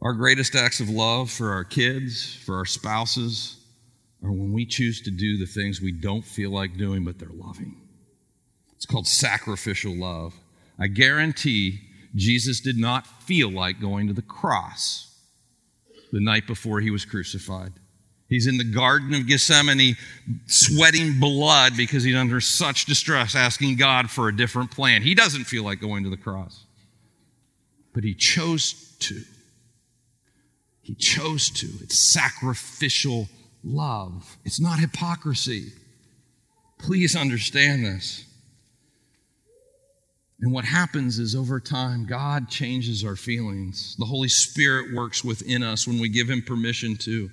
Our 0.00 0.12
greatest 0.12 0.54
acts 0.54 0.78
of 0.78 0.88
love 0.88 1.30
for 1.32 1.50
our 1.50 1.64
kids, 1.64 2.36
for 2.44 2.56
our 2.56 2.64
spouses, 2.64 3.56
or 4.26 4.32
when 4.32 4.52
we 4.52 4.66
choose 4.66 5.00
to 5.02 5.10
do 5.10 5.36
the 5.36 5.46
things 5.46 5.80
we 5.80 5.92
don't 5.92 6.24
feel 6.24 6.50
like 6.50 6.76
doing, 6.76 7.04
but 7.04 7.18
they're 7.18 7.28
loving. 7.28 7.76
It's 8.74 8.86
called 8.86 9.06
sacrificial 9.06 9.94
love. 9.94 10.34
I 10.78 10.88
guarantee 10.88 11.80
Jesus 12.14 12.60
did 12.60 12.76
not 12.76 13.06
feel 13.06 13.50
like 13.50 13.80
going 13.80 14.08
to 14.08 14.12
the 14.12 14.22
cross 14.22 15.16
the 16.10 16.20
night 16.20 16.46
before 16.46 16.80
he 16.80 16.90
was 16.90 17.04
crucified. 17.04 17.72
He's 18.28 18.48
in 18.48 18.56
the 18.58 18.64
Garden 18.64 19.14
of 19.14 19.28
Gethsemane 19.28 19.96
sweating 20.46 21.20
blood 21.20 21.76
because 21.76 22.02
he's 22.02 22.16
under 22.16 22.40
such 22.40 22.86
distress, 22.86 23.36
asking 23.36 23.76
God 23.76 24.10
for 24.10 24.28
a 24.28 24.36
different 24.36 24.72
plan. 24.72 25.02
He 25.02 25.14
doesn't 25.14 25.44
feel 25.44 25.62
like 25.62 25.80
going 25.80 26.02
to 26.02 26.10
the 26.10 26.16
cross, 26.16 26.64
but 27.94 28.02
he 28.02 28.14
chose 28.14 28.96
to. 28.98 29.22
He 30.82 30.94
chose 30.94 31.50
to. 31.50 31.68
It's 31.80 31.98
sacrificial 31.98 33.28
love. 33.66 34.38
It's 34.44 34.60
not 34.60 34.78
hypocrisy. 34.78 35.72
Please 36.78 37.16
understand 37.16 37.84
this. 37.84 38.24
And 40.40 40.52
what 40.52 40.64
happens 40.64 41.18
is 41.18 41.34
over 41.34 41.58
time, 41.58 42.06
God 42.06 42.48
changes 42.48 43.04
our 43.04 43.16
feelings. 43.16 43.96
The 43.98 44.04
Holy 44.04 44.28
Spirit 44.28 44.94
works 44.94 45.24
within 45.24 45.62
us 45.62 45.86
when 45.88 45.98
we 45.98 46.08
give 46.08 46.28
Him 46.28 46.42
permission 46.42 46.96
to. 46.98 47.30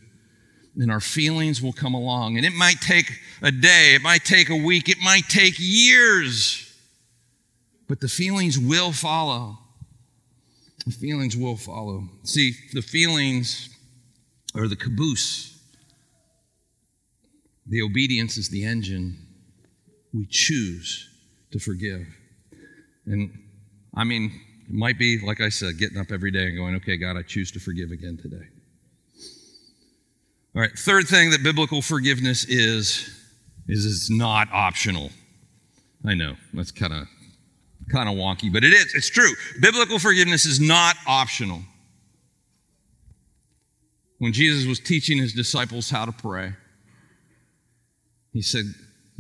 And 0.78 0.90
our 0.90 1.02
feelings 1.02 1.62
will 1.62 1.74
come 1.74 1.94
along. 1.94 2.38
And 2.38 2.46
it 2.46 2.54
might 2.54 2.82
take 2.82 3.12
a 3.42 3.52
day, 3.52 3.94
it 3.94 4.02
might 4.02 4.24
take 4.24 4.50
a 4.50 4.56
week, 4.56 4.90
it 4.90 4.98
might 5.04 5.28
take 5.30 5.56
years. 5.60 6.74
But 7.88 8.00
the 8.00 8.08
feelings 8.08 8.58
will 8.58 8.94
follow. 8.94 9.60
The 10.86 10.92
feelings 10.92 11.38
will 11.38 11.58
follow. 11.58 12.10
See, 12.24 12.56
the 12.72 12.82
feelings 12.82 13.70
are 14.56 14.68
the 14.68 14.76
caboose, 14.76 15.53
the 17.74 17.82
obedience 17.82 18.38
is 18.38 18.50
the 18.50 18.64
engine. 18.64 19.18
We 20.14 20.28
choose 20.30 21.10
to 21.52 21.60
forgive. 21.60 22.06
And 23.08 23.32
I 23.96 24.04
mean, 24.04 24.32
it 24.70 24.74
might 24.76 25.00
be, 25.00 25.20
like 25.26 25.42
I 25.42 25.50
said, 25.50 25.80
getting 25.80 25.98
up 25.98 26.12
every 26.12 26.30
day 26.30 26.46
and 26.46 26.56
going, 26.56 26.76
okay, 26.76 26.98
God, 26.98 27.18
I 27.18 27.24
choose 27.24 27.52
to 27.54 27.60
forgive 27.60 27.90
again 27.90 28.20
today. 28.22 28.46
All 30.56 30.62
right, 30.62 30.72
third 30.78 31.08
thing 31.08 31.32
that 31.32 31.42
biblical 31.42 31.82
forgiveness 31.82 32.46
is, 32.46 33.10
is 33.68 33.86
it's 33.88 34.12
not 34.12 34.50
optional. 34.52 35.10
I 36.06 36.14
know, 36.14 36.36
that's 36.54 36.72
kind 36.72 36.94
of 36.94 37.08
kind 37.92 38.08
of 38.08 38.16
wonky, 38.16 38.54
but 38.54 38.64
it 38.64 38.72
is. 38.72 38.94
It's 38.94 39.10
true. 39.10 39.34
Biblical 39.60 39.98
forgiveness 39.98 40.46
is 40.46 40.60
not 40.60 40.96
optional. 41.08 41.62
When 44.20 44.32
Jesus 44.32 44.68
was 44.68 44.80
teaching 44.80 45.18
his 45.18 45.34
disciples 45.34 45.90
how 45.90 46.06
to 46.06 46.12
pray, 46.12 46.54
he 48.34 48.42
said, 48.42 48.66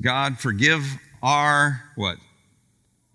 God, 0.01 0.39
forgive 0.39 0.83
our 1.21 1.81
what? 1.95 2.17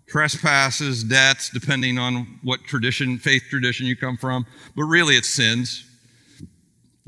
trespasses, 0.09 1.03
debts, 1.03 1.49
depending 1.49 1.97
on 1.97 2.39
what 2.43 2.63
tradition, 2.63 3.17
faith 3.17 3.43
tradition 3.49 3.85
you 3.85 3.95
come 3.95 4.17
from, 4.17 4.45
but 4.75 4.83
really 4.83 5.15
it's 5.15 5.29
sins. 5.29 5.85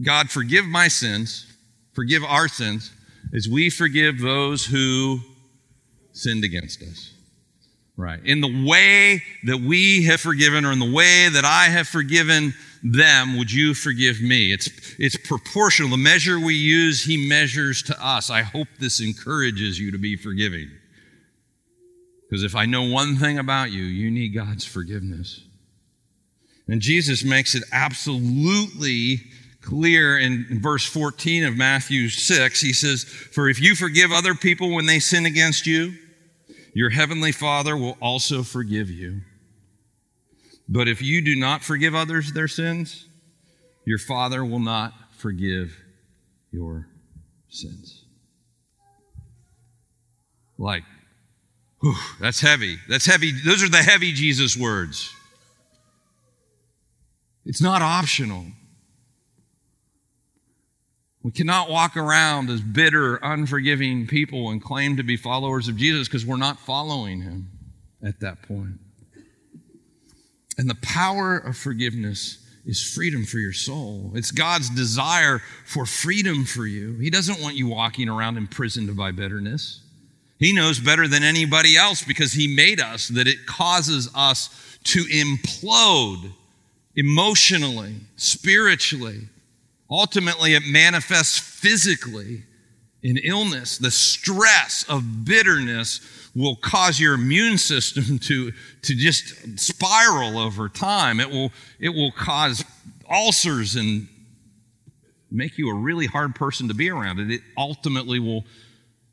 God, 0.01 0.29
forgive 0.29 0.65
my 0.65 0.87
sins, 0.87 1.51
forgive 1.93 2.23
our 2.23 2.47
sins, 2.47 2.91
as 3.33 3.49
we 3.49 3.69
forgive 3.69 4.19
those 4.19 4.65
who 4.65 5.19
sinned 6.13 6.43
against 6.43 6.81
us. 6.83 7.13
Right. 7.97 8.23
In 8.23 8.41
the 8.41 8.67
way 8.67 9.21
that 9.45 9.57
we 9.57 10.05
have 10.05 10.21
forgiven, 10.21 10.65
or 10.65 10.71
in 10.71 10.79
the 10.79 10.91
way 10.91 11.27
that 11.29 11.45
I 11.45 11.65
have 11.65 11.87
forgiven 11.87 12.53
them, 12.83 13.37
would 13.37 13.51
you 13.51 13.73
forgive 13.73 14.21
me? 14.21 14.51
It's, 14.51 14.69
it's 14.97 15.15
proportional. 15.15 15.91
The 15.91 15.97
measure 15.97 16.39
we 16.39 16.55
use, 16.55 17.03
he 17.03 17.27
measures 17.27 17.83
to 17.83 18.05
us. 18.05 18.29
I 18.29 18.41
hope 18.41 18.67
this 18.79 18.99
encourages 18.99 19.79
you 19.79 19.91
to 19.91 19.97
be 19.97 20.15
forgiving. 20.15 20.69
Because 22.29 22.43
if 22.43 22.55
I 22.55 22.65
know 22.65 22.83
one 22.83 23.17
thing 23.17 23.37
about 23.37 23.71
you, 23.71 23.83
you 23.83 24.09
need 24.09 24.29
God's 24.29 24.65
forgiveness. 24.65 25.41
And 26.67 26.81
Jesus 26.81 27.23
makes 27.23 27.55
it 27.55 27.63
absolutely 27.71 29.17
clear 29.61 30.17
in 30.17 30.59
verse 30.61 30.85
14 30.85 31.43
of 31.43 31.57
Matthew 31.57 32.09
6. 32.09 32.61
He 32.61 32.73
says, 32.73 33.03
For 33.03 33.49
if 33.49 33.59
you 33.59 33.75
forgive 33.75 34.11
other 34.11 34.33
people 34.33 34.73
when 34.73 34.85
they 34.85 34.99
sin 34.99 35.25
against 35.25 35.67
you, 35.67 35.93
your 36.73 36.89
heavenly 36.89 37.31
Father 37.31 37.75
will 37.75 37.97
also 38.01 38.43
forgive 38.43 38.89
you. 38.89 39.21
But 40.71 40.87
if 40.87 41.01
you 41.01 41.21
do 41.21 41.35
not 41.35 41.63
forgive 41.63 41.93
others 41.93 42.31
their 42.31 42.47
sins, 42.47 43.05
your 43.85 43.97
Father 43.97 44.45
will 44.45 44.59
not 44.59 44.93
forgive 45.17 45.77
your 46.49 46.87
sins. 47.49 48.05
Like, 50.57 50.83
Whew, 51.81 51.95
that's 52.21 52.39
heavy. 52.39 52.77
That's 52.87 53.05
heavy. 53.05 53.31
Those 53.31 53.63
are 53.63 53.69
the 53.69 53.77
heavy 53.77 54.13
Jesus 54.13 54.55
words. 54.55 55.13
It's 57.43 57.61
not 57.61 57.81
optional. 57.81 58.45
We 61.23 61.31
cannot 61.31 61.69
walk 61.69 61.97
around 61.97 62.49
as 62.49 62.61
bitter, 62.61 63.15
unforgiving 63.17 64.07
people 64.07 64.51
and 64.51 64.61
claim 64.61 64.97
to 64.97 65.03
be 65.03 65.17
followers 65.17 65.67
of 65.67 65.75
Jesus 65.75 66.07
because 66.07 66.25
we're 66.25 66.37
not 66.37 66.59
following 66.59 67.21
him 67.21 67.49
at 68.03 68.21
that 68.21 68.43
point. 68.43 68.79
And 70.57 70.69
the 70.69 70.75
power 70.75 71.37
of 71.37 71.57
forgiveness 71.57 72.37
is 72.65 72.81
freedom 72.81 73.25
for 73.25 73.37
your 73.37 73.53
soul. 73.53 74.11
It's 74.15 74.31
God's 74.31 74.69
desire 74.69 75.41
for 75.65 75.85
freedom 75.85 76.45
for 76.45 76.65
you. 76.65 76.97
He 76.97 77.09
doesn't 77.09 77.41
want 77.41 77.55
you 77.55 77.67
walking 77.67 78.09
around 78.09 78.37
imprisoned 78.37 78.95
by 78.95 79.11
bitterness. 79.11 79.81
He 80.37 80.53
knows 80.53 80.79
better 80.79 81.07
than 81.07 81.23
anybody 81.23 81.75
else 81.77 82.03
because 82.03 82.33
He 82.33 82.53
made 82.53 82.79
us 82.79 83.07
that 83.09 83.27
it 83.27 83.45
causes 83.45 84.09
us 84.15 84.49
to 84.85 85.03
implode 85.05 86.31
emotionally, 86.95 87.95
spiritually. 88.15 89.21
Ultimately, 89.89 90.53
it 90.53 90.63
manifests 90.65 91.37
physically 91.37 92.43
in 93.03 93.17
illness. 93.17 93.77
The 93.77 93.91
stress 93.91 94.85
of 94.87 95.25
bitterness 95.25 95.99
will 96.35 96.55
cause 96.55 96.99
your 96.99 97.15
immune 97.15 97.57
system 97.57 98.19
to, 98.27 98.51
to 98.51 98.95
just 98.95 99.59
spiral 99.59 100.37
over 100.37 100.69
time. 100.69 101.19
It 101.19 101.29
will, 101.29 101.51
it 101.79 101.89
will 101.89 102.11
cause 102.11 102.63
ulcers 103.09 103.75
and 103.75 104.07
make 105.29 105.57
you 105.57 105.69
a 105.69 105.73
really 105.73 106.07
hard 106.07 106.35
person 106.35 106.67
to 106.67 106.73
be 106.73 106.89
around. 106.89 107.19
It, 107.19 107.31
it 107.31 107.41
ultimately 107.57 108.19
will 108.19 108.45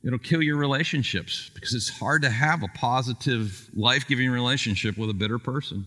It'll 0.04 0.18
kill 0.18 0.42
your 0.42 0.56
relationships 0.56 1.50
because 1.54 1.74
it's 1.74 1.88
hard 1.88 2.22
to 2.22 2.30
have 2.30 2.62
a 2.62 2.68
positive, 2.68 3.68
life 3.74 4.06
giving 4.06 4.30
relationship 4.30 4.96
with 4.96 5.10
a 5.10 5.14
bitter 5.14 5.38
person. 5.38 5.86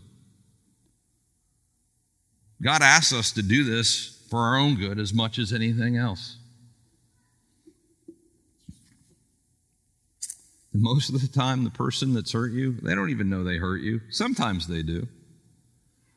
God 2.61 2.81
asks 2.81 3.13
us 3.13 3.31
to 3.31 3.41
do 3.41 3.63
this 3.63 4.23
for 4.29 4.39
our 4.39 4.57
own 4.57 4.75
good 4.75 4.99
as 4.99 5.13
much 5.13 5.39
as 5.39 5.53
anything 5.53 5.97
else. 5.97 6.37
Most 10.73 11.09
of 11.09 11.21
the 11.21 11.27
time, 11.27 11.63
the 11.63 11.69
person 11.69 12.13
that's 12.13 12.31
hurt 12.31 12.51
you, 12.51 12.73
they 12.81 12.95
don't 12.95 13.09
even 13.09 13.29
know 13.29 13.43
they 13.43 13.57
hurt 13.57 13.81
you. 13.81 14.01
Sometimes 14.09 14.67
they 14.67 14.83
do. 14.83 15.07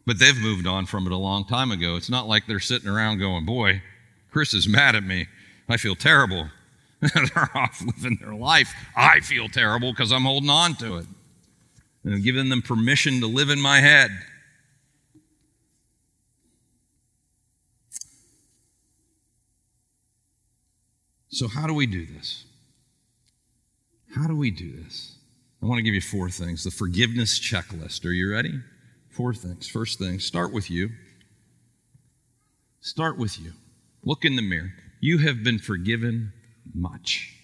But 0.07 0.19
they've 0.19 0.37
moved 0.37 0.67
on 0.67 0.87
from 0.87 1.07
it 1.07 1.13
a 1.13 1.17
long 1.17 1.47
time 1.47 1.73
ago. 1.73 1.97
It's 1.97 2.11
not 2.11 2.29
like 2.29 2.47
they're 2.47 2.61
sitting 2.61 2.89
around 2.89 3.19
going, 3.19 3.45
Boy, 3.45 3.83
Chris 4.31 4.55
is 4.55 4.69
mad 4.69 4.95
at 4.95 5.03
me. 5.03 5.27
I 5.69 5.77
feel 5.77 5.95
terrible. 5.95 6.51
They're 7.01 7.51
off 7.55 7.83
living 7.83 8.19
their 8.21 8.35
life. 8.35 8.73
I 8.97 9.21
feel 9.21 9.49
terrible 9.49 9.93
because 9.93 10.13
I'm 10.13 10.23
holding 10.23 10.51
on 10.51 10.75
to 10.77 10.99
it. 10.99 11.07
And 12.03 12.15
I'm 12.15 12.23
giving 12.23 12.49
them 12.49 12.63
permission 12.63 13.21
to 13.21 13.27
live 13.27 13.51
in 13.51 13.61
my 13.61 13.81
head. 13.81 14.11
So, 21.29 21.49
how 21.49 21.67
do 21.67 21.75
we 21.75 21.87
do 21.87 22.07
this? 22.07 22.45
How 24.15 24.29
do 24.29 24.37
we 24.37 24.51
do 24.51 24.71
this? 24.71 25.17
I 25.63 25.67
want 25.67 25.79
to 25.79 25.83
give 25.83 25.95
you 25.95 26.01
four 26.01 26.31
things. 26.31 26.63
The 26.63 26.71
forgiveness 26.71 27.39
checklist. 27.41 28.05
Are 28.05 28.13
you 28.13 28.31
ready? 28.31 28.61
Four 29.11 29.35
things. 29.35 29.67
First 29.67 29.99
thing, 29.99 30.21
start 30.21 30.53
with 30.53 30.71
you. 30.71 30.91
Start 32.81 33.19
with 33.19 33.41
you. 33.41 33.53
Look 34.05 34.25
in 34.25 34.37
the 34.37 34.43
mirror. 34.43 34.73
You 35.01 35.19
have 35.19 35.43
been 35.43 35.59
forgiven 35.59 36.33
much. 36.75 37.35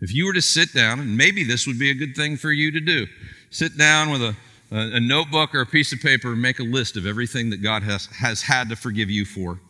If 0.00 0.14
you 0.14 0.26
were 0.26 0.32
to 0.32 0.42
sit 0.42 0.72
down, 0.72 1.00
and 1.00 1.16
maybe 1.16 1.44
this 1.44 1.66
would 1.66 1.78
be 1.78 1.90
a 1.90 1.94
good 1.94 2.14
thing 2.14 2.36
for 2.36 2.52
you 2.52 2.70
to 2.72 2.80
do, 2.80 3.06
sit 3.50 3.76
down 3.76 4.10
with 4.10 4.22
a, 4.22 4.36
a, 4.70 5.00
notebook 5.00 5.54
or 5.54 5.60
a 5.60 5.66
piece 5.66 5.92
of 5.92 6.00
paper 6.00 6.32
and 6.32 6.40
make 6.40 6.58
a 6.58 6.64
list 6.64 6.96
of 6.96 7.06
everything 7.06 7.50
that 7.50 7.62
God 7.62 7.82
has, 7.82 8.06
has 8.06 8.42
had 8.42 8.68
to 8.68 8.76
forgive 8.76 9.10
you 9.10 9.24
for. 9.24 9.60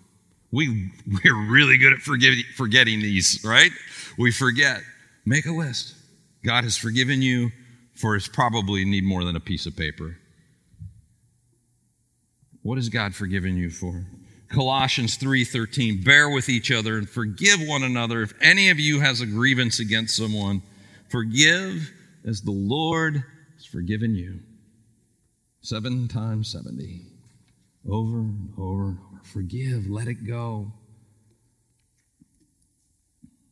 We, 0.52 0.90
we're 1.24 1.50
really 1.50 1.78
good 1.78 1.92
at 1.92 2.00
forgetting, 2.00 2.44
forgetting 2.56 3.00
these, 3.00 3.42
right? 3.44 3.70
We 4.18 4.32
forget. 4.32 4.82
Make 5.24 5.46
a 5.46 5.52
list. 5.52 5.94
God 6.42 6.64
has 6.64 6.76
forgiven 6.76 7.22
you 7.22 7.50
for 7.94 8.16
it's 8.16 8.28
probably 8.28 8.84
need 8.84 9.04
more 9.04 9.24
than 9.24 9.36
a 9.36 9.40
piece 9.40 9.66
of 9.66 9.76
paper. 9.76 10.16
What 12.62 12.76
has 12.76 12.88
God 12.88 13.14
forgiven 13.14 13.56
you 13.56 13.70
for? 13.70 14.06
Colossians 14.48 15.16
3:13 15.16 16.02
bear 16.02 16.28
with 16.28 16.48
each 16.48 16.70
other 16.70 16.98
and 16.98 17.08
forgive 17.08 17.60
one 17.60 17.82
another. 17.82 18.22
If 18.22 18.32
any 18.40 18.68
of 18.68 18.80
you 18.80 19.00
has 19.00 19.20
a 19.20 19.26
grievance 19.26 19.78
against 19.78 20.16
someone 20.16 20.62
forgive 21.08 21.92
as 22.24 22.42
the 22.42 22.50
Lord 22.50 23.24
has 23.56 23.64
forgiven 23.64 24.14
you. 24.14 24.40
7 25.60 26.08
times 26.08 26.48
70 26.48 27.02
over 27.88 28.20
and 28.20 28.52
over 28.56 28.88
and 28.88 28.98
over. 28.98 29.20
Forgive. 29.24 29.88
Let 29.88 30.08
it 30.08 30.26
go. 30.26 30.72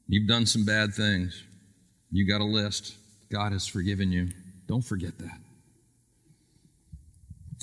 You've 0.07 0.29
done 0.29 0.47
some 0.47 0.65
bad 0.65 0.95
things 0.95 1.43
you 2.11 2.27
got 2.27 2.41
a 2.41 2.45
list 2.45 2.97
God 3.31 3.53
has 3.53 3.67
forgiven 3.67 4.11
you 4.13 4.29
don't 4.67 4.83
forget 4.83 5.19
that 5.19 5.39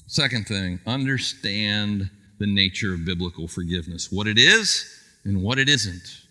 second 0.07 0.47
thing 0.47 0.79
understand 0.85 2.09
the 2.39 2.47
nature 2.47 2.93
of 2.93 3.05
biblical 3.05 3.47
forgiveness 3.47 4.11
what 4.11 4.27
it 4.27 4.37
is 4.37 5.01
and 5.25 5.41
what 5.41 5.57
it 5.57 5.67
isn't. 5.67 6.21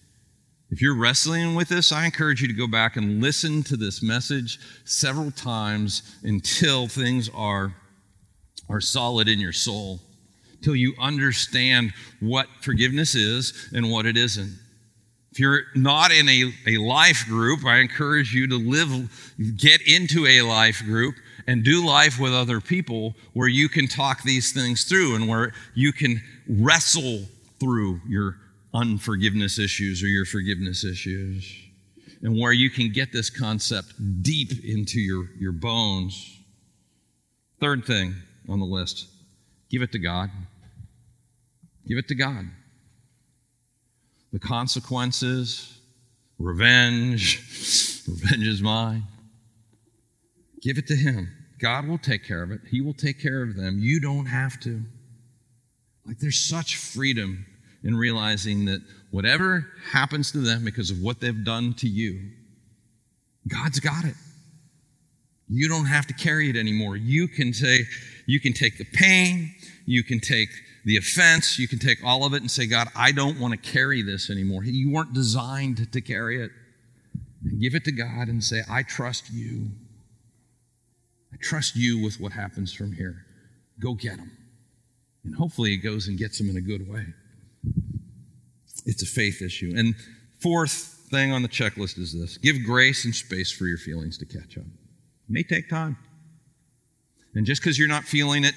If 0.71 0.81
you're 0.81 0.97
wrestling 0.97 1.55
with 1.55 1.69
this, 1.69 1.93
I 1.93 2.07
encourage 2.07 2.41
you 2.41 2.49
to 2.49 2.55
go 2.55 2.67
back 2.67 2.97
and 2.97 3.21
listen 3.21 3.63
to 3.65 3.77
this 3.77 4.03
message 4.03 4.59
several 4.85 5.31
times 5.31 6.17
until 6.23 6.89
things 6.89 7.29
are, 7.35 7.75
are 8.69 8.81
solid 8.81 9.29
in 9.29 9.39
your 9.39 9.53
soul, 9.53 10.01
till 10.63 10.75
you 10.75 10.95
understand 10.99 11.93
what 12.21 12.47
forgiveness 12.61 13.15
is 13.15 13.69
and 13.75 13.91
what 13.91 14.07
it 14.07 14.17
isn't. 14.17 14.59
If 15.35 15.41
you're 15.41 15.63
not 15.75 16.13
in 16.13 16.29
a, 16.29 16.53
a 16.65 16.77
life 16.77 17.25
group, 17.27 17.65
I 17.65 17.79
encourage 17.79 18.33
you 18.33 18.47
to 18.47 18.57
live, 18.57 19.35
get 19.57 19.81
into 19.83 20.29
a 20.29 20.43
life 20.43 20.81
group 20.85 21.17
and 21.49 21.65
do 21.65 21.85
life 21.85 22.21
with 22.21 22.33
other 22.33 22.61
people 22.61 23.17
where 23.33 23.49
you 23.49 23.69
can 23.69 23.89
talk 23.89 24.23
these 24.23 24.53
things 24.53 24.85
through 24.85 25.17
and 25.17 25.27
where 25.27 25.53
you 25.75 25.93
can 25.93 26.23
wrestle 26.49 27.23
through 27.59 28.01
your 28.07 28.37
unforgiveness 28.75 29.59
issues 29.59 30.05
or 30.05 30.07
your 30.07 30.25
forgiveness 30.25 30.85
issues 30.85 31.53
and 32.23 32.39
where 32.41 32.53
you 32.53 32.71
can 32.71 32.93
get 32.93 33.13
this 33.13 33.29
concept 33.29 33.93
deep 34.23 34.65
into 34.65 35.01
your, 35.01 35.31
your 35.41 35.51
bones. 35.51 36.39
Third 37.59 37.85
thing 37.85 38.15
on 38.49 38.61
the 38.61 38.67
list 38.67 39.09
give 39.69 39.83
it 39.83 39.91
to 39.91 39.99
God. 39.99 40.31
Give 41.89 41.99
it 41.99 42.07
to 42.07 42.15
God 42.15 42.47
the 44.35 44.41
consequences, 44.41 45.79
revenge. 46.41 48.03
revenge 48.09 48.49
is 48.49 48.61
mine. 48.61 49.05
Give 50.61 50.77
it 50.77 50.89
to 50.89 50.97
Him. 50.97 51.31
God 51.61 51.87
will 51.87 51.99
take 51.99 52.25
care 52.25 52.43
of 52.43 52.51
it. 52.51 52.61
He 52.69 52.81
will 52.81 52.95
take 52.95 53.23
care 53.23 53.45
of 53.45 53.55
them. 53.55 53.79
You 53.79 54.01
don't 54.01 54.27
have 54.27 54.59
to. 54.61 54.83
Like 56.05 56.19
there's 56.19 56.41
such 56.41 56.79
freedom 56.79 57.47
in 57.85 57.95
realizing 57.95 58.65
that 58.65 58.81
whatever 59.13 59.69
happens 59.93 60.33
to 60.33 60.39
them 60.39 60.65
because 60.65 60.91
of 60.91 61.01
what 61.01 61.21
they've 61.21 61.45
done 61.45 61.75
to 61.75 61.89
you, 61.89 62.19
God's 63.47 63.79
got 63.79 64.05
it. 64.05 64.17
You 65.49 65.69
don't 65.69 65.87
have 65.87 66.09
to 66.09 66.15
carry 66.15 66.51
it 66.51 66.57
anymore. 66.57 66.97
You 66.97 67.29
can 67.29 67.55
say, 67.55 67.85
you 68.27 68.41
can 68.41 68.53
take 68.53 68.79
the 68.79 68.87
pain, 68.95 69.55
you 69.87 70.03
can 70.03 70.19
take 70.19 70.49
the 70.85 70.97
offense, 70.97 71.59
you 71.59 71.67
can 71.67 71.79
take 71.79 72.05
all 72.05 72.25
of 72.25 72.35
it 72.35 72.43
and 72.43 72.51
say, 72.51 72.67
God, 72.67 72.89
I 72.95 73.13
don't 73.13 73.41
want 73.41 73.53
to 73.53 73.71
carry 73.71 74.03
this 74.03 74.31
anymore. 74.31 74.65
You 74.65 74.91
weren't 74.91 75.15
designed 75.15 75.91
to 75.93 76.01
carry 76.01 76.43
it. 76.43 76.51
And 77.43 77.61
give 77.61 77.75
it 77.75 77.85
to 77.85 77.93
God 77.93 78.29
and 78.29 78.43
say, 78.43 78.63
I 78.71 78.83
trust 78.83 79.31
you. 79.31 79.71
I 81.33 81.37
trust 81.41 81.77
you 81.77 82.03
with 82.03 82.21
what 82.21 82.33
happens 82.33 82.73
from 82.73 82.93
here. 82.93 83.27
Go 83.79 83.95
get 83.95 84.17
them. 84.17 84.31
And 85.25 85.35
hopefully 85.35 85.75
it 85.75 85.79
goes 85.79 86.09
and 86.09 86.19
gets 86.19 86.39
them 86.39 86.51
in 86.51 86.57
a 86.57 86.61
good 86.61 86.89
way. 86.89 87.07
It's 88.87 89.03
a 89.03 89.07
faith 89.07 89.41
issue. 89.43 89.73
And 89.77 89.95
fourth 90.41 91.07
thing 91.11 91.33
on 91.33 91.43
the 91.43 91.49
checklist 91.49 91.99
is 91.99 92.13
this 92.13 92.39
give 92.39 92.63
grace 92.65 93.05
and 93.05 93.15
space 93.15 93.51
for 93.51 93.67
your 93.67 93.79
feelings 93.79 94.19
to 94.19 94.27
catch 94.27 94.59
up. 94.59 94.65
It 94.65 95.31
may 95.31 95.43
take 95.43 95.71
time. 95.71 95.97
And 97.35 97.47
just 97.47 97.63
because 97.63 97.79
you're 97.79 97.89
not 97.89 98.05
feeling 98.05 98.45
it 98.45 98.55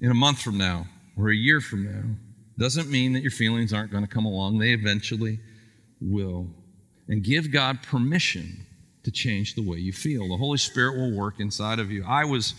in 0.00 0.10
a 0.10 0.14
month 0.14 0.40
from 0.40 0.58
now, 0.58 0.86
or 1.16 1.30
a 1.30 1.34
year 1.34 1.60
from 1.60 1.84
now 1.84 2.16
doesn't 2.58 2.90
mean 2.90 3.12
that 3.14 3.22
your 3.22 3.30
feelings 3.30 3.72
aren't 3.72 3.90
going 3.90 4.06
to 4.06 4.12
come 4.12 4.24
along. 4.24 4.58
They 4.58 4.70
eventually 4.70 5.40
will. 6.00 6.48
And 7.08 7.22
give 7.22 7.50
God 7.50 7.82
permission 7.82 8.66
to 9.02 9.10
change 9.10 9.54
the 9.54 9.62
way 9.62 9.78
you 9.78 9.92
feel. 9.92 10.28
The 10.28 10.36
Holy 10.36 10.58
Spirit 10.58 10.96
will 10.96 11.12
work 11.12 11.40
inside 11.40 11.78
of 11.78 11.90
you. 11.90 12.04
I 12.06 12.24
was 12.24 12.54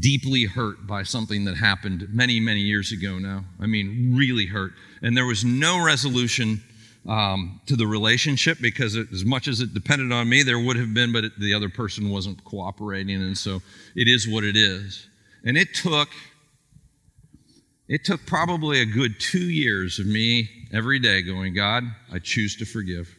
deeply 0.00 0.44
hurt 0.44 0.86
by 0.86 1.02
something 1.02 1.44
that 1.44 1.56
happened 1.56 2.06
many, 2.12 2.38
many 2.38 2.60
years 2.60 2.92
ago 2.92 3.18
now. 3.18 3.44
I 3.60 3.66
mean, 3.66 4.14
really 4.16 4.46
hurt. 4.46 4.72
And 5.02 5.16
there 5.16 5.26
was 5.26 5.44
no 5.44 5.84
resolution 5.84 6.62
um, 7.08 7.60
to 7.66 7.74
the 7.74 7.86
relationship 7.86 8.58
because 8.60 8.94
it, 8.94 9.08
as 9.12 9.24
much 9.24 9.48
as 9.48 9.60
it 9.60 9.74
depended 9.74 10.12
on 10.12 10.28
me, 10.28 10.44
there 10.44 10.60
would 10.60 10.76
have 10.76 10.94
been, 10.94 11.12
but 11.12 11.24
it, 11.24 11.32
the 11.40 11.52
other 11.52 11.68
person 11.68 12.10
wasn't 12.10 12.44
cooperating. 12.44 13.16
And 13.16 13.36
so 13.36 13.60
it 13.96 14.06
is 14.06 14.28
what 14.28 14.44
it 14.44 14.56
is. 14.56 15.08
And 15.44 15.56
it 15.56 15.74
took 15.74 16.08
it 17.92 18.06
took 18.06 18.24
probably 18.24 18.80
a 18.80 18.86
good 18.86 19.20
two 19.20 19.50
years 19.50 19.98
of 19.98 20.06
me 20.06 20.48
every 20.72 20.98
day 20.98 21.20
going, 21.20 21.52
God, 21.52 21.84
I 22.10 22.20
choose 22.20 22.56
to 22.56 22.64
forgive. 22.64 23.14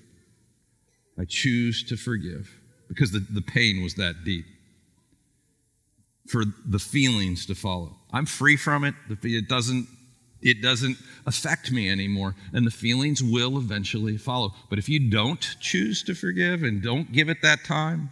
I 1.16 1.26
choose 1.26 1.84
to 1.90 1.96
forgive 1.96 2.50
because 2.88 3.12
the, 3.12 3.20
the 3.20 3.44
pain 3.44 3.84
was 3.84 3.94
that 3.96 4.24
deep. 4.26 4.46
For 6.28 6.44
the 6.66 6.80
feelings 6.80 7.46
to 7.46 7.54
follow. 7.54 7.98
I'm 8.12 8.26
free 8.26 8.58
from 8.58 8.84
it. 8.84 8.96
It 9.22 9.48
doesn't, 9.48 9.88
it 10.42 10.64
doesn't 10.64 10.98
affect 11.28 11.72
me 11.72 11.88
anymore. 11.88 12.34
And 12.52 12.66
the 12.66 12.72
feelings 12.72 13.22
will 13.22 13.60
eventually 13.60 14.18
follow. 14.18 14.56
But 14.72 14.80
if 14.80 14.90
you 14.90 15.12
don't 15.12 15.56
choose 15.60 16.02
to 16.06 16.16
forgive 16.16 16.64
and 16.64 16.82
don't 16.82 17.12
give 17.12 17.30
it 17.30 17.44
that 17.44 17.64
time, 17.64 18.10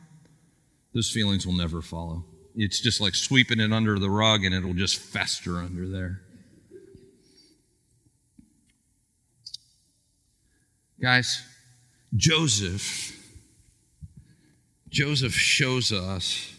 those 0.93 1.09
feelings 1.09 1.47
will 1.47 1.57
never 1.57 1.81
follow. 1.81 2.23
It's 2.55 2.79
just 2.79 3.01
like 3.01 3.15
sweeping 3.15 3.59
it 3.59 3.73
under 3.73 3.97
the 3.97 4.11
rug 4.11 4.45
and 4.45 4.53
it'll 4.53 4.75
just 4.75 4.99
fester 4.99 5.57
under 5.57 5.87
there. 5.87 6.21
Guys, 11.01 11.43
Joseph, 12.15 13.17
Joseph 14.89 15.33
shows 15.33 15.91
us 15.91 16.53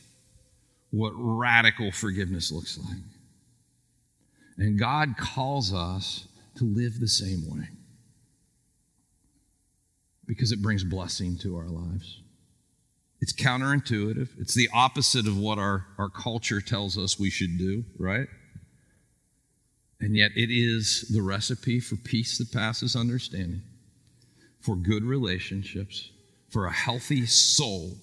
what 0.91 1.13
radical 1.15 1.93
forgiveness 1.93 2.51
looks 2.51 2.77
like. 2.79 2.99
And 4.59 4.79
God 4.79 5.15
calls 5.17 5.73
us 5.73 6.27
to 6.57 6.65
live 6.65 6.99
the 6.99 7.09
same 7.09 7.49
way 7.49 7.69
because 10.27 10.51
it 10.51 10.61
brings 10.61 10.83
blessing 10.83 11.37
to 11.39 11.57
our 11.57 11.69
lives. 11.69 12.21
It's 13.21 13.33
counterintuitive. 13.33 14.29
It's 14.41 14.55
the 14.55 14.69
opposite 14.75 15.29
of 15.29 15.39
what 15.39 15.59
our, 15.59 15.87
our 15.99 16.09
culture 16.09 16.61
tells 16.61 16.99
us 16.99 17.19
we 17.19 17.31
should 17.31 17.59
do, 17.59 17.85
right? 17.97 18.27
And 20.01 20.17
yet 20.17 20.33
it 20.35 20.51
is 20.51 21.09
the 21.15 21.23
recipe 21.23 21.79
for 21.79 21.95
peace 21.95 22.39
that 22.39 22.53
passes 22.53 22.97
understanding 22.97 23.63
for 24.63 24.77
good 24.77 25.05
relationships, 25.05 26.11
for 26.51 26.67
a 26.67 26.73
healthy 26.73 27.27
soul, 27.27 27.97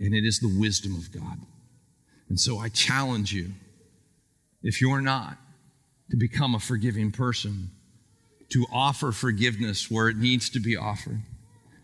and 0.00 0.14
it 0.14 0.24
is 0.24 0.40
the 0.40 0.58
wisdom 0.58 0.94
of 0.94 1.12
God. 1.12 1.38
And 2.28 2.40
so 2.40 2.58
I 2.58 2.68
challenge 2.68 3.32
you, 3.32 3.52
if 4.62 4.80
you're 4.80 5.00
not, 5.00 5.36
to 6.10 6.16
become 6.16 6.54
a 6.54 6.60
forgiving 6.60 7.12
person, 7.12 7.70
to 8.48 8.66
offer 8.72 9.12
forgiveness 9.12 9.90
where 9.90 10.08
it 10.08 10.16
needs 10.16 10.50
to 10.50 10.60
be 10.60 10.76
offered, 10.76 11.20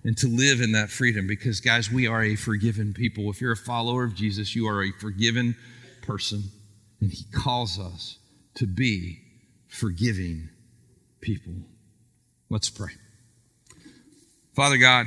and 0.05 0.17
to 0.19 0.27
live 0.27 0.61
in 0.61 0.73
that 0.73 0.91
freedom. 0.91 1.27
Because, 1.27 1.61
guys, 1.61 1.91
we 1.91 2.07
are 2.07 2.23
a 2.23 2.35
forgiven 2.35 2.93
people. 2.93 3.31
If 3.31 3.41
you're 3.41 3.53
a 3.53 3.57
follower 3.57 4.05
of 4.05 4.15
Jesus, 4.15 4.57
you 4.57 4.67
are 4.67 4.83
a 4.83 4.93
forgiven 4.93 5.57
person, 6.03 6.45
and 7.01 7.13
He 7.13 7.25
calls 7.33 7.79
us 7.79 8.19
to 8.55 8.67
be 8.67 9.21
forgiving 9.69 10.49
people. 11.21 11.55
Let's 12.51 12.69
pray. 12.69 12.93
Father 14.55 14.77
God, 14.77 15.07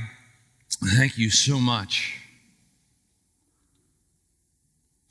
thank 0.98 1.20
you 1.20 1.30
so 1.30 1.60
much 1.60 2.20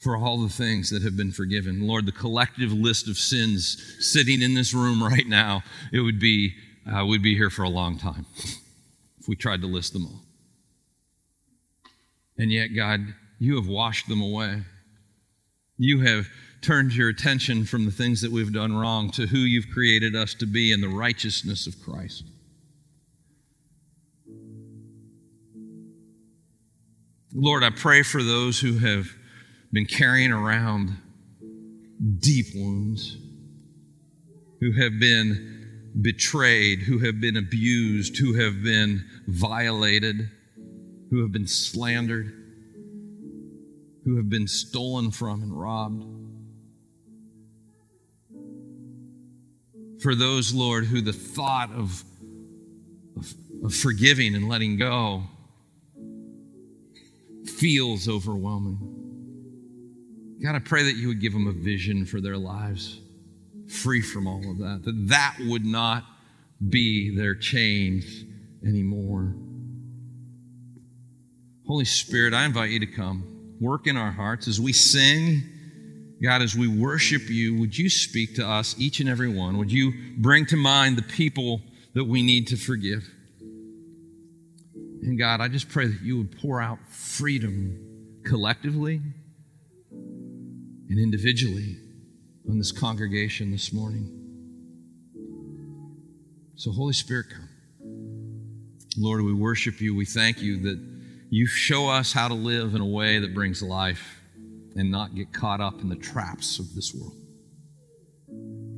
for 0.01 0.17
all 0.17 0.43
the 0.43 0.49
things 0.49 0.91
that 0.91 1.03
have 1.03 1.17
been 1.17 1.31
forgiven. 1.31 1.87
Lord, 1.87 2.05
the 2.05 2.13
collective 2.13 2.73
list 2.73 3.09
of 3.09 3.17
sins 3.17 3.97
sitting 4.01 4.43
in 4.43 4.55
this 4.55 4.75
room 4.75 5.03
right 5.03 5.27
now, 5.27 5.63
it 5.93 6.01
would 6.01 6.19
be, 6.19 6.53
uh, 6.85 7.07
we'd 7.07 7.23
be 7.23 7.37
here 7.37 7.49
for 7.49 7.63
a 7.63 7.69
long 7.69 7.97
time 7.97 8.27
if 9.21 9.29
we 9.29 9.37
tried 9.37 9.61
to 9.61 9.69
list 9.69 9.93
them 9.93 10.05
all. 10.05 10.21
And 12.37 12.51
yet, 12.51 12.69
God, 12.75 13.15
you 13.39 13.55
have 13.55 13.69
washed 13.69 14.09
them 14.09 14.21
away. 14.21 14.63
You 15.79 16.01
have 16.01 16.27
turned 16.61 16.93
your 16.93 17.09
attention 17.09 17.65
from 17.67 17.85
the 17.85 17.93
things 17.93 18.21
that 18.23 18.33
we've 18.33 18.53
done 18.53 18.77
wrong 18.77 19.11
to 19.13 19.27
who 19.27 19.39
you've 19.39 19.71
created 19.73 20.17
us 20.17 20.35
to 20.35 20.47
be 20.47 20.73
in 20.73 20.81
the 20.81 20.89
righteousness 20.89 21.69
of 21.69 21.81
Christ. 21.81 22.25
Lord, 27.37 27.65
I 27.65 27.71
pray 27.71 28.05
for 28.05 28.23
those 28.23 28.61
who 28.61 28.79
have 28.79 29.09
been 29.73 29.87
carrying 29.87 30.31
around 30.31 30.97
deep 32.21 32.47
wounds, 32.55 33.19
who 34.61 34.71
have 34.73 35.01
been 35.01 35.91
betrayed, 36.01 36.79
who 36.79 37.01
have 37.01 37.21
been 37.21 37.37
abused, 37.37 38.19
who 38.19 38.35
have 38.35 38.63
been 38.63 39.05
violated, 39.27 40.31
who 41.11 41.23
have 41.23 41.33
been 41.33 41.49
slandered, 41.49 42.33
who 44.05 44.17
have 44.17 44.31
been 44.31 44.47
stolen 44.47 45.11
from 45.11 45.43
and 45.43 45.61
robbed. 45.61 46.05
For 50.03 50.15
those, 50.15 50.55
Lord, 50.55 50.85
who 50.85 51.01
the 51.01 51.13
thought 51.13 51.73
of, 51.73 52.05
of, 53.17 53.35
of 53.65 53.75
forgiving 53.75 54.37
and 54.37 54.49
letting 54.49 54.77
go 54.77 55.25
feels 57.49 58.09
overwhelming. 58.09 58.79
God, 60.43 60.55
I 60.55 60.59
pray 60.59 60.83
that 60.85 60.97
you 60.97 61.09
would 61.09 61.21
give 61.21 61.33
them 61.33 61.47
a 61.47 61.53
vision 61.53 62.05
for 62.05 62.21
their 62.21 62.37
lives, 62.37 63.01
free 63.69 64.03
from 64.03 64.27
all 64.27 64.51
of 64.51 64.59
that, 64.59 64.83
that 64.85 65.09
that 65.09 65.37
would 65.41 65.65
not 65.65 66.05
be 66.69 67.17
their 67.17 67.35
chains 67.35 68.25
anymore. 68.67 69.35
Holy 71.67 71.85
Spirit, 71.85 72.35
I 72.35 72.45
invite 72.45 72.71
you 72.71 72.81
to 72.81 72.87
come, 72.87 73.57
work 73.61 73.87
in 73.87 73.97
our 73.97 74.11
hearts 74.11 74.49
as 74.49 74.61
we 74.61 74.73
sing. 74.73 75.43
God, 76.23 76.43
as 76.43 76.55
we 76.55 76.69
worship 76.69 77.29
you, 77.29 77.59
would 77.59 77.77
you 77.77 77.89
speak 77.89 78.37
to 78.37 78.47
us, 78.47 78.75
each 78.79 79.01
and 79.01 79.09
every 79.09 79.29
one? 79.29 79.59
Would 79.59 79.73
you 79.73 79.93
bring 80.19 80.47
to 80.47 80.57
mind 80.57 80.97
the 80.97 81.03
people 81.03 81.61
that 81.95 82.05
we 82.05 82.23
need 82.23 82.49
to 82.49 82.57
forgive? 82.57 83.09
And 85.05 85.19
God, 85.19 85.43
I 85.43 85.49
just 85.49 85.69
pray 85.69 85.87
that 85.87 86.01
you 86.01 86.17
would 86.17 86.41
pour 86.41 86.63
out 86.63 86.79
freedom 86.89 88.21
collectively 88.25 89.03
and 89.93 90.99
individually 90.99 91.77
on 92.49 92.57
this 92.57 92.73
congregation 92.73 93.51
this 93.51 93.71
morning. 93.71 94.11
So, 96.57 96.73
Holy 96.73 96.95
Spirit, 96.95 97.27
come. 97.31 97.49
Lord, 98.97 99.23
we 99.23 99.35
worship 99.35 99.79
you. 99.79 99.95
We 99.95 100.07
thank 100.07 100.41
you 100.41 100.57
that 100.63 100.83
you 101.29 101.47
show 101.47 101.91
us 101.91 102.13
how 102.13 102.29
to 102.29 102.35
live 102.35 102.75
in 102.75 102.81
a 102.81 102.87
way 102.87 103.19
that 103.19 103.35
brings 103.35 103.63
life 103.63 104.21
and 104.75 104.91
not 104.91 105.15
get 105.15 105.35
caught 105.35 105.61
up 105.61 105.83
in 105.83 105.91
the 105.91 105.97
traps 105.97 106.59
of 106.59 106.75
this 106.75 106.95
world. 106.95 107.21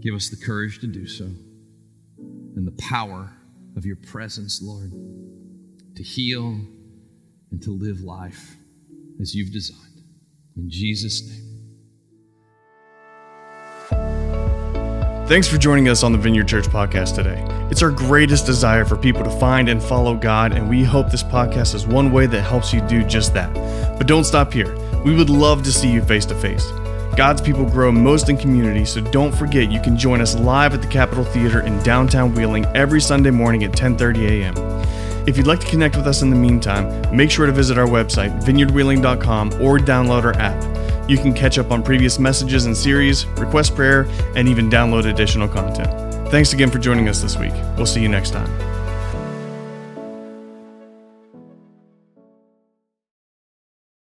Give 0.01 0.15
us 0.15 0.29
the 0.29 0.45
courage 0.45 0.81
to 0.81 0.89
do 0.89 1.07
so 1.07 1.25
and 1.27 2.67
the 2.67 2.83
power 2.83 3.33
of 3.77 3.87
your 3.87 3.97
presence, 3.97 4.61
Lord, 4.61 4.93
to 5.97 6.03
heal 6.03 6.61
and 7.51 7.63
to 7.63 7.71
live 7.71 8.01
life 8.01 8.57
as 9.21 9.35
you've 9.35 9.53
designed. 9.53 10.03
In 10.57 10.71
Jesus' 10.71 11.27
name. 11.27 11.43
Thanks 15.27 15.49
for 15.49 15.59
joining 15.59 15.89
us 15.89 16.03
on 16.05 16.13
the 16.13 16.19
Vineyard 16.19 16.47
Church 16.47 16.67
podcast 16.67 17.17
today. 17.17 17.45
It's 17.71 17.83
our 17.83 17.91
greatest 17.91 18.47
desire 18.47 18.85
for 18.85 18.97
people 18.97 19.25
to 19.25 19.31
find 19.41 19.69
and 19.69 19.83
follow 19.83 20.15
God, 20.15 20.53
and 20.53 20.69
we 20.69 20.85
hope 20.85 21.11
this 21.11 21.25
podcast 21.25 21.75
is 21.75 21.85
one 21.85 22.13
way 22.13 22.27
that 22.27 22.43
helps 22.43 22.73
you 22.73 22.81
do 22.83 23.03
just 23.03 23.35
that. 23.35 23.53
But 23.99 24.07
don't 24.07 24.23
stop 24.23 24.53
here. 24.53 24.77
We 25.03 25.17
would 25.17 25.31
love 25.31 25.65
to 25.65 25.73
see 25.73 25.91
you 25.91 26.01
face 26.03 26.27
to 26.27 26.35
face. 26.37 26.65
God's 27.17 27.41
people 27.41 27.65
grow 27.65 27.91
most 27.91 28.29
in 28.29 28.37
community, 28.37 28.85
so 28.85 29.01
don't 29.01 29.35
forget 29.35 29.73
you 29.73 29.81
can 29.81 29.97
join 29.97 30.21
us 30.21 30.37
live 30.37 30.75
at 30.75 30.83
the 30.83 30.89
Capitol 30.89 31.25
Theater 31.25 31.61
in 31.63 31.83
downtown 31.83 32.35
Wheeling 32.35 32.67
every 32.67 33.01
Sunday 33.01 33.31
morning 33.31 33.65
at 33.65 33.73
10:30 33.73 34.29
a.m. 34.29 34.55
If 35.27 35.37
you'd 35.37 35.47
like 35.47 35.59
to 35.61 35.67
connect 35.67 35.97
with 35.97 36.07
us 36.07 36.23
in 36.23 36.31
the 36.31 36.37
meantime, 36.37 37.15
make 37.15 37.31
sure 37.31 37.47
to 37.47 37.53
visit 37.53 37.79
our 37.79 37.87
website, 37.87 38.41
vineyardwheeling.com, 38.43 39.55
or 39.61 39.79
download 39.79 40.25
our 40.25 40.37
app. 40.37 41.11
You 41.11 41.19
can 41.19 41.35
catch 41.35 41.59
up 41.59 41.71
on 41.71 41.83
previous 41.83 42.19
messages 42.19 42.67
and 42.67 42.77
series, 42.77 43.27
request 43.27 43.75
prayer, 43.75 44.07
and 44.37 44.49
even 44.49 44.71
download 44.71 45.07
additional 45.07 45.49
content. 45.49 45.91
Thanks 46.31 46.53
again 46.53 46.71
for 46.71 46.79
joining 46.79 47.09
us 47.09 47.23
this 47.23 47.37
week. 47.37 47.55
We'll 47.77 47.87
see 47.87 48.01
you 48.01 48.09
next 48.09 48.31
time. 48.31 48.76